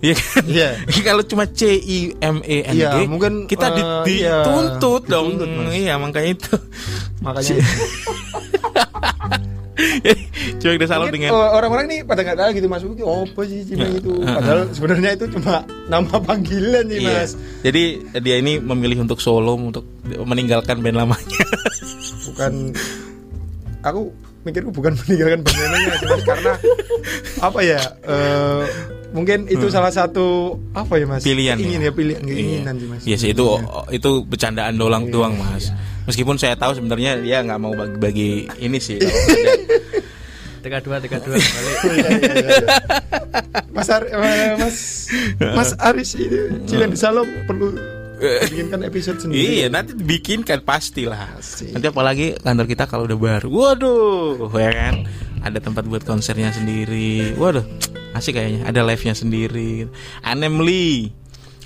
Iya 0.00 0.14
kan? 0.14 0.42
Iya. 0.44 0.68
Kalau 1.08 1.24
cuma 1.24 1.48
C 1.48 1.64
I 1.72 2.12
M 2.14 2.44
E 2.44 2.60
N 2.62 2.76
G, 2.76 2.76
Iya, 2.76 3.08
mungkin, 3.08 3.48
kita 3.48 3.72
di- 3.72 3.80
eh, 3.80 4.20
iya, 4.20 4.44
dituntut 4.44 5.08
dong. 5.08 5.32
dituntut, 5.32 5.64
Mas. 5.64 5.72
Iya, 5.72 5.94
makanya 5.96 6.28
itu. 6.36 6.52
makanya 7.24 7.56
Di 10.74 10.86
Salum 10.86 11.06
Mungkin, 11.06 11.14
dengan 11.20 11.30
eh, 11.30 11.50
orang-orang 11.52 11.84
nih 11.86 12.00
pada 12.02 12.20
nggak 12.20 12.36
tahu 12.36 12.50
gitu 12.52 12.66
mas 12.66 12.82
Mungkin, 12.82 13.04
oh 13.04 13.22
apa 13.22 13.42
sih 13.44 13.60
Ya, 13.66 13.86
itu 13.88 14.12
eh, 14.16 14.26
padahal 14.28 14.60
sebenarnya 14.70 15.10
itu 15.12 15.24
cuma 15.30 15.54
nama 15.86 16.14
panggilan 16.16 16.84
nih 16.86 16.98
Iya. 17.00 17.10
mas 17.20 17.30
Jadi 17.60 17.82
dia 18.18 18.36
ini 18.38 18.58
memilih 18.58 19.02
untuk 19.02 19.18
solo 19.18 19.54
untuk 19.54 19.84
meninggalkan 20.04 20.78
band 20.78 20.96
lamanya. 20.96 21.44
bukan 22.26 22.52
aku 23.80 24.00
mikirku 24.42 24.70
bukan 24.70 24.92
meninggalkan 25.00 25.40
band 25.40 25.56
sih, 25.94 26.06
Mas 26.06 26.22
karena 26.22 26.52
apa 27.38 27.60
ya 27.60 27.80
eh, 28.02 28.62
mungkin 29.10 29.46
itu 29.46 29.68
salah 29.68 29.90
satu 29.90 30.54
apa 30.72 30.96
ya 30.96 31.06
Mas 31.06 31.22
Pilihan 31.22 31.54
ingin 31.56 31.80
ya? 31.80 31.88
ya 31.88 31.92
pilihan 31.92 32.22
Iya. 32.22 32.34
keinginan 32.34 32.74
sih 32.76 32.88
Mas 32.88 33.00
Iya 33.04 33.16
sih 33.16 33.28
itu 33.30 33.46
itu 33.90 34.10
bercandaan 34.24 34.74
doang 34.74 35.06
Iya, 35.06 35.12
doang 35.12 35.34
mas. 35.36 35.70
Meskipun 36.04 36.36
saya 36.36 36.52
tahu 36.54 36.74
sebenarnya 36.74 37.16
dia 37.18 37.40
nggak 37.40 37.58
mau 37.58 37.72
bagi-bagi 37.72 38.48
ini 38.58 38.78
sih. 38.78 39.00
TK 40.64 40.80
dua 40.80 40.96
TK 40.96 41.14
dua 41.20 41.36
balik 41.36 41.76
Iya, 41.84 42.08
iya, 42.08 42.34
iya. 42.40 42.58
Mas 43.68 43.88
Ar 43.88 44.00
eh, 44.02 44.56
Mas 44.56 44.76
Mas 45.36 45.70
Aris 45.76 46.16
ini 46.16 46.64
Cilen 46.64 46.88
di 46.88 46.96
Salom 46.96 47.28
perlu 47.44 47.76
bikinkan 48.16 48.80
episode 48.82 49.20
sendiri. 49.20 49.60
Iya 49.60 49.66
nanti 49.68 49.92
bikinkan 49.92 50.64
pastilah. 50.64 51.36
Asik. 51.36 51.68
Nanti 51.68 51.84
apalagi 51.84 52.26
kantor 52.40 52.64
kita 52.64 52.84
kalau 52.84 53.04
udah 53.04 53.18
baru, 53.18 53.48
waduh, 53.50 54.48
ya 54.56 54.70
kan, 54.72 54.94
ada 55.42 55.58
tempat 55.60 55.84
buat 55.84 56.00
konsernya 56.00 56.48
sendiri, 56.48 57.36
waduh, 57.36 57.66
asik 58.16 58.32
kayaknya, 58.32 58.64
ada 58.64 58.80
live 58.80 59.04
nya 59.04 59.12
sendiri. 59.12 59.72
Anemli, 60.24 61.12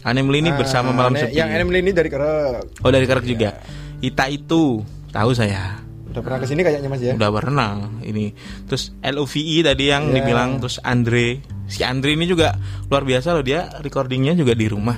Anemli 0.02 0.42
ini 0.42 0.50
bersama 0.50 0.90
Ah, 0.90 0.96
malam 0.96 1.14
ne- 1.14 1.22
sepi. 1.22 1.38
Yang 1.38 1.48
Emily 1.54 1.78
ini 1.78 1.92
dari 1.92 2.10
Kerek. 2.10 2.82
Oh 2.82 2.90
dari 2.90 3.06
Kerek 3.06 3.26
juga. 3.28 3.50
Ita 3.98 4.30
itu 4.30 4.82
tahu 5.10 5.30
saya. 5.32 5.82
Udah 6.08 6.22
pernah 6.24 6.38
ke 6.40 6.46
sini 6.46 6.62
kayaknya 6.62 6.88
Mas 6.88 7.02
ya? 7.02 7.12
Udah 7.14 7.30
pernah 7.30 7.70
ini. 8.00 8.32
Terus 8.64 8.94
LOVE 8.98 9.60
tadi 9.62 9.84
yang 9.86 10.08
Ya. 10.08 10.22
dibilang 10.22 10.56
terus 10.58 10.80
Andre. 10.80 11.42
Si 11.68 11.84
Andre 11.84 12.16
ini 12.16 12.24
juga 12.24 12.56
luar 12.88 13.04
biasa 13.04 13.36
loh 13.36 13.44
dia 13.44 13.68
recordingnya 13.82 14.32
juga 14.32 14.56
di 14.56 14.66
rumah 14.66 14.96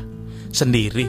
sendiri. 0.48 1.08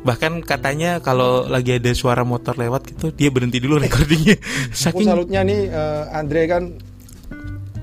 Bahkan 0.00 0.44
katanya 0.44 1.00
kalau 1.00 1.44
lagi 1.44 1.76
ada 1.76 1.92
suara 1.92 2.24
motor 2.24 2.56
lewat 2.56 2.92
gitu 2.92 3.06
dia 3.10 3.28
berhenti 3.28 3.60
dulu 3.60 3.76
recordingnya. 3.78 4.36
Aku 4.72 5.00
Saking 5.00 5.06
salutnya 5.06 5.40
nih 5.42 5.60
eh, 5.68 6.02
Andre 6.12 6.42
kan 6.44 6.62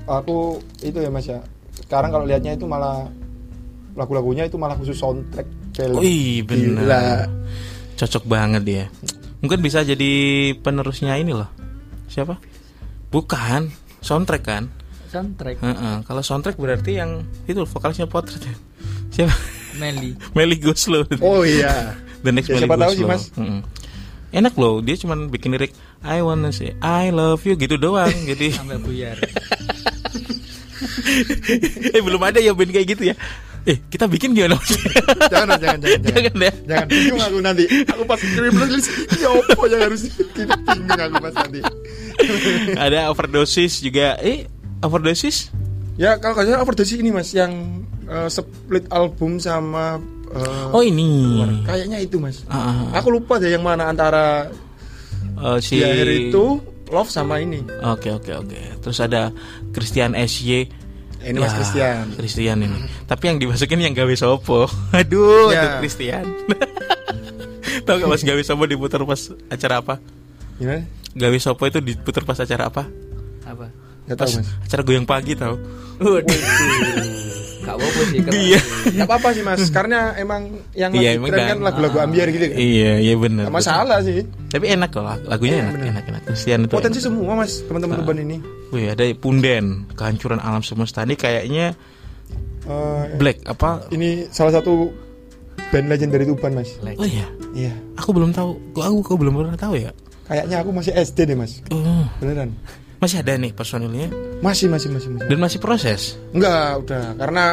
aku 0.02 0.58
itu 0.82 0.98
ya 0.98 1.10
Mas 1.10 1.26
ya. 1.26 1.38
Sekarang 1.78 2.10
kalau 2.10 2.26
lihatnya 2.26 2.54
itu 2.54 2.66
malah 2.66 3.06
lagu-lagunya 3.94 4.48
itu 4.48 4.56
malah 4.56 4.74
khusus 4.74 4.98
soundtrack 4.98 5.46
film. 5.74 5.98
Wih 6.00 6.42
Gila. 6.42 6.46
benar. 6.48 7.26
Cocok 7.94 8.24
banget 8.26 8.62
dia. 8.64 8.84
Mungkin 9.42 9.58
bisa 9.58 9.82
jadi 9.82 10.12
penerusnya 10.62 11.18
ini 11.18 11.34
loh. 11.34 11.50
Siapa? 12.06 12.38
Bukan 13.10 13.74
soundtrack 13.98 14.44
kan? 14.46 14.70
soundtrack 15.12 15.60
Heeh, 15.60 15.96
Kalau 16.08 16.22
soundtrack 16.24 16.56
berarti 16.56 16.96
yang 16.96 17.28
itu 17.44 17.68
vokalisnya 17.68 18.08
potret 18.08 18.40
ya. 18.40 18.56
Siapa? 19.12 19.36
Meli 19.76 20.16
Meli 20.38 20.56
Goslow. 20.56 21.04
Oh 21.20 21.44
iya. 21.44 21.92
The 22.24 22.32
next 22.32 22.48
Ya, 22.48 22.56
Meli 22.56 22.64
siapa 22.64 22.80
tahu 22.80 22.92
sih, 22.96 23.04
Goslow. 23.04 23.12
Mas. 23.12 23.24
Mm-mm. 23.36 23.60
Enak 24.32 24.56
loh, 24.56 24.80
dia 24.80 24.96
cuman 24.96 25.28
bikin 25.28 25.52
lirik 25.52 25.76
I 26.00 26.24
wanna 26.24 26.48
say 26.48 26.72
I 26.80 27.12
love 27.12 27.44
you 27.44 27.60
gitu 27.60 27.76
doang. 27.76 28.08
Jadi 28.30 28.56
sampai 28.56 28.80
buyar 28.80 29.20
eh 31.94 32.02
belum 32.02 32.18
ada 32.18 32.42
ya 32.42 32.56
band 32.56 32.72
kayak 32.72 32.88
gitu 32.96 33.12
ya. 33.12 33.14
Eh, 33.62 33.78
kita 33.86 34.10
bikin 34.10 34.34
gimana? 34.34 34.58
Jangan 35.30 35.54
jangan 35.54 35.78
jangan 35.78 35.78
jangan. 35.78 36.00
Jangan 36.02 36.34
ya. 36.36 36.52
Jangan 36.66 36.86
bingung 36.88 37.22
aku 37.22 37.38
nanti. 37.38 37.64
Aku 37.86 38.02
pas 38.02 38.18
kirim 38.18 38.54
list 38.66 38.90
ya 39.14 39.28
apa 39.30 39.62
yang 39.70 39.80
harus 39.86 40.02
bingung 40.10 40.98
aku 40.98 41.16
Mas 41.22 41.34
nanti. 41.34 41.60
ada 42.74 43.00
overdosis 43.08 43.78
juga. 43.78 44.18
Eh, 44.18 44.50
overdosis? 44.80 45.54
Ya 45.94 46.18
kalau 46.18 46.34
nggak 46.34 46.46
salah 46.48 46.60
overdose 46.60 46.94
ini 46.96 47.10
Mas 47.10 47.30
yang 47.30 47.52
eh, 48.02 48.26
split 48.26 48.90
album 48.90 49.38
sama 49.38 50.02
eh, 50.32 50.74
Oh, 50.74 50.82
ini. 50.82 51.62
kayaknya 51.62 52.02
itu 52.02 52.18
Mas. 52.18 52.42
Ah, 52.48 52.98
Aku 52.98 53.14
lupa 53.14 53.38
deh 53.38 53.46
yang 53.46 53.62
mana 53.62 53.86
antara. 53.86 54.50
Eh, 55.38 55.58
si 55.60 55.78
di 55.78 55.84
akhir 55.84 56.08
itu 56.28 56.58
Love 56.92 57.08
sama 57.08 57.40
ini. 57.40 57.64
Oke 57.88 58.12
oke 58.12 58.36
oke. 58.36 58.58
Terus 58.84 58.98
ada 59.00 59.32
Christian 59.70 60.12
SY. 60.12 60.81
Ini 61.22 61.38
Mas 61.38 61.52
Christian. 61.52 62.04
Christian 62.12 62.56
ini. 62.60 62.78
Tapi 63.04 63.22
yang 63.24 63.38
dimasukin 63.38 63.78
yang 63.78 63.92
gawe 63.92 64.10
sopo. 64.12 64.66
Aduh, 64.92 65.48
Ya. 65.48 65.62
aduh 65.64 65.80
Christian. 65.80 66.26
Tahu 67.86 67.96
gak 67.96 68.10
Mas 68.10 68.22
gawe 68.22 68.42
sopo 68.42 68.62
diputar 68.64 69.00
pas 69.00 69.20
acara 69.46 69.78
apa? 69.78 69.94
Gimana? 70.56 70.82
Gawe 71.12 71.36
sopo 71.38 71.62
itu 71.64 71.78
diputar 71.78 72.22
pas 72.22 72.36
acara 72.36 72.66
apa? 72.66 72.84
apa 73.42 73.66
Gak 74.04 74.16
Pas 74.16 74.26
tahu 74.28 74.38
Mas. 74.38 74.48
acara 74.62 74.82
goyang 74.82 75.04
pagi 75.04 75.34
tahu. 75.34 75.54
waduh 75.98 76.40
gak 77.62 77.74
apa 77.74 77.86
sih 78.04 78.18
keren 78.20 78.40
Iya. 78.42 78.60
Gak 78.92 79.06
apa-apa 79.06 79.28
sih 79.30 79.42
Mas, 79.42 79.62
karena 79.68 79.98
emang 80.14 80.42
yang 80.72 80.90
Iya, 80.90 81.14
lagi 81.14 81.18
emang 81.18 81.28
tren 81.30 81.38
kan. 81.38 81.48
kan 81.48 81.58
lagu-lagu 81.62 81.96
ambiar 82.00 82.26
gitu 82.28 82.44
kan. 82.44 82.56
Iya, 82.56 82.92
iya 82.98 83.14
benar. 83.16 83.44
Gak 83.46 83.56
masalah 83.56 83.98
sih. 84.00 84.26
Tapi 84.48 84.66
enak 84.68 84.90
loh, 84.90 85.04
lagunya 85.24 85.54
Iya, 85.54 85.62
enak, 85.62 85.72
bener. 85.72 85.86
enak, 85.88 86.04
enak. 86.08 86.22
Christian 86.24 86.60
itu. 86.62 86.74
Potensi 86.74 86.98
enak. 86.98 87.06
semua 87.08 87.32
Mas, 87.34 87.52
teman-teman 87.62 87.94
Ah. 87.94 88.00
Tuban 88.00 88.18
ini. 88.18 88.36
Wih, 88.68 88.86
ada 88.88 89.04
Punden, 89.14 89.64
kehancuran 89.92 90.38
alam 90.38 90.60
semesta 90.60 91.00
ini 91.00 91.14
kayaknya 91.14 91.72
Eh, 92.62 93.04
Black 93.16 93.42
apa? 93.44 93.90
ini 93.90 94.26
salah 94.28 94.54
satu 94.54 94.86
band 95.68 95.86
legend 95.88 96.10
dari 96.10 96.22
Tuban 96.22 96.52
Mas. 96.52 96.78
Oh 96.94 97.02
iya, 97.02 97.26
Iya. 97.52 97.74
aku 97.96 98.10
belum 98.12 98.30
tahu. 98.30 98.54
Gua 98.70 98.86
aku, 98.86 98.98
aku 99.02 99.14
belum 99.18 99.34
pernah 99.36 99.56
tahu 99.56 99.74
ya. 99.76 99.90
Kayaknya 100.24 100.56
aku 100.58 100.70
masih 100.70 100.92
SD 100.94 101.26
deh 101.26 101.34
Mas. 101.34 101.58
Oh, 101.68 102.06
Beneran. 102.18 102.54
Masih 103.02 103.18
ada 103.18 103.34
nih 103.34 103.50
personilnya 103.50 104.06
Masih 104.38 104.66
masih 104.66 104.88
masih 104.88 105.10
masih. 105.10 105.26
dan 105.26 105.38
masih 105.38 105.58
proses. 105.58 106.14
Enggak, 106.30 106.78
udah 106.80 107.04
karena 107.16 107.44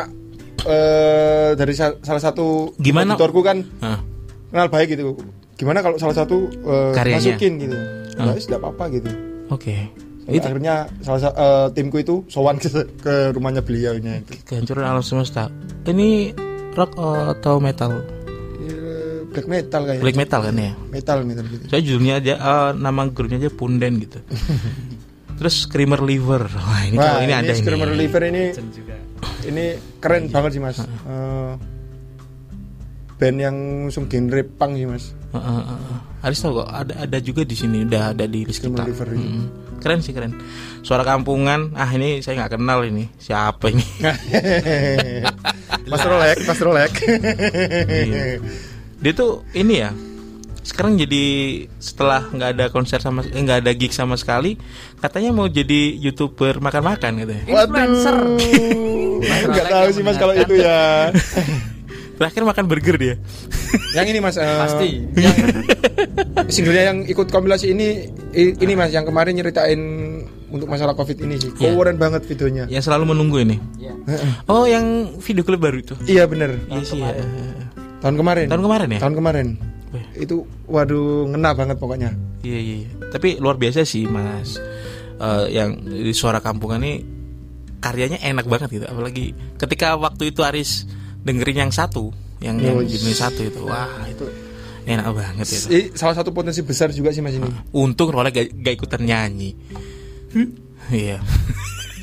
eh 0.61 1.49
dari 1.53 1.73
sa- 1.73 1.97
salah 1.99 2.19
satu 2.19 2.69
Gimana? 2.75 3.13
auditorku 3.13 3.41
kan 3.41 3.65
Hah. 3.79 3.97
kenal 4.47 4.67
baik 4.67 4.93
gitu. 4.93 5.17
Gimana 5.55 5.81
kalau 5.81 5.97
salah 5.97 6.13
satu 6.13 6.45
eh, 6.47 6.91
Karyanya? 6.93 7.33
masukin 7.33 7.53
gitu. 7.57 7.77
Ya 8.13 8.29
wis, 8.29 8.45
tidak 8.45 8.61
apa-apa 8.61 8.91
gitu. 8.91 9.09
Oke. 9.49 9.89
Sampai 10.19 10.35
Itu 10.35 10.45
akhirnya 10.45 10.75
salah 10.99 11.19
sa- 11.19 11.33
eh, 11.33 11.67
timku 11.71 11.97
itu 11.97 12.21
sowan 12.27 12.57
ke, 12.57 12.69
ke 12.95 13.13
rumahnya 13.31 13.59
beliau 13.59 13.93
ini 13.93 14.19
itu. 14.19 14.37
kehancuran 14.45 14.85
alam 14.85 15.01
semesta. 15.01 15.49
Ini 15.83 16.35
rock 16.71 16.93
uh, 16.95 17.33
atau 17.33 17.57
metal? 17.57 17.97
Eh, 18.59 19.25
Black 19.29 19.45
metal 19.45 19.81
kayaknya. 19.83 20.03
Black 20.03 20.17
metal 20.17 20.39
kan 20.41 20.55
ya? 20.55 20.71
metal 20.89 21.17
metal 21.23 21.45
gitu. 21.47 21.63
Saya 21.65 21.81
judulnya 21.81 22.13
aja 22.17 22.33
uh, 22.35 22.69
nama 22.73 23.07
grupnya 23.07 23.37
aja 23.37 23.49
Punden 23.49 23.97
gitu. 23.99 24.19
Terus 25.39 25.55
Screamer 25.63 26.03
Liver. 26.03 26.51
Wah, 26.51 26.83
ini 26.83 26.99
kalau 26.99 27.23
ini, 27.23 27.33
ada 27.33 27.53
Screamer 27.55 27.95
ini. 27.95 27.97
Liver 28.03 28.23
ini 28.27 28.43
juga 28.75 28.95
ini 29.47 29.65
keren 30.03 30.27
banget 30.27 30.59
sih 30.59 30.61
mas. 30.61 30.77
Eh, 30.83 31.53
band 33.19 33.37
yang 33.39 33.57
genre 33.87 34.43
punk 34.59 34.71
sih 34.75 34.87
mas. 34.87 35.15
Heeh, 35.31 35.43
heeh, 35.43 35.79
heeh. 35.79 35.99
Aris 36.19 36.43
tau 36.43 36.51
kok 36.59 36.67
ada 36.67 36.93
ada 37.07 37.17
juga 37.23 37.47
di 37.47 37.55
sini 37.55 37.87
udah 37.87 38.11
ada 38.11 38.25
di 38.27 38.43
list 38.43 38.59
Screamer 38.59 38.83
kita. 38.83 38.91
Liver 38.91 39.07
ini. 39.15 39.27
Mm. 39.27 39.47
Keren 39.79 39.99
sih 40.03 40.11
keren. 40.11 40.35
Suara 40.83 41.07
kampungan. 41.07 41.71
Ah 41.79 41.87
ini 41.95 42.19
saya 42.19 42.43
nggak 42.43 42.59
kenal 42.59 42.83
ini. 42.83 43.07
Siapa 43.15 43.71
ini? 43.71 43.85
mas 45.91 46.03
Rolek, 46.03 46.37
Mas 46.43 46.59
Rolek. 46.59 46.93
Iya. 47.87 48.43
Dia 48.99 49.11
tuh 49.15 49.47
ini 49.55 49.79
ya. 49.79 49.95
Sekarang 50.59 50.95
jadi 50.95 51.23
setelah 51.77 52.27
nggak 52.27 52.49
ada 52.53 52.65
konser 52.69 52.99
sama 52.99 53.23
eh, 53.23 53.39
nggak 53.39 53.63
ada 53.63 53.71
gig 53.71 53.89
sama 53.89 54.15
sekali, 54.15 54.59
katanya 54.97 55.31
mau 55.31 55.47
jadi 55.47 55.95
youtuber 55.95 56.59
makan-makan 56.59 57.11
gitu 57.19 57.33
ya. 57.33 57.43
Influencer. 57.47 58.15
Nggak 59.49 59.67
tahu 59.67 59.87
sih 59.89 60.03
mas 60.03 60.17
kalau 60.17 60.33
itu 60.33 60.53
ya. 60.55 61.09
Terakhir 62.19 62.43
makan 62.43 62.65
burger 62.67 62.95
dia. 62.99 63.15
yang 63.95 64.03
ini 64.03 64.19
mas. 64.19 64.35
eh, 64.35 64.43
Pasti. 64.43 64.89
Yang 65.15 65.35
singlenya 66.51 66.83
yang 66.91 66.99
ikut 67.07 67.31
kompilasi 67.31 67.71
ini 67.71 68.11
ini 68.35 68.73
mas 68.75 68.91
yang 68.91 69.07
kemarin 69.07 69.39
nyeritain 69.39 69.79
untuk 70.51 70.67
masalah 70.67 70.91
covid 70.93 71.15
ini 71.23 71.39
sih. 71.39 71.55
Iya. 71.55 71.71
Keren 71.79 71.95
banget 71.95 72.27
videonya. 72.27 72.67
Yang 72.67 72.91
selalu 72.91 73.15
menunggu 73.15 73.39
ini. 73.39 73.55
ya 73.79 73.95
Oh, 74.51 74.67
yang 74.67 75.15
video 75.23 75.47
klip 75.47 75.63
baru 75.63 75.79
itu. 75.79 75.95
Iya 76.03 76.27
bener. 76.27 76.59
Iya 76.67 76.83
sih 76.83 76.99
ya. 76.99 77.15
Tahun 78.03 78.15
kemarin. 78.19 78.51
Tahun 78.51 78.63
kemarin 78.67 78.87
ya? 78.91 78.99
Tahun 78.99 79.15
kemarin. 79.15 79.47
Itu 80.13 80.45
waduh 80.69 81.25
ngena 81.29 81.57
banget 81.57 81.77
pokoknya. 81.81 82.13
Iya 82.45 82.59
iya. 82.59 82.75
iya. 82.85 82.89
Tapi 83.09 83.41
luar 83.41 83.57
biasa 83.57 83.83
sih 83.83 84.05
Mas. 84.05 84.61
Eh, 85.19 85.45
yang 85.51 85.75
di 85.83 86.13
suara 86.15 86.39
kampungan 86.39 86.79
ini 86.79 87.03
karyanya 87.83 88.19
enak 88.23 88.45
banget 88.47 88.69
gitu. 88.71 88.85
Apalagi 88.87 89.33
ketika 89.59 89.99
waktu 89.99 90.31
itu 90.31 90.45
Aris 90.45 90.87
dengerin 91.25 91.67
yang 91.67 91.73
satu, 91.75 92.15
yang 92.39 92.55
yang 92.61 92.79
Yoi. 92.79 92.87
jenis 92.87 93.19
satu 93.19 93.41
itu. 93.43 93.65
Wah, 93.67 94.07
itu 94.07 94.23
enak 94.87 95.05
banget 95.11 95.47
itu. 95.51 95.67
I- 95.69 95.91
salah 95.97 96.15
satu 96.15 96.31
potensi 96.31 96.63
besar 96.63 96.93
juga 96.95 97.11
sih 97.11 97.19
mas 97.19 97.35
ini. 97.35 97.49
Untung 97.75 98.09
Rola 98.15 98.31
gak, 98.31 98.55
gak 98.63 98.73
ikutan 98.79 99.03
nyanyi. 99.03 99.53
Iya. 100.89 101.19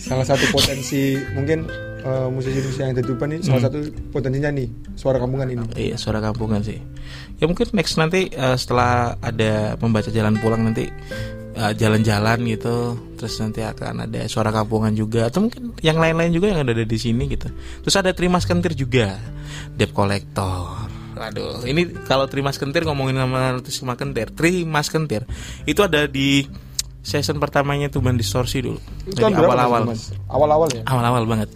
Salah 0.07 0.22
satu 0.22 0.47
potensi 0.55 1.18
mungkin 1.34 1.66
eh, 2.03 2.28
musisi-musisi 2.28 2.80
yang 2.82 2.90
ada 2.92 3.03
di 3.03 3.09
Tuban 3.09 3.30
ini 3.32 3.42
salah 3.44 3.62
satu 3.68 3.78
potensinya 4.12 4.51
nih 4.53 4.68
suara 4.99 5.16
kampungan 5.20 5.47
ini. 5.49 5.64
Iya, 5.76 5.97
suara 5.97 6.18
kampungan 6.20 6.61
sih. 6.61 6.78
Ya 7.40 7.44
mungkin 7.47 7.68
next 7.72 7.97
nanti 7.97 8.32
eh, 8.32 8.57
setelah 8.57 9.16
ada 9.20 9.76
pembaca 9.80 10.09
jalan 10.11 10.36
pulang 10.40 10.64
nanti 10.66 10.88
eh, 11.57 11.72
jalan-jalan 11.76 12.38
gitu, 12.51 12.97
terus 13.16 13.34
nanti 13.40 13.64
akan 13.64 14.09
ada 14.11 14.26
suara 14.28 14.53
kampungan 14.53 14.92
juga 14.92 15.28
atau 15.28 15.47
mungkin 15.47 15.72
yang 15.80 15.97
lain-lain 15.97 16.32
juga 16.34 16.53
yang 16.53 16.64
ada 16.64 16.74
di 16.76 16.99
sini 16.99 17.30
gitu. 17.30 17.49
Terus 17.86 17.97
ada 17.97 18.11
Trimas 18.12 18.44
Kentir 18.44 18.76
juga, 18.76 19.16
Debt 19.76 19.92
Collector. 19.92 20.88
Waduh, 21.16 21.64
ini 21.64 21.88
kalau 22.05 22.28
Trimas 22.28 22.61
Kentir 22.61 22.84
ngomongin 22.84 23.16
nama 23.16 23.57
Trimas 23.64 23.97
Kentir, 23.97 24.28
Trimas 24.36 24.88
Kentir 24.92 25.24
itu 25.64 25.80
ada 25.80 26.05
di 26.05 26.44
season 27.07 27.38
pertamanya 27.38 27.86
tuh 27.86 28.03
band 28.03 28.18
distorsi 28.18 28.59
dulu. 28.59 28.82
Itu 29.07 29.22
Dari 29.22 29.38
awal-awal. 29.38 29.94
Awal-awal 30.26 30.68
ya. 30.74 30.82
Awal-awal 30.90 31.22
banget. 31.30 31.49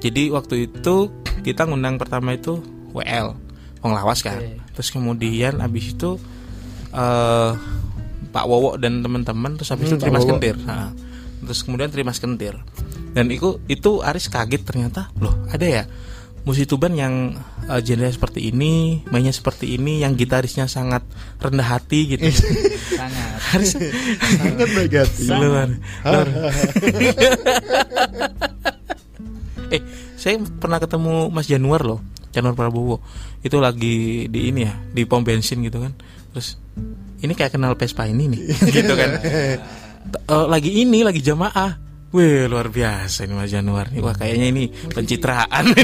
Jadi 0.00 0.28
waktu 0.30 0.68
itu 0.68 1.10
kita 1.42 1.64
ngundang 1.66 1.96
pertama 1.96 2.36
itu 2.36 2.60
WL, 2.92 3.36
Wong 3.84 3.92
Lawas 3.92 4.20
kan. 4.20 4.38
Oke. 4.40 4.60
Terus 4.76 4.88
kemudian 4.92 5.60
abis 5.60 5.96
itu 5.96 6.20
eh 6.92 7.52
Pak 8.26 8.44
Wowo 8.44 8.76
dan 8.76 9.00
teman-teman 9.00 9.56
terus 9.56 9.72
habis 9.72 9.88
Hmm, 9.88 9.96
itu 9.96 10.04
Trimas. 10.04 10.24
Kentir. 10.28 10.56
Nah, 10.60 10.92
terus 11.44 11.60
kemudian 11.64 11.88
Trimas 11.88 12.20
Kentir. 12.20 12.60
Dan 13.16 13.32
itu 13.32 13.64
itu 13.64 14.04
Aris 14.04 14.28
kaget 14.28 14.60
ternyata, 14.60 15.08
loh 15.16 15.32
ada 15.48 15.64
ya 15.64 15.84
musik 16.44 16.68
tuban 16.68 16.92
yang 16.92 17.32
eh, 17.64 17.80
genre 17.80 18.12
seperti 18.12 18.52
ini, 18.52 19.00
mainnya 19.08 19.32
seperti 19.32 19.80
ini, 19.80 20.04
yang 20.04 20.14
gitarisnya 20.20 20.68
sangat 20.68 21.00
rendah 21.40 21.64
hati 21.64 22.12
gitu. 22.12 22.28
sangat 23.00 23.40
Aris 23.56 23.72
Sangat 24.36 24.68
baik 24.76 24.92
hati. 25.00 25.24
luar, 25.32 25.68
luar. 26.04 26.26
Eh, 29.70 29.82
saya 30.16 30.38
pernah 30.40 30.78
ketemu 30.78 31.30
Mas 31.30 31.46
Januar 31.50 31.82
loh, 31.82 32.00
Januar 32.30 32.54
Prabowo. 32.54 33.02
Itu 33.42 33.58
lagi 33.62 34.26
di 34.30 34.50
ini 34.50 34.66
ya, 34.66 34.74
di 34.92 35.02
pom 35.06 35.22
bensin 35.22 35.62
gitu 35.62 35.82
kan. 35.82 35.92
Terus 36.34 36.58
ini 37.22 37.32
kayak 37.32 37.56
kenal 37.56 37.74
Vespa 37.74 38.04
ini 38.06 38.28
nih, 38.28 38.40
gitu 38.76 38.92
kan. 38.94 39.10
Eh, 39.22 39.56
lagi 40.46 40.70
ini, 40.82 41.02
lagi 41.02 41.22
jamaah. 41.22 41.86
Wih 42.14 42.46
luar 42.46 42.70
biasa 42.70 43.26
ini 43.26 43.34
Mas 43.34 43.50
Januar 43.50 43.90
nih. 43.90 43.98
Wah 44.00 44.14
kayaknya 44.14 44.46
ini 44.48 44.70
pencitraan. 44.70 45.68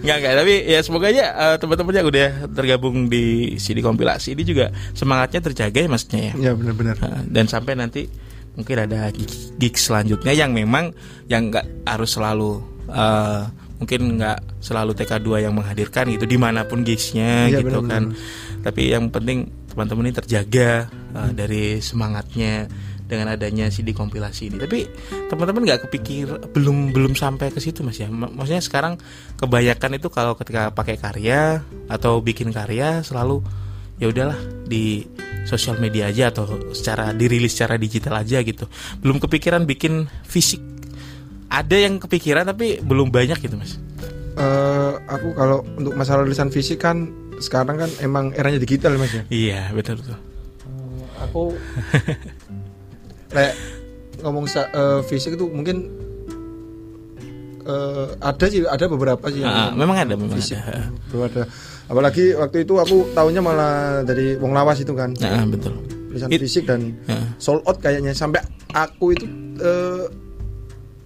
Nggak 0.00 0.16
nggak 0.20 0.32
tapi 0.42 0.54
ya 0.66 0.80
semoga 0.82 1.06
aja 1.08 1.24
eh, 1.32 1.56
teman-teman 1.62 1.94
yang 1.96 2.08
udah 2.10 2.28
tergabung 2.50 3.06
di 3.06 3.54
CD 3.62 3.78
kompilasi 3.80 4.34
ini 4.34 4.42
juga 4.42 4.74
semangatnya 4.92 5.40
terjaga 5.40 5.78
ya 5.80 5.88
maksudnya 5.88 6.20
ya. 6.32 6.50
Ya 6.50 6.52
benar-benar. 6.56 6.96
Nah, 6.98 7.22
dan 7.30 7.46
sampai 7.46 7.78
nanti 7.78 8.10
mungkin 8.52 8.76
ada 8.80 9.08
gig, 9.10 9.74
selanjutnya 9.74 10.32
yang 10.32 10.50
memang 10.50 10.90
yang 11.26 11.48
nggak 11.48 11.86
harus 11.86 12.10
selalu 12.12 12.60
eh, 12.88 13.42
mungkin 13.76 14.20
nggak 14.20 14.60
selalu 14.60 14.92
TK2 14.92 15.28
yang 15.40 15.54
menghadirkan 15.56 16.10
gitu 16.10 16.24
di 16.24 16.36
mana 16.36 16.64
pun 16.64 16.82
gigsnya 16.82 17.48
Iya, 17.48 17.64
gitu 17.64 17.80
benar-benar. 17.80 18.12
kan. 18.12 18.14
tapi 18.60 18.92
yang 18.92 19.08
penting 19.08 19.48
teman-teman 19.66 20.10
ini 20.10 20.14
terjaga 20.14 20.70
eh, 20.90 21.30
dari 21.32 21.78
semangatnya 21.80 22.68
dengan 23.06 23.26
adanya 23.26 23.66
CD 23.66 23.90
kompilasi 23.90 24.54
ini. 24.54 24.56
Tapi 24.62 24.86
teman-teman 25.26 25.66
nggak 25.66 25.90
kepikir 25.90 26.30
belum 26.54 26.94
belum 26.94 27.18
sampai 27.18 27.50
ke 27.50 27.58
situ 27.58 27.82
mas 27.82 27.98
ya. 27.98 28.06
Ma- 28.06 28.30
maksudnya 28.30 28.62
sekarang 28.62 29.02
kebanyakan 29.34 29.98
itu 29.98 30.06
kalau 30.08 30.38
ketika 30.38 30.70
pakai 30.70 30.94
karya 30.94 31.58
atau 31.86 32.22
bikin 32.22 32.54
karya 32.54 33.02
selalu 33.02 33.42
ya 34.00 34.08
udahlah 34.08 34.36
di 34.64 35.04
sosial 35.44 35.76
media 35.76 36.08
aja 36.08 36.30
atau 36.30 36.72
secara 36.72 37.12
dirilis 37.12 37.52
secara 37.52 37.76
digital 37.76 38.16
aja 38.16 38.40
gitu. 38.40 38.64
Belum 38.98 39.18
kepikiran 39.18 39.64
bikin 39.64 40.08
fisik. 40.24 40.60
Ada 41.50 41.76
yang 41.84 41.98
kepikiran 41.98 42.46
tapi 42.46 42.78
belum 42.78 43.10
banyak 43.10 43.38
gitu 43.38 43.54
mas. 43.54 43.76
Eh, 44.34 44.92
aku 45.04 45.34
kalau 45.34 45.60
untuk 45.74 45.92
masalah 45.92 46.22
tulisan 46.22 46.48
fisik 46.48 46.80
kan 46.80 47.10
sekarang 47.42 47.76
kan 47.76 47.90
emang 47.98 48.30
eranya 48.32 48.56
digital 48.56 48.94
mas 48.94 49.10
ya. 49.10 49.22
iya 49.28 49.60
betul 49.70 49.98
betul. 49.98 50.16
Aku 51.20 51.42
kayak 53.34 53.54
ngomong 54.22 54.46
eh, 54.46 55.00
fisik 55.04 55.34
itu 55.34 55.50
mungkin 55.50 55.90
eh, 57.66 58.06
ada 58.20 58.44
sih 58.46 58.62
ada 58.62 58.86
beberapa 58.86 59.26
sih 59.28 59.42
yang 59.42 59.50
Ah, 59.50 59.70
memang 59.74 59.96
ada 59.98 60.14
memang 60.14 60.38
fisik. 60.38 60.56
ada. 60.62 60.88
Belum 61.10 61.26
ada 61.26 61.42
apalagi 61.90 62.32
waktu 62.32 62.62
itu 62.62 62.78
aku 62.78 63.10
tahunya 63.10 63.40
malah 63.40 63.74
dari 64.00 64.38
Wong 64.38 64.54
Lawas 64.54 64.78
itu 64.78 64.94
kan. 64.94 65.10
Nah, 65.16 65.42
betul. 65.44 65.74
Tulisan 66.08 66.30
It- 66.30 66.40
fisik 66.40 66.64
dan 66.64 66.94
Ah, 67.04 67.34
sold 67.36 67.62
out 67.64 67.78
kayaknya. 67.78 68.14
Sampai 68.14 68.40
aku 68.70 69.12
itu 69.12 69.26
eh, 69.58 70.06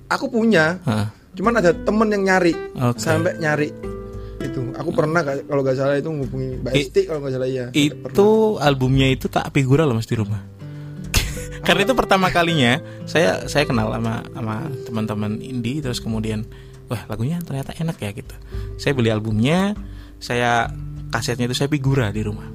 aku 0.07 0.29
punya 0.29 0.79
ah, 0.85 1.09
cuman 1.33 1.59
ada 1.59 1.73
temen 1.73 2.09
yang 2.09 2.23
nyari 2.23 2.53
Oke. 2.75 3.01
sampai 3.01 3.35
nyari 3.37 3.69
itu. 4.39 4.61
Aku 4.75 4.93
pernah 4.93 5.21
ka- 5.21 5.41
kalau 5.43 5.61
nggak 5.61 5.75
salah 5.75 5.97
itu 5.97 6.07
ngubungi 6.07 6.61
Mbak 6.61 6.73
I- 6.73 6.81
Esti 6.83 7.01
kalau 7.05 7.19
nggak 7.21 7.33
salah 7.33 7.49
iya. 7.49 7.67
Itu 7.73 8.29
albumnya 8.59 9.09
itu 9.09 9.27
tak 9.27 9.49
figura 9.51 9.83
loh 9.83 9.97
mas 9.97 10.05
di 10.05 10.15
rumah. 10.15 10.41
Karena 11.67 11.81
itu 11.83 11.95
pertama 11.97 12.29
kalinya 12.29 12.77
saya 13.05 13.45
saya 13.45 13.65
kenal 13.65 13.89
sama 13.89 14.21
sama 14.27 14.55
teman-teman 14.85 15.41
indie 15.41 15.81
terus 15.81 15.97
kemudian 15.97 16.45
wah 16.87 17.01
lagunya 17.09 17.41
ternyata 17.41 17.73
enak 17.75 17.97
ya 17.99 18.11
gitu. 18.13 18.35
Saya 18.77 18.93
beli 18.93 19.09
albumnya 19.09 19.73
saya 20.19 20.69
kasetnya 21.09 21.47
itu 21.47 21.57
saya 21.57 21.69
figura 21.69 22.11
di 22.11 22.21
rumah 22.21 22.47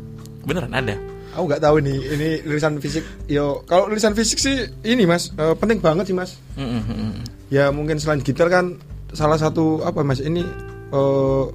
beneran 0.43 0.71
ada 0.71 0.95
aku 1.31 1.45
nggak 1.45 1.61
tahu 1.61 1.77
nih 1.79 1.97
ini 2.09 2.29
tulisan 2.41 2.77
fisik 2.77 3.05
yo 3.25 3.61
kalau 3.63 3.87
tulisan 3.87 4.13
fisik 4.13 4.37
sih 4.37 4.57
ini 4.83 5.05
mas 5.05 5.31
eh, 5.33 5.55
penting 5.55 5.79
banget 5.79 6.09
sih 6.09 6.15
mas 6.15 6.35
Mm, 6.53 6.65
mm, 6.65 6.81
mm, 6.83 6.95
mm. 6.97 7.13
ya 7.47 7.69
mungkin 7.69 7.95
selain 7.95 8.19
gitar 8.19 8.47
kan 8.47 8.75
salah 9.11 9.37
satu 9.37 9.79
apa 9.81 10.01
mas 10.01 10.19
ini 10.19 10.43
eh, 10.89 11.45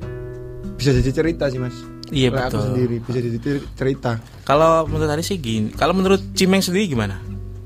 bisa 0.74 0.90
jadi 0.92 1.10
cerita 1.12 1.46
sih 1.46 1.58
mas 1.58 1.74
Iya, 2.04 2.28
Oleh 2.30 2.46
aku 2.46 2.60
betul. 2.60 2.64
sendiri 2.68 2.96
bisa 3.00 3.18
jadi 3.18 3.38
cer- 3.40 3.66
cerita 3.74 4.12
Kalau 4.44 4.84
menurut 4.84 5.08
tadi 5.08 5.24
sih 5.24 5.40
gini, 5.40 5.72
kalau 5.72 5.96
menurut 5.96 6.20
Cimeng 6.36 6.60
sendiri 6.60 6.84
gimana? 6.86 7.16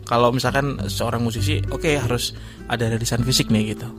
Kalau 0.07 0.31
misalkan 0.31 0.79
seorang 0.87 1.21
musisi, 1.21 1.59
oke 1.69 1.91
harus 1.91 2.33
ada 2.65 2.87
rilisan 2.87 3.27
fisik 3.27 3.51
nih 3.51 3.75
gitu. 3.75 3.91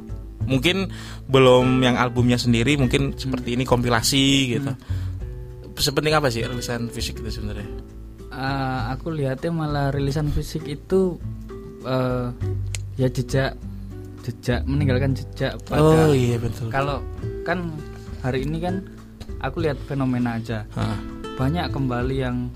Mungkin 0.49 0.89
belum 1.29 1.85
yang 1.85 1.95
albumnya 1.95 2.41
sendiri, 2.41 2.73
mungkin 2.75 3.13
seperti 3.13 3.53
ini 3.53 3.63
kompilasi 3.63 4.57
gitu. 4.57 4.73
Sepenting 5.77 6.17
apa 6.17 6.27
sih 6.27 6.43
rilisan 6.43 6.89
fisik 6.89 7.21
itu 7.21 7.29
sebenarnya? 7.39 7.69
Eh, 8.29 8.81
aku 8.91 9.13
lihatnya 9.13 9.51
malah 9.53 9.87
rilisan 9.93 10.27
fisik 10.33 10.65
itu 10.65 11.15
eh, 11.85 12.27
ya 12.99 13.07
jejak 13.07 13.55
jejak 14.27 14.61
meninggalkan 14.67 15.15
jejak 15.15 15.55
pada 15.65 15.81
Oh 15.81 16.11
iya 16.11 16.35
betul. 16.37 16.67
kalau 16.69 16.99
kan 17.47 17.71
hari 18.19 18.43
ini 18.43 18.59
kan 18.59 18.83
aku 19.39 19.63
lihat 19.63 19.79
fenomena 19.87 20.35
aja 20.35 20.67
Hah, 20.75 20.99
banyak 21.39 21.71
kembali 21.71 22.15
yang 22.19 22.51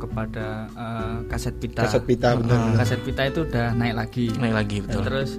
kepada 0.00 0.70
eh, 0.72 1.18
kaset 1.28 1.54
pita 1.60 1.84
kaset 1.84 2.04
pita 2.06 2.38
benar 2.38 2.78
kaset 2.78 3.00
pita 3.04 3.22
itu 3.28 3.44
udah 3.44 3.74
naik 3.76 3.94
lagi 3.98 4.26
naik 4.38 4.54
lagi 4.56 4.76
betul. 4.80 5.02
terus 5.04 5.30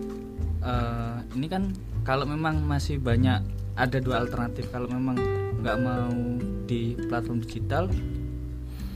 eh, 0.62 1.16
ini 1.34 1.47
kan 1.49 1.64
kalau 2.02 2.26
memang 2.26 2.62
masih 2.62 2.97
banyak 2.97 3.41
ada 3.74 3.97
dua 3.97 4.20
alternatif 4.20 4.68
kalau 4.70 4.88
memang 4.88 5.18
nggak 5.58 5.78
mau 5.78 6.10
di 6.66 6.82
platform 7.04 7.39
digital 7.39 7.86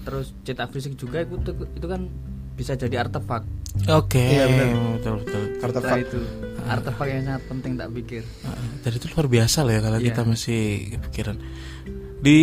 terus 0.02 0.34
cetak 0.42 0.70
fisik 0.70 0.94
juga 0.96 1.22
itu 1.22 1.38
itu 1.72 1.86
kan 1.86 2.06
bisa 2.54 2.74
jadi 2.74 3.04
artefak 3.04 3.44
Oke, 3.92 4.24
Iya, 4.24 4.48
benar. 4.48 4.68
betul 4.96 5.14
betul. 5.20 5.42
artefak 5.60 5.98
itu 6.02 6.20
artefak 6.64 7.08
yang 7.08 7.22
sangat 7.24 7.44
penting 7.46 7.72
tak 7.76 7.90
pikir 7.92 8.24
Ah, 8.42 8.56
Dan 8.80 8.92
itu 8.96 9.06
luar 9.12 9.28
biasa 9.28 9.58
loh 9.62 9.74
ya 9.74 9.82
kalau 9.84 10.00
Iya. 10.00 10.06
kita 10.08 10.22
masih 10.24 10.62
kepikiran. 10.96 11.36
Di 12.18 12.40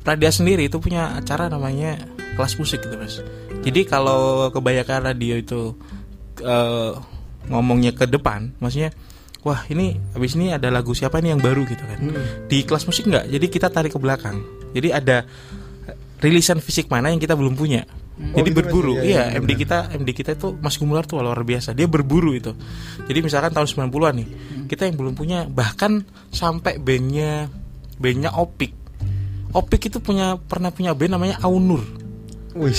Pradia 0.00 0.28
sendiri 0.28 0.64
itu 0.64 0.76
punya 0.76 1.12
acara 1.14 1.48
namanya 1.48 1.96
kelas 2.36 2.56
musik 2.56 2.80
gitu 2.80 2.92
mas. 2.94 3.24
Jadi 3.60 3.84
kalau 3.84 4.48
kebanyakan 4.50 5.00
radio 5.06 5.34
itu 5.34 5.72
eh, 6.38 6.92
ngomongnya 7.46 7.92
ke 7.92 8.04
depan, 8.04 8.52
maksudnya 8.58 8.92
wah 9.42 9.64
ini 9.72 9.96
habis 10.12 10.36
ini 10.36 10.52
ada 10.52 10.68
lagu 10.68 10.92
siapa 10.92 11.20
nih 11.20 11.36
yang 11.36 11.42
baru 11.42 11.64
gitu 11.64 11.84
kan. 11.84 11.98
Di 12.46 12.64
kelas 12.64 12.84
musik 12.84 13.08
nggak, 13.08 13.30
jadi 13.32 13.46
kita 13.48 13.68
tarik 13.72 13.96
ke 13.96 14.00
belakang. 14.00 14.40
Jadi 14.76 14.88
ada 14.92 15.26
rilisan 16.20 16.60
fisik 16.60 16.92
mana 16.92 17.10
yang 17.10 17.20
kita 17.20 17.34
belum 17.34 17.56
punya. 17.56 17.88
Oh, 18.20 18.36
Jadi 18.36 18.52
gitu, 18.52 18.60
Mas. 18.60 18.68
berburu, 18.68 18.92
Iya, 19.00 19.04
iya, 19.04 19.24
iya, 19.32 19.40
MD 19.40 19.50
kita 19.56 19.78
MD 19.96 20.08
kita 20.12 20.30
itu 20.36 20.52
Mas 20.60 20.76
Gumular 20.76 21.08
tuh 21.08 21.24
luar 21.24 21.40
biasa. 21.40 21.72
Dia 21.72 21.88
berburu 21.88 22.36
itu. 22.36 22.52
Jadi 23.08 23.18
misalkan 23.24 23.48
tahun 23.56 23.64
90-an 23.64 24.14
nih, 24.20 24.28
kita 24.68 24.84
yang 24.84 25.00
belum 25.00 25.16
punya 25.16 25.48
bahkan 25.48 26.04
sampai 26.28 26.76
bandnya 26.76 27.48
bandnya 27.96 28.36
Opik. 28.36 28.76
Opik 29.56 29.88
itu 29.88 30.04
punya 30.04 30.36
pernah 30.36 30.68
punya 30.68 30.92
band 30.92 31.16
namanya 31.16 31.40
Aunur. 31.40 31.80
Wih 32.50 32.74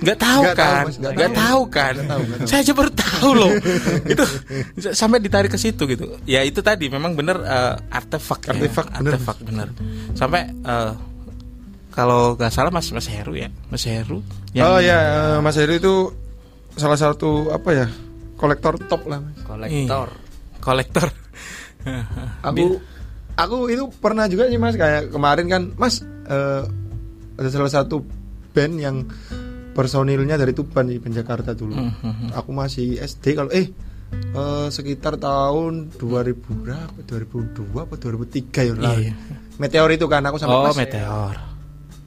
Nggak 0.00 0.16
tahu 0.16 0.42
tahu, 0.42 0.56
kan? 0.56 0.84
Mas, 0.84 0.96
nggak 0.96 1.12
tahu. 1.12 1.34
tahu 1.36 1.60
kan? 1.68 1.92
Nggak 1.92 2.08
tahu, 2.08 2.20
nggak 2.22 2.38
tahu. 2.38 2.48
Saya 2.48 2.60
aja 2.60 2.72
baru 2.72 2.90
tahu 2.90 3.30
loh. 3.34 3.52
itu 4.12 4.24
sampai 4.90 5.18
ditarik 5.18 5.50
ke 5.50 5.58
situ 5.58 5.82
gitu. 5.84 6.16
Ya 6.24 6.40
itu 6.40 6.60
tadi 6.60 6.86
memang 6.86 7.12
bener 7.12 7.36
eh, 7.38 7.74
artefak 7.90 8.40
ya. 8.46 8.56
Artefak, 8.56 8.86
bener. 8.94 9.12
artefak 9.12 9.38
bener. 9.42 9.68
Sampai 10.12 10.48
eh, 10.48 10.92
kalau 11.90 12.32
nggak 12.34 12.48
salah 12.48 12.70
Mas 12.70 12.88
Mas 12.88 13.06
Heru 13.06 13.34
ya, 13.34 13.50
Mas 13.66 13.84
Heru. 13.84 14.24
yang- 14.50 14.64
oh 14.66 14.78
ya 14.78 14.98
Mas 15.38 15.54
Heri 15.54 15.76
itu 15.76 16.14
salah 16.74 16.96
satu 16.96 17.50
apa 17.50 17.70
ya 17.72 17.86
kolektor 18.34 18.78
top 18.80 19.04
lah 19.04 19.20
mas 19.20 19.36
kolektor 19.42 20.08
kolektor. 20.58 21.06
aku 22.40 22.78
aku 23.34 23.56
itu 23.68 23.84
pernah 23.94 24.24
juga 24.26 24.46
sih 24.46 24.56
mas 24.56 24.74
kayak 24.74 25.10
kemarin 25.10 25.44
kan 25.44 25.62
mas 25.74 26.00
eh, 26.24 26.62
ada 27.36 27.48
salah 27.48 27.68
satu 27.70 28.00
band 28.50 28.74
yang 28.76 28.96
personilnya 29.70 30.34
dari 30.34 30.50
Tuban 30.50 30.84
di 30.84 30.98
band 30.98 31.14
Jakarta 31.14 31.52
dulu. 31.52 31.74
Mhm. 31.74 32.34
aku 32.34 32.50
masih 32.50 32.98
SD 32.98 33.34
kalau 33.34 33.50
eh 33.50 33.70
eh, 34.10 34.66
sekitar 34.68 35.14
tahun 35.16 35.94
2000 35.94 36.34
berapa? 36.56 36.98
2002 37.00 37.54
apa 37.80 37.94
2003 37.94 38.60
ya 38.60 38.74
lah 38.74 38.94
Iya. 38.94 39.14
meteor 39.56 39.88
itu 39.88 40.04
kan 40.04 40.22
aku 40.22 40.36
sampai 40.36 40.56
Oh, 40.56 40.66
mas 40.66 40.76
meteor. 40.76 41.34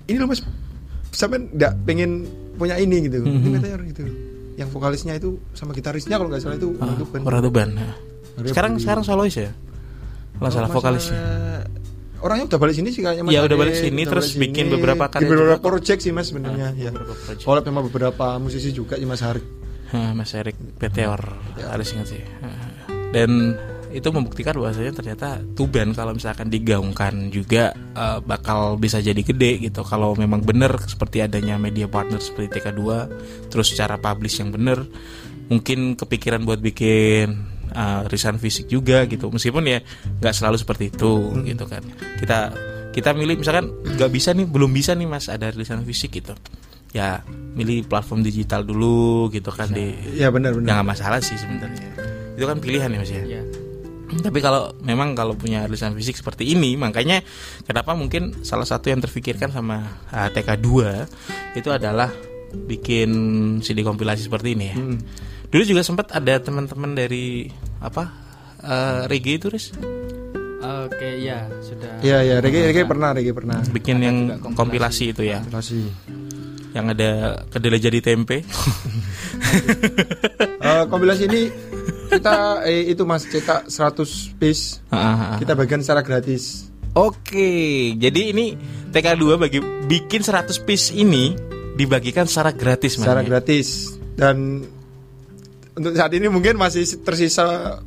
ini 0.06 0.18
loh 0.18 0.28
mas. 0.28 0.44
Sampai 1.10 1.46
nggak 1.46 1.74
pengen 1.84 2.26
punya 2.54 2.76
ini 2.76 3.08
gitu. 3.08 3.22
Mhm. 3.22 3.40
ini 3.40 3.56
katanya 3.56 3.76
orang 3.78 3.88
gitu. 3.90 4.04
Yang 4.54 4.70
vokalisnya 4.70 5.14
itu 5.16 5.30
sama 5.52 5.72
gitarisnya 5.72 6.14
kalau 6.14 6.30
nggak 6.30 6.42
salah 6.42 6.58
itu 6.58 6.70
Ah, 6.78 6.94
tuban. 6.94 7.22
Orang 7.24 7.42
tuban 7.42 7.70
ya. 7.72 7.92
Sekarang 8.44 8.76
sekarang 8.76 9.04
solois 9.04 9.34
ya? 9.34 9.50
Kalau 10.34 10.50
salah 10.52 10.68
Masalah- 10.68 10.74
vokalisnya 10.74 11.24
orangnya 12.24 12.46
udah 12.48 12.60
balik 12.60 12.76
sini 12.76 12.90
sih 12.90 13.02
kayaknya 13.02 13.24
Mas 13.24 13.32
Ya, 13.32 13.42
udah 13.42 13.58
balik 13.58 13.76
sini, 13.76 14.02
udah 14.02 14.10
terus 14.10 14.28
balik 14.30 14.42
bikin 14.44 14.64
sini. 14.64 14.74
beberapa 14.74 15.04
karya 15.06 15.28
beberapa 15.28 15.54
juga. 15.54 15.66
project 15.66 16.00
sih 16.00 16.12
mas 16.12 16.26
sebenarnya 16.26 16.68
Ah, 16.70 16.80
ya 16.80 16.90
collab 17.38 17.64
sama 17.64 17.82
beberapa 17.82 18.26
musisi 18.38 18.72
juga 18.72 18.96
sih 18.96 19.04
mas 19.04 19.20
Harik. 19.20 19.46
Hah, 19.92 20.10
Mas 20.10 20.34
Erik 20.34 20.58
Peteor 20.74 21.22
harus 21.62 21.88
ingat 21.92 22.08
sih 22.10 22.24
dan 23.12 23.54
itu 23.90 24.10
membuktikan 24.10 24.58
bahwasanya 24.58 24.90
ternyata 24.92 25.28
tuban 25.54 25.94
kalau 25.94 26.18
misalkan 26.18 26.50
digaungkan 26.50 27.30
juga 27.30 27.70
eh, 27.76 28.18
bakal 28.20 28.74
bisa 28.76 28.98
jadi 28.98 29.22
gede 29.22 29.62
gitu. 29.62 29.86
Kalau 29.86 30.18
memang 30.18 30.42
bener 30.42 30.74
seperti 30.82 31.22
adanya 31.22 31.56
media 31.56 31.86
partner 31.86 32.18
seperti 32.18 32.58
TK2 32.58 32.82
terus 33.48 33.70
secara 33.70 34.02
publish 34.02 34.42
yang 34.42 34.50
bener 34.50 34.82
mungkin 35.46 35.94
kepikiran 35.94 36.42
buat 36.42 36.58
bikin 36.58 37.53
eh, 37.74 38.02
risan 38.08 38.38
fisik 38.38 38.70
juga 38.70 39.04
gitu. 39.10 39.34
Meskipun 39.34 39.64
ya 39.66 39.80
nggak 40.22 40.34
selalu 40.34 40.58
seperti 40.62 40.94
itu 40.94 41.34
gitu 41.44 41.66
kan. 41.66 41.84
Kita 42.22 42.54
kita 42.94 43.10
milih 43.18 43.42
misalkan 43.42 43.74
nggak 43.74 44.12
bisa 44.14 44.38
nih 44.38 44.46
belum 44.46 44.70
bisa 44.70 44.94
nih 44.94 45.10
mas 45.10 45.28
ada 45.28 45.50
risan 45.50 45.82
fisik 45.84 46.22
gitu. 46.22 46.38
Ya 46.94 47.26
milih 47.58 47.90
platform 47.90 48.22
digital 48.22 48.62
dulu 48.62 49.34
gitu 49.34 49.50
kan 49.50 49.74
di 49.74 49.98
ya 50.14 50.30
benar 50.30 50.54
ya 50.54 50.62
benar. 50.62 50.70
Nggak 50.70 50.88
masalah 50.94 51.20
sih 51.20 51.36
sebenarnya. 51.36 51.90
Itu 52.38 52.46
kan 52.46 52.62
pilihan 52.62 52.94
ya 52.94 53.00
mas 53.02 53.10
ya? 53.10 53.26
Ya 53.26 53.44
tapi 54.22 54.44
kalau 54.44 54.76
memang 54.84 55.18
kalau 55.18 55.34
punya 55.34 55.66
rilisan 55.66 55.98
fisik 55.98 56.20
seperti 56.20 56.54
ini 56.54 56.78
makanya 56.78 57.26
kenapa 57.66 57.98
mungkin 57.98 58.46
salah 58.46 58.68
satu 58.68 58.94
yang 58.94 59.02
terfikirkan 59.02 59.50
sama 59.50 59.98
uh, 60.14 60.30
TK2 60.30 60.70
itu 61.58 61.70
adalah 61.74 62.14
bikin 62.54 63.10
CD 63.66 63.82
kompilasi 63.82 64.30
seperti 64.30 64.54
ini 64.54 64.66
ya. 64.70 64.76
Hmm. 64.78 64.98
Dulu 65.54 65.64
juga 65.64 65.82
sempat 65.82 66.10
ada 66.12 66.42
teman-teman 66.42 66.92
dari 66.92 67.46
apa 67.78 68.10
uh, 68.60 69.06
reggae 69.06 69.38
itu 69.38 69.48
Riz 69.48 69.70
oke 70.60 71.10
ya 71.22 71.46
sudah 71.62 72.02
Iya 72.02 72.18
ya 72.24 72.36
Regi 72.40 72.60
Regi 72.66 72.84
pernah 72.84 73.14
Regi 73.14 73.32
pernah 73.32 73.62
bikin 73.64 74.00
Ada 74.00 74.06
yang 74.06 74.18
kompilasi. 74.42 74.58
kompilasi. 74.58 75.04
itu 75.12 75.24
ya 75.24 75.40
Masih 75.46 75.86
yang 76.74 76.90
ada 76.90 77.10
kedelai 77.48 77.78
jadi 77.78 78.00
tempe 78.02 78.42
Eh, 80.64 80.84
kompilasi 80.88 81.28
ini 81.28 81.52
kita 82.10 82.64
eh, 82.64 82.88
itu 82.88 83.04
mas 83.04 83.28
cetak 83.28 83.68
100 83.68 84.40
piece 84.40 84.80
Ah, 84.88 84.96
ah, 84.96 85.14
ah. 85.36 85.38
kita 85.38 85.54
bagikan 85.54 85.84
secara 85.84 86.00
gratis 86.00 86.72
Oke, 86.94 87.50
jadi 87.94 88.32
ini 88.32 88.54
TK2 88.90 89.24
bagi 89.36 89.60
bikin 89.60 90.22
100 90.22 90.56
piece 90.64 90.94
ini 90.94 91.34
dibagikan 91.74 92.24
secara 92.24 92.54
gratis 92.54 92.96
Mas, 92.96 93.02
secara 93.04 93.22
ya? 93.22 93.28
gratis 93.28 93.68
dan 94.16 94.64
untuk 95.74 95.94
saat 95.98 96.14
ini 96.14 96.30
mungkin 96.30 96.58
masih 96.58 96.86
tersisa 97.02 97.80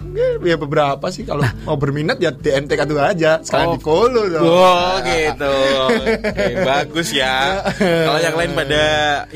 mungkin 0.00 0.40
ya 0.42 0.56
beberapa 0.56 1.06
sih. 1.12 1.28
Kalau 1.28 1.44
mau 1.68 1.76
berminat 1.76 2.16
ya 2.18 2.32
DNTK 2.32 2.80
itu 2.88 2.94
aja. 2.96 3.32
Oh. 3.38 3.44
sekalian 3.44 3.68
di 3.76 3.80
follow 3.84 4.24
dong. 4.32 4.44
Oh 4.44 4.94
gitu, 5.04 5.54
Oke, 5.86 6.46
bagus 6.64 7.08
ya. 7.12 7.60
Kalau 7.76 8.20
yang 8.20 8.36
lain 8.36 8.52
pada 8.56 8.84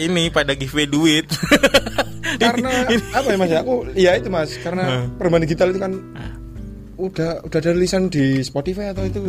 ini 0.00 0.32
pada 0.32 0.52
giveaway 0.56 0.88
duit. 0.88 1.26
karena 2.42 2.88
apa 3.14 3.28
ya 3.30 3.36
mas 3.38 3.50
ya? 3.52 3.60
Aku 3.62 3.74
ya 3.94 4.10
itu 4.16 4.28
mas. 4.32 4.50
Karena 4.58 5.06
permainan 5.20 5.44
digital 5.46 5.70
itu 5.70 5.80
kan 5.80 5.92
udah 6.96 7.44
udah 7.44 7.58
ada 7.60 7.70
tulisan 7.74 8.08
di 8.08 8.40
Spotify 8.42 8.90
atau 8.90 9.04
itu. 9.06 9.20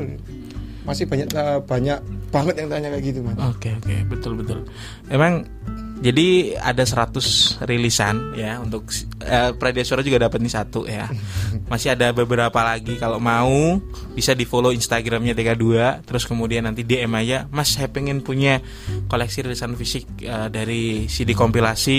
Masih 0.86 1.10
banyak 1.10 1.28
eh, 1.34 1.60
banyak 1.66 2.00
banget 2.30 2.56
yang 2.62 2.70
tanya 2.72 2.88
kayak 2.96 3.04
gitu 3.04 3.20
mas. 3.22 3.38
Oke 3.52 3.76
oke. 3.76 3.94
Betul 4.10 4.40
betul. 4.40 4.64
Emang 5.12 5.46
jadi 5.96 6.60
ada 6.60 6.84
100 6.84 7.64
rilisan 7.64 8.36
ya 8.36 8.60
untuk 8.60 8.92
eh, 9.24 9.52
Pradesura 9.56 10.04
juga 10.04 10.28
dapat 10.28 10.44
nih 10.44 10.54
satu 10.54 10.84
ya. 10.84 11.08
Masih 11.72 11.96
ada 11.96 12.12
beberapa 12.12 12.60
lagi 12.62 13.00
kalau 13.00 13.20
mau 13.20 13.80
bisa 14.12 14.36
di 14.36 14.44
follow 14.44 14.76
Instagramnya 14.76 15.32
TK2 15.32 15.66
terus 16.04 16.28
kemudian 16.28 16.68
nanti 16.68 16.84
DM 16.84 17.12
aja 17.16 17.48
Mas 17.50 17.74
saya 17.74 17.88
pengen 17.88 18.20
punya 18.20 18.60
koleksi 19.08 19.48
rilisan 19.48 19.80
fisik 19.80 20.06
eh, 20.24 20.48
dari 20.52 21.08
CD 21.08 21.32
kompilasi 21.32 21.98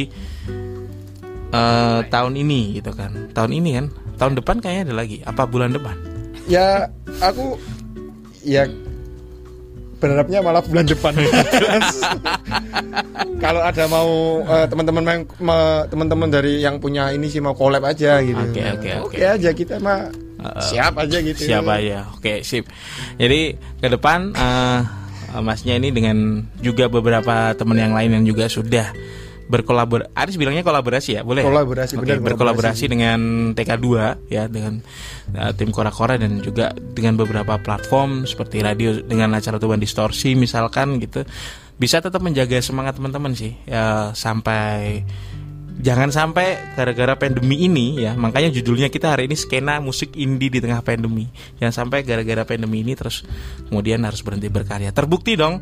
eh, 1.50 2.00
tahun 2.06 2.32
ini 2.36 2.80
gitu 2.82 2.92
kan. 2.92 3.32
Tahun 3.32 3.52
ini 3.52 3.70
kan. 3.80 3.86
Tahun 4.16 4.32
depan 4.36 4.60
kayaknya 4.60 4.92
ada 4.92 4.94
lagi. 5.04 5.20
Apa 5.24 5.44
bulan 5.48 5.72
depan? 5.72 6.16
ya 6.46 6.86
aku 7.18 7.58
ya 8.46 8.70
berharapnya 10.06 10.38
malah 10.38 10.62
bulan 10.62 10.86
depan 10.86 11.18
kalau 13.42 13.60
ada 13.66 13.84
mau 13.90 14.38
eh, 14.46 14.66
teman-teman 14.70 15.26
teman-teman 15.90 16.28
dari 16.30 16.62
yang 16.62 16.78
punya 16.78 17.10
ini 17.10 17.26
sih 17.26 17.42
mau 17.42 17.58
collab 17.58 17.82
aja 17.82 18.22
gitu 18.22 18.38
Oke, 18.38 18.62
oke, 18.62 18.90
oke. 19.10 19.18
aja 19.18 19.50
kita 19.50 19.82
mah 19.82 20.14
Uh, 20.36 20.60
siap 20.60 20.92
aja 21.00 21.16
gitu 21.24 21.48
Siapa 21.48 21.80
ya? 21.80 22.12
Oke, 22.12 22.44
sip. 22.44 22.68
Jadi 23.16 23.56
ke 23.56 23.88
depan 23.88 24.36
eh, 24.36 24.80
Masnya 25.40 25.80
ini 25.80 25.92
dengan 25.92 26.44
juga 26.60 26.92
beberapa 26.92 27.56
teman 27.56 27.80
yang 27.80 27.96
lain 27.96 28.20
yang 28.20 28.24
juga 28.24 28.44
sudah 28.44 28.92
berkolaborasi. 29.46 30.10
Aris 30.12 30.36
bilangnya 30.36 30.66
kolaborasi 30.66 31.10
ya, 31.18 31.22
boleh? 31.22 31.42
ya? 31.42 31.48
Kolaborasi, 31.48 31.94
Oke, 31.96 32.04
benar, 32.06 32.18
berkolaborasi 32.22 32.84
dengan 32.90 33.18
TK2 33.54 33.86
ya 34.30 34.50
dengan 34.50 34.82
eh, 35.34 35.52
tim 35.54 35.70
Kora-Kora 35.70 36.18
dan 36.18 36.42
juga 36.42 36.74
dengan 36.74 37.14
beberapa 37.14 37.58
platform 37.62 38.26
seperti 38.26 38.62
radio 38.62 38.98
dengan 39.02 39.34
acara 39.38 39.62
Tuban 39.62 39.78
Distorsi 39.78 40.34
misalkan 40.34 40.98
gitu. 40.98 41.22
Bisa 41.76 42.00
tetap 42.00 42.24
menjaga 42.24 42.58
semangat 42.64 42.96
teman-teman 42.98 43.36
sih 43.36 43.54
ya 43.68 44.10
sampai 44.16 45.04
Jangan 45.76 46.08
sampai 46.08 46.72
gara-gara 46.72 47.20
pandemi 47.20 47.68
ini 47.68 48.00
ya, 48.00 48.16
makanya 48.16 48.48
judulnya 48.48 48.88
kita 48.88 49.12
hari 49.12 49.28
ini 49.28 49.36
skena 49.36 49.76
musik 49.76 50.16
indie 50.16 50.48
di 50.48 50.64
tengah 50.64 50.80
pandemi. 50.80 51.28
Jangan 51.60 51.84
sampai 51.84 52.00
gara-gara 52.00 52.48
pandemi 52.48 52.80
ini 52.80 52.96
terus 52.96 53.28
kemudian 53.68 54.00
harus 54.08 54.24
berhenti 54.24 54.48
berkarya. 54.48 54.88
Terbukti 54.96 55.36
dong 55.36 55.60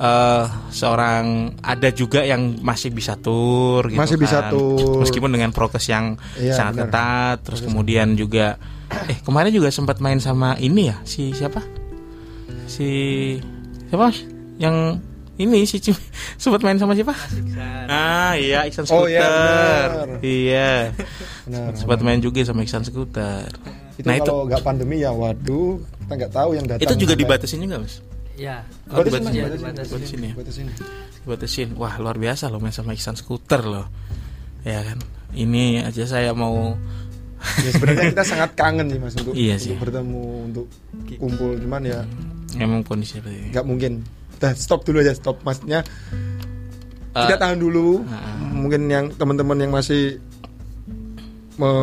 eh 0.00 0.44
seorang 0.70 1.24
ada 1.60 1.92
juga 1.92 2.24
yang 2.24 2.56
masih 2.58 2.88
bisa 2.88 3.14
tur 3.14 3.84
gitu 3.84 4.00
Masih 4.00 4.16
bisa 4.16 4.48
kan. 4.48 4.50
tur. 4.50 4.96
Meskipun 4.98 5.28
dengan 5.28 5.52
prokes 5.52 5.84
yang 5.86 6.16
Iya, 6.34 6.56
sangat 6.56 6.72
benar. 6.74 6.88
ketat, 6.88 7.36
terus 7.44 7.60
kemudian 7.60 8.16
juga 8.16 8.56
eh 9.06 9.20
kemarin 9.20 9.52
juga 9.52 9.68
sempat 9.68 10.00
main 10.00 10.16
sama 10.16 10.56
ini 10.56 10.88
ya, 10.88 10.96
si 11.04 11.30
siapa? 11.30 11.60
Si 12.66 12.88
siapa? 13.86 14.08
Mas? 14.08 14.24
Yang 14.56 14.76
ini 15.36 15.64
si 15.64 15.76
Cim 15.78 15.96
sempat 16.42 16.60
main 16.60 16.76
sama 16.76 16.92
siapa? 16.92 17.12
Ah 17.86 18.32
iya 18.34 18.64
Iksan 18.64 18.84
Oh, 18.88 19.04
Scooter. 19.04 19.08
iya, 19.10 19.28
benar. 19.28 19.88
Iya. 20.20 20.72
Sempat 21.80 21.98
main 22.00 22.20
juga 22.20 22.40
sama 22.42 22.62
Iksan 22.62 22.84
Scooter. 22.84 23.48
itu 23.96 24.08
nah 24.08 24.16
itu 24.16 24.24
kalau 24.26 24.48
nggak 24.48 24.64
pandemi 24.64 25.04
ya 25.04 25.12
waduh 25.12 25.76
kita 25.76 26.12
nggak 26.16 26.32
tahu 26.32 26.50
yang 26.56 26.64
datang 26.64 26.80
itu 26.80 26.94
juga 26.96 27.12
dibatasin 27.12 27.60
juga 27.60 27.76
mas? 27.78 28.00
Ya 28.40 28.64
Oh, 28.88 29.04
Dibatasin, 29.04 29.20
dibatasin. 29.20 29.22
Mas, 29.22 29.34
Iya, 29.34 29.44
dibatasin. 29.46 29.84
dibatasin. 29.84 30.32
Dibatasin 30.32 30.64
ya. 30.64 30.74
Dibatasin. 31.20 31.68
Wah 31.76 31.94
luar 31.96 32.16
biasa 32.16 32.48
loh 32.48 32.56
main 32.56 32.72
sama 32.72 32.90
Iksan 32.90 33.14
Scooter 33.14 33.60
loh. 33.62 33.86
Ya 34.62 34.80
kan. 34.82 34.96
Ini 35.30 35.84
aja 35.84 36.04
saya 36.04 36.32
mau 36.32 36.72
ya 37.56 37.70
sebenarnya 37.70 38.10
kita 38.10 38.24
sangat 38.26 38.50
kangen 38.52 38.86
sih 38.86 38.98
mas 38.98 39.14
untuk, 39.14 39.32
Iya 39.32 39.54
untuk 39.54 39.64
sih. 39.66 39.76
bertemu 39.78 40.22
untuk 40.44 40.66
kumpul 41.14 41.56
cuman 41.56 41.82
ya 41.82 42.00
emang 42.56 42.80
kondisi 42.82 43.16
seperti 43.16 43.36
ini. 43.38 43.48
nggak 43.50 43.64
mungkin 43.64 43.92
Udah 44.34 44.52
stop 44.54 44.80
dulu 44.82 44.98
aja 44.98 45.12
stop 45.12 45.40
maksudnya 45.40 45.80
Eh, 47.10 47.18
kita 47.18 47.36
tahan 47.38 47.56
dulu 47.56 48.04
ah. 48.06 48.38
mungkin 48.46 48.86
yang 48.86 49.10
teman-teman 49.10 49.56
yang 49.58 49.70
masih 49.70 50.20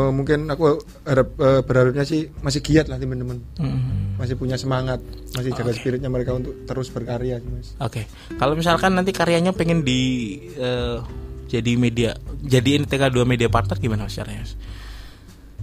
mungkin 0.10 0.50
aku 0.50 0.82
harap 1.06 1.30
eh, 1.38 1.62
berharapnya 1.62 2.04
sih 2.04 2.34
masih 2.42 2.66
giat 2.66 2.90
lah 2.90 2.98
teman-teman 2.98 3.38
mm. 3.62 4.18
masih 4.18 4.34
punya 4.34 4.58
semangat 4.58 5.00
masih 5.38 5.54
jaga 5.54 5.72
Oke. 5.72 5.78
spiritnya 5.78 6.10
mereka 6.10 6.34
untuk 6.34 6.66
terus 6.66 6.90
berkarya 6.90 7.38
sih, 7.38 7.50
mas 7.54 7.70
Oke, 7.78 8.10
kalau 8.42 8.58
misalkan 8.58 8.98
nanti 8.98 9.14
karyanya 9.14 9.54
pengen 9.54 9.86
di 9.86 10.36
eh, 10.58 11.00
jadi 11.48 11.80
media, 11.80 12.12
jadi 12.44 12.84
TK2 12.84 13.24
media 13.24 13.48
partner 13.48 13.80
gimana 13.80 14.10
mas 14.10 14.18
caranya? 14.20 14.44
Mas? 14.44 14.54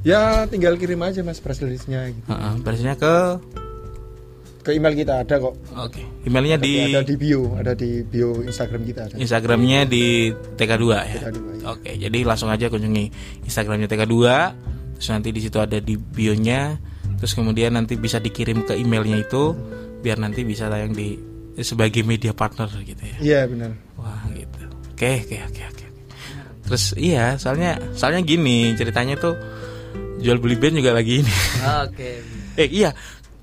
ya 0.04 0.44
tinggal 0.44 0.76
kirim 0.76 1.00
aja 1.00 1.24
mas 1.24 1.40
press 1.40 1.64
release-nya 1.64 2.12
gitu. 2.12 2.28
Heeh, 2.28 2.52
Berasnya 2.60 2.94
ke, 2.94 3.40
ke 4.64 4.72
email 4.72 4.96
kita 4.96 5.20
ada 5.20 5.34
kok 5.36 5.54
oke, 5.76 6.02
emailnya 6.24 6.56
Ada- 6.56 6.64
di 6.64 6.72
ada 6.88 7.00
di 7.04 7.14
bio 7.20 7.42
ada 7.54 7.72
di 7.76 8.00
bio 8.00 8.40
Instagram 8.40 8.82
kita 8.82 9.00
ada 9.06 9.14
Instagramnya 9.20 9.84
di 9.84 10.32
TK2 10.32 10.84
ya. 10.88 11.20
TK2, 11.20 11.38
ya. 11.60 11.64
Oke, 11.68 11.90
jadi 11.94 12.18
langsung 12.24 12.48
aja 12.48 12.66
kunjungi 12.66 13.04
Instagramnya 13.44 13.84
TK2, 13.86 14.16
terus 14.96 15.08
nanti 15.12 15.28
di 15.30 15.40
situ 15.40 15.60
ada 15.60 15.76
di 15.76 15.94
bio-nya, 15.94 16.80
terus 17.16 17.36
kemudian 17.36 17.76
nanti 17.76 17.94
bisa 17.94 18.16
dikirim 18.18 18.64
ke 18.64 18.72
emailnya 18.72 19.20
itu, 19.20 19.52
biar 20.00 20.16
nanti 20.16 20.48
bisa 20.48 20.66
tayang 20.66 20.96
di 20.96 21.20
sebagai 21.54 22.00
media 22.02 22.32
partner 22.32 22.66
gitu 22.80 22.98
ya. 22.98 23.16
iya 23.20 23.40
benar 23.44 23.76
Wah 23.94 24.24
gitu. 24.32 24.64
Oke 24.96 25.22
oke 25.22 25.36
oke 25.44 25.62
oke. 25.70 25.86
Terus 26.64 26.84
iya 26.96 27.36
soalnya 27.36 27.76
soalnya 27.92 28.24
gini 28.24 28.72
ceritanya 28.72 29.14
tuh 29.14 29.36
jual 30.18 30.40
beli 30.40 30.56
band 30.56 30.80
juga 30.80 30.96
lagi 30.96 31.20
ini. 31.20 31.32
oke 31.84 32.10
eh 32.60 32.68
iya 32.70 32.90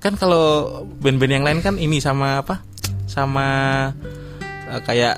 kan 0.02 0.18
kalau 0.18 0.82
band-band 0.98 1.32
yang 1.38 1.44
lain 1.46 1.62
kan 1.62 1.78
ini 1.78 2.02
sama 2.02 2.42
apa? 2.42 2.58
Sama 3.06 3.46
eh, 4.42 4.80
kayak 4.82 5.14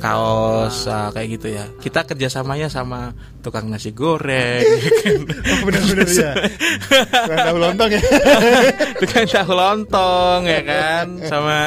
kaos 0.00 0.88
ah, 0.88 1.08
kayak 1.12 1.40
gitu 1.40 1.56
ya. 1.56 1.64
Kita 1.80 2.04
kerjasamanya 2.04 2.68
sama 2.72 3.12
tukang 3.44 3.68
nasi 3.68 3.92
goreng, 3.92 4.60
ya 4.64 4.90
kan? 5.00 5.20
Oh, 5.50 5.58
benar-benar 5.68 6.08
ya. 6.08 6.32
Tukang 7.28 7.40
tahu 7.48 7.58
lontong 7.60 7.90
ya. 7.92 8.02
tukang 9.00 9.26
tahu 9.28 9.52
lontong 9.52 10.40
ya 10.48 10.60
kan, 10.64 11.06
sama 11.28 11.58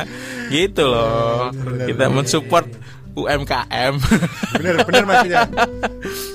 gitu 0.50 0.90
loh. 0.90 1.54
Kita 1.86 2.06
mensupport 2.10 2.66
UMKM. 3.14 3.94
Benar, 4.58 4.76
benar 4.84 5.04
Mas 5.06 5.22
ya. 5.26 5.42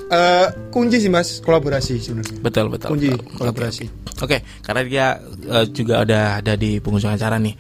Eh, 0.09 0.47
kunci 0.71 0.99
sih 0.99 1.11
Mas 1.11 1.43
kolaborasi 1.43 1.99
sebenarnya. 1.99 2.39
betul 2.39 2.67
betul. 2.71 2.89
Kunci 2.89 3.09
betul. 3.11 3.35
kolaborasi. 3.35 3.85
Oke, 4.19 4.41
karena 4.63 4.83
dia 4.83 5.07
eh, 5.45 5.67
juga 5.69 6.07
ada 6.07 6.39
ada 6.39 6.55
di 6.55 6.79
penghujung 6.79 7.11
acara 7.11 7.37
nih. 7.37 7.55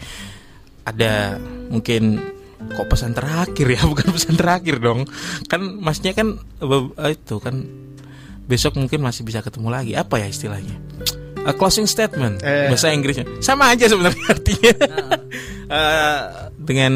Ada 0.87 1.37
mungkin 1.69 2.19
kok 2.69 2.87
pesan 2.87 3.13
terakhir 3.13 3.67
ya, 3.69 3.83
bukan 3.91 4.09
pesan 4.09 4.35
terakhir 4.35 4.79
dong. 4.79 5.05
Kan 5.47 5.79
masnya 5.79 6.15
kan 6.15 6.39
eh, 6.39 6.85
eh, 7.03 7.13
itu 7.13 7.37
kan 7.39 7.67
besok 8.49 8.79
mungkin 8.79 9.03
masih 9.03 9.27
bisa 9.27 9.43
ketemu 9.43 9.69
lagi. 9.69 9.93
Apa 9.93 10.23
ya 10.23 10.27
istilahnya? 10.27 10.79
A 11.43 11.53
closing 11.53 11.87
statement 11.87 12.41
Eh. 12.43 12.69
bahasa 12.69 12.93
Inggrisnya. 12.93 13.25
Sama 13.43 13.73
aja 13.73 13.89
sebenarnya 13.89 14.25
artinya. 14.35 14.73
Eh, 15.69 16.21
dengan 16.59 16.93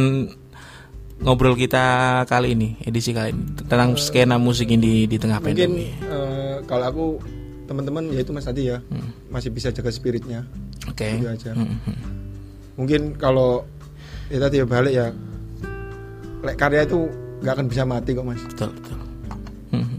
ngobrol 1.22 1.54
kita 1.54 1.82
kali 2.24 2.52
ini, 2.52 2.74
edisi 2.82 3.10
kali 3.10 3.30
ini 3.30 3.42
tentang 3.62 3.94
skena 3.94 4.36
musik 4.36 4.66
ini 4.66 5.06
di 5.06 5.16
tengah 5.16 5.38
Mungkin 5.38 5.54
pandemi. 5.54 5.86
eh, 5.94 6.56
kalau 6.66 6.84
aku 6.84 7.04
teman-teman 7.64 8.10
ya 8.10 8.20
itu 8.20 8.30
Mas 8.30 8.42
tadi 8.42 8.68
ya 8.68 8.82
masih 9.28 9.48
bisa 9.48 9.70
jaga 9.70 9.88
spiritnya. 9.88 10.42
Oke. 10.84 11.16
Itu 11.16 11.26
aja. 11.26 11.54
Hmm, 11.54 11.78
hmm. 11.78 11.96
Mungkin 12.74 13.00
kalau 13.14 13.62
ya 14.28 14.38
tadi 14.38 14.58
ya 14.58 14.66
balik 14.66 14.92
ya 14.92 15.06
lek 16.42 16.56
karya 16.56 16.82
itu 16.82 17.06
nggak 17.38 17.54
akan 17.54 17.66
bisa 17.66 17.82
mati 17.82 18.10
kok 18.12 18.24
Mas. 18.24 18.42
betul 18.44 18.70
betul 18.72 18.98
Mhm. 19.72 19.98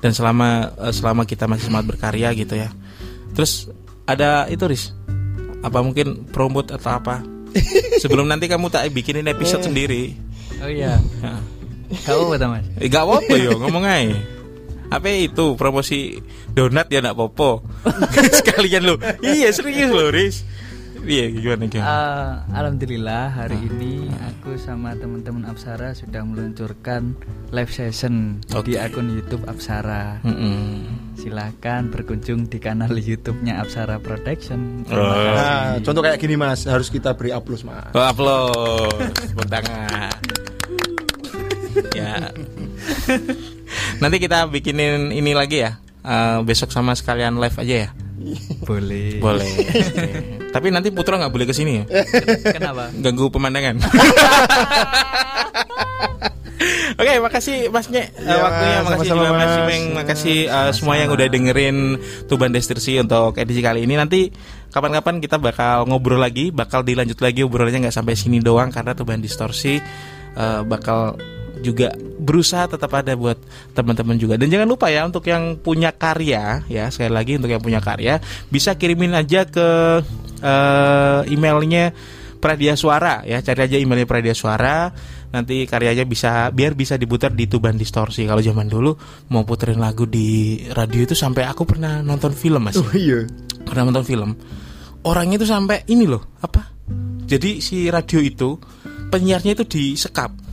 dan 0.00 0.12
selama 0.12 0.48
eh, 0.74 0.92
selama 0.92 1.22
kita 1.22 1.44
masih 1.44 1.68
semangat 1.68 1.86
berkarya 1.88 2.32
gitu 2.32 2.54
ya 2.54 2.68
terus 3.30 3.68
ada 4.04 4.44
itu 4.46 4.64
ris 4.64 4.90
apa 5.60 5.78
mungkin 5.80 6.24
promote 6.26 6.70
atau 6.70 6.92
apa 6.94 7.20
sebelum 8.02 8.26
nanti 8.26 8.46
kamu 8.46 8.68
tak 8.68 8.88
bikinin 8.90 9.26
episode 9.26 9.62
sendiri 9.62 10.12
Oh 10.58 10.70
iya. 10.70 10.98
Kau 12.06 12.28
apa 12.28 12.46
Mas? 12.50 12.66
eh, 12.76 12.86
gak 12.86 13.04
apa 13.04 13.32
yo 13.34 13.56
ngomong 13.56 13.80
aja 13.82 14.18
apa 14.88 15.08
itu 15.08 15.52
promosi 15.52 16.16
donat 16.48 16.88
ya 16.88 17.00
nak 17.00 17.12
popo 17.12 17.60
sekalian 18.40 18.84
lo 18.84 18.96
iya 19.20 19.48
serius 19.48 19.88
lo 19.88 20.08
ris 20.08 20.48
iya 21.04 21.28
gimana 21.28 21.64
gimana 21.64 21.88
Eh, 21.88 22.32
Alhamdulillah 22.56 23.24
hari 23.30 23.56
ini 23.62 24.08
aku 24.08 24.56
sama 24.56 24.96
teman-teman 24.96 25.44
Apsara 25.44 25.92
sudah 25.92 26.24
meluncurkan 26.24 27.16
live 27.52 27.68
session 27.68 28.40
di 28.64 28.76
Oke. 28.76 28.80
akun 28.80 29.12
YouTube 29.12 29.44
Apsara. 29.44 30.20
Mm-mm. 30.24 30.88
Silahkan 31.16 31.88
berkunjung 31.88 32.48
di 32.48 32.56
kanal 32.56 32.92
YouTube-nya 32.92 33.60
Apsara 33.60 33.96
Production. 33.96 34.84
Oh. 34.88 34.96
Kasih. 34.96 35.32
Nah, 35.36 35.68
contoh 35.80 36.00
kayak 36.00 36.16
gini 36.16 36.36
Mas, 36.36 36.64
harus 36.64 36.88
kita 36.88 37.12
beri 37.12 37.28
aplaus 37.28 37.60
Mas. 37.60 37.92
Oh, 37.92 38.04
upload 38.04 38.96
tepuk 39.16 39.48
tangan. 39.48 40.12
Ya. 41.94 42.32
Nanti 44.02 44.16
kita 44.18 44.48
bikinin 44.48 45.12
ini 45.12 45.32
lagi 45.36 45.64
ya. 45.66 45.78
Eh, 46.02 46.38
besok 46.46 46.72
sama 46.72 46.96
sekalian 46.96 47.36
live 47.36 47.58
aja 47.58 47.74
ya. 47.86 47.90
Boleh. 48.64 49.20
Boleh. 49.22 49.52
Tapi 50.54 50.72
nanti 50.72 50.90
Putra 50.90 51.20
nggak 51.20 51.32
boleh 51.32 51.46
ke 51.46 51.54
sini 51.54 51.82
ya. 51.82 51.84
Kenapa? 52.56 52.90
Ganggu 52.98 53.28
pemandangan. 53.30 53.78
Oke, 56.98 57.14
makasih 57.22 57.70
Mas 57.70 57.86
Nye 57.86 58.10
eh, 58.10 58.26
Iya, 58.26 58.36
waktunya, 58.42 58.78
Mas. 58.82 58.86
makasih 58.90 59.10
Sama-sama, 59.14 59.22
juga 59.22 59.38
Mas. 59.38 59.52
Simeng, 59.54 59.84
makasih 59.94 60.38
eh, 60.50 60.70
semua 60.74 60.94
yang 60.98 61.10
udah 61.14 61.26
dengerin 61.30 61.76
Tuban 62.26 62.50
Destinasi 62.50 62.98
untuk 62.98 63.38
edisi 63.38 63.62
kali 63.62 63.86
ini. 63.86 63.94
Nanti 63.94 64.34
kapan-kapan 64.74 65.22
kita 65.22 65.38
bakal 65.38 65.86
ngobrol 65.86 66.18
lagi, 66.18 66.50
bakal 66.50 66.82
dilanjut 66.82 67.22
lagi 67.22 67.46
obrolannya 67.46 67.86
nggak 67.86 67.94
sampai 67.94 68.18
sini 68.18 68.42
doang 68.42 68.74
karena 68.74 68.98
Tuban 68.98 69.22
Distorsi 69.22 69.78
eh, 70.34 70.60
bakal 70.66 71.14
juga 71.60 71.94
berusaha 71.98 72.66
tetap 72.70 72.90
ada 72.94 73.14
buat 73.14 73.38
teman-teman 73.72 74.16
juga. 74.18 74.34
Dan 74.36 74.50
jangan 74.50 74.68
lupa 74.68 74.90
ya 74.90 75.04
untuk 75.06 75.24
yang 75.26 75.58
punya 75.58 75.94
karya 75.94 76.62
ya 76.66 76.90
sekali 76.90 77.12
lagi 77.12 77.38
untuk 77.38 77.50
yang 77.50 77.62
punya 77.62 77.80
karya 77.82 78.22
bisa 78.48 78.74
kirimin 78.74 79.14
aja 79.14 79.46
ke 79.46 79.68
eh, 80.42 81.20
emailnya 81.32 81.92
Pradia 82.38 82.78
Suara 82.78 83.26
ya. 83.26 83.42
Cari 83.42 83.60
aja 83.66 83.76
emailnya 83.76 84.06
Pradia 84.06 84.34
Suara. 84.34 84.90
Nanti 85.28 85.68
karyanya 85.68 86.08
bisa 86.08 86.48
biar 86.48 86.72
bisa 86.72 86.96
diputar 86.96 87.36
di 87.36 87.44
Tuban 87.44 87.76
Distorsi. 87.76 88.24
Kalau 88.24 88.40
zaman 88.40 88.64
dulu 88.64 88.96
mau 89.28 89.44
puterin 89.44 89.76
lagu 89.76 90.08
di 90.08 90.56
radio 90.72 91.04
itu 91.04 91.12
sampai 91.12 91.44
aku 91.44 91.68
pernah 91.68 92.00
nonton 92.00 92.32
film 92.32 92.64
mas. 92.64 92.80
Oh 92.80 92.88
iya. 92.96 93.28
pernah 93.68 93.92
nonton 93.92 94.08
film. 94.08 94.32
Orangnya 95.04 95.36
itu 95.36 95.44
sampai 95.44 95.84
ini 95.92 96.08
loh 96.08 96.40
apa? 96.40 96.72
Jadi 97.28 97.60
si 97.60 97.92
radio 97.92 98.24
itu 98.24 98.56
penyiarnya 99.12 99.52
itu 99.52 99.64
disekap 99.68 100.47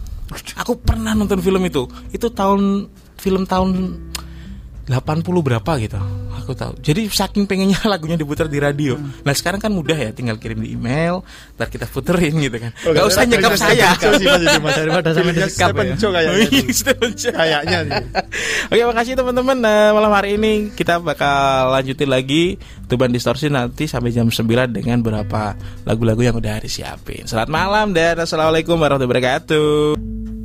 aku 0.57 0.80
pernah 0.82 1.13
nonton 1.13 1.41
film 1.41 1.61
itu. 1.65 1.86
Itu 2.09 2.34
tahun 2.34 2.89
film 3.19 3.45
tahun 3.45 3.69
80 4.89 5.26
berapa 5.26 5.71
gitu 5.82 6.24
aku 6.46 6.54
tahu. 6.54 6.78
Jadi 6.80 7.10
saking 7.10 7.50
pengennya 7.50 7.82
lagunya 7.91 8.16
diputar 8.16 8.46
di 8.46 8.62
radio. 8.62 8.93
Nah 9.26 9.34
sekarang 9.34 9.58
kan 9.58 9.74
mudah 9.74 9.98
ya 9.98 10.14
tinggal 10.14 10.38
kirim 10.38 10.62
di 10.62 10.78
email 10.78 11.26
ntar 11.58 11.74
kita 11.74 11.89
puterin 11.89 12.38
gitu 12.38 12.62
kan. 12.62 12.72
Oh, 12.86 12.93
nggak 12.93 13.06
usah 13.10 13.24
nyekap 13.26 13.52
saya. 13.58 13.74
ya. 13.74 13.89
Kayaknya. 17.26 17.82
Iya. 17.96 17.98
Oke 18.72 18.84
makasih 18.86 19.14
teman-teman. 19.18 19.58
Nah, 19.60 19.91
Malam 19.96 20.12
hari 20.14 20.38
ini 20.38 20.70
kita 20.76 21.02
bakal 21.02 21.72
lanjutin 21.74 22.12
lagi 22.12 22.60
Tuban 22.86 23.10
Distorsi 23.10 23.50
nanti 23.50 23.89
sampai 23.89 24.14
jam 24.14 24.30
9 24.30 24.46
dengan 24.70 25.02
beberapa 25.02 25.58
lagu-lagu 25.88 26.22
yang 26.22 26.38
udah 26.38 26.62
disiapin. 26.62 27.26
Selamat 27.26 27.50
malam 27.50 27.96
dan 27.96 28.22
Assalamualaikum 28.22 28.78
warahmatullahi 28.78 29.10
wabarakatuh 29.10 30.45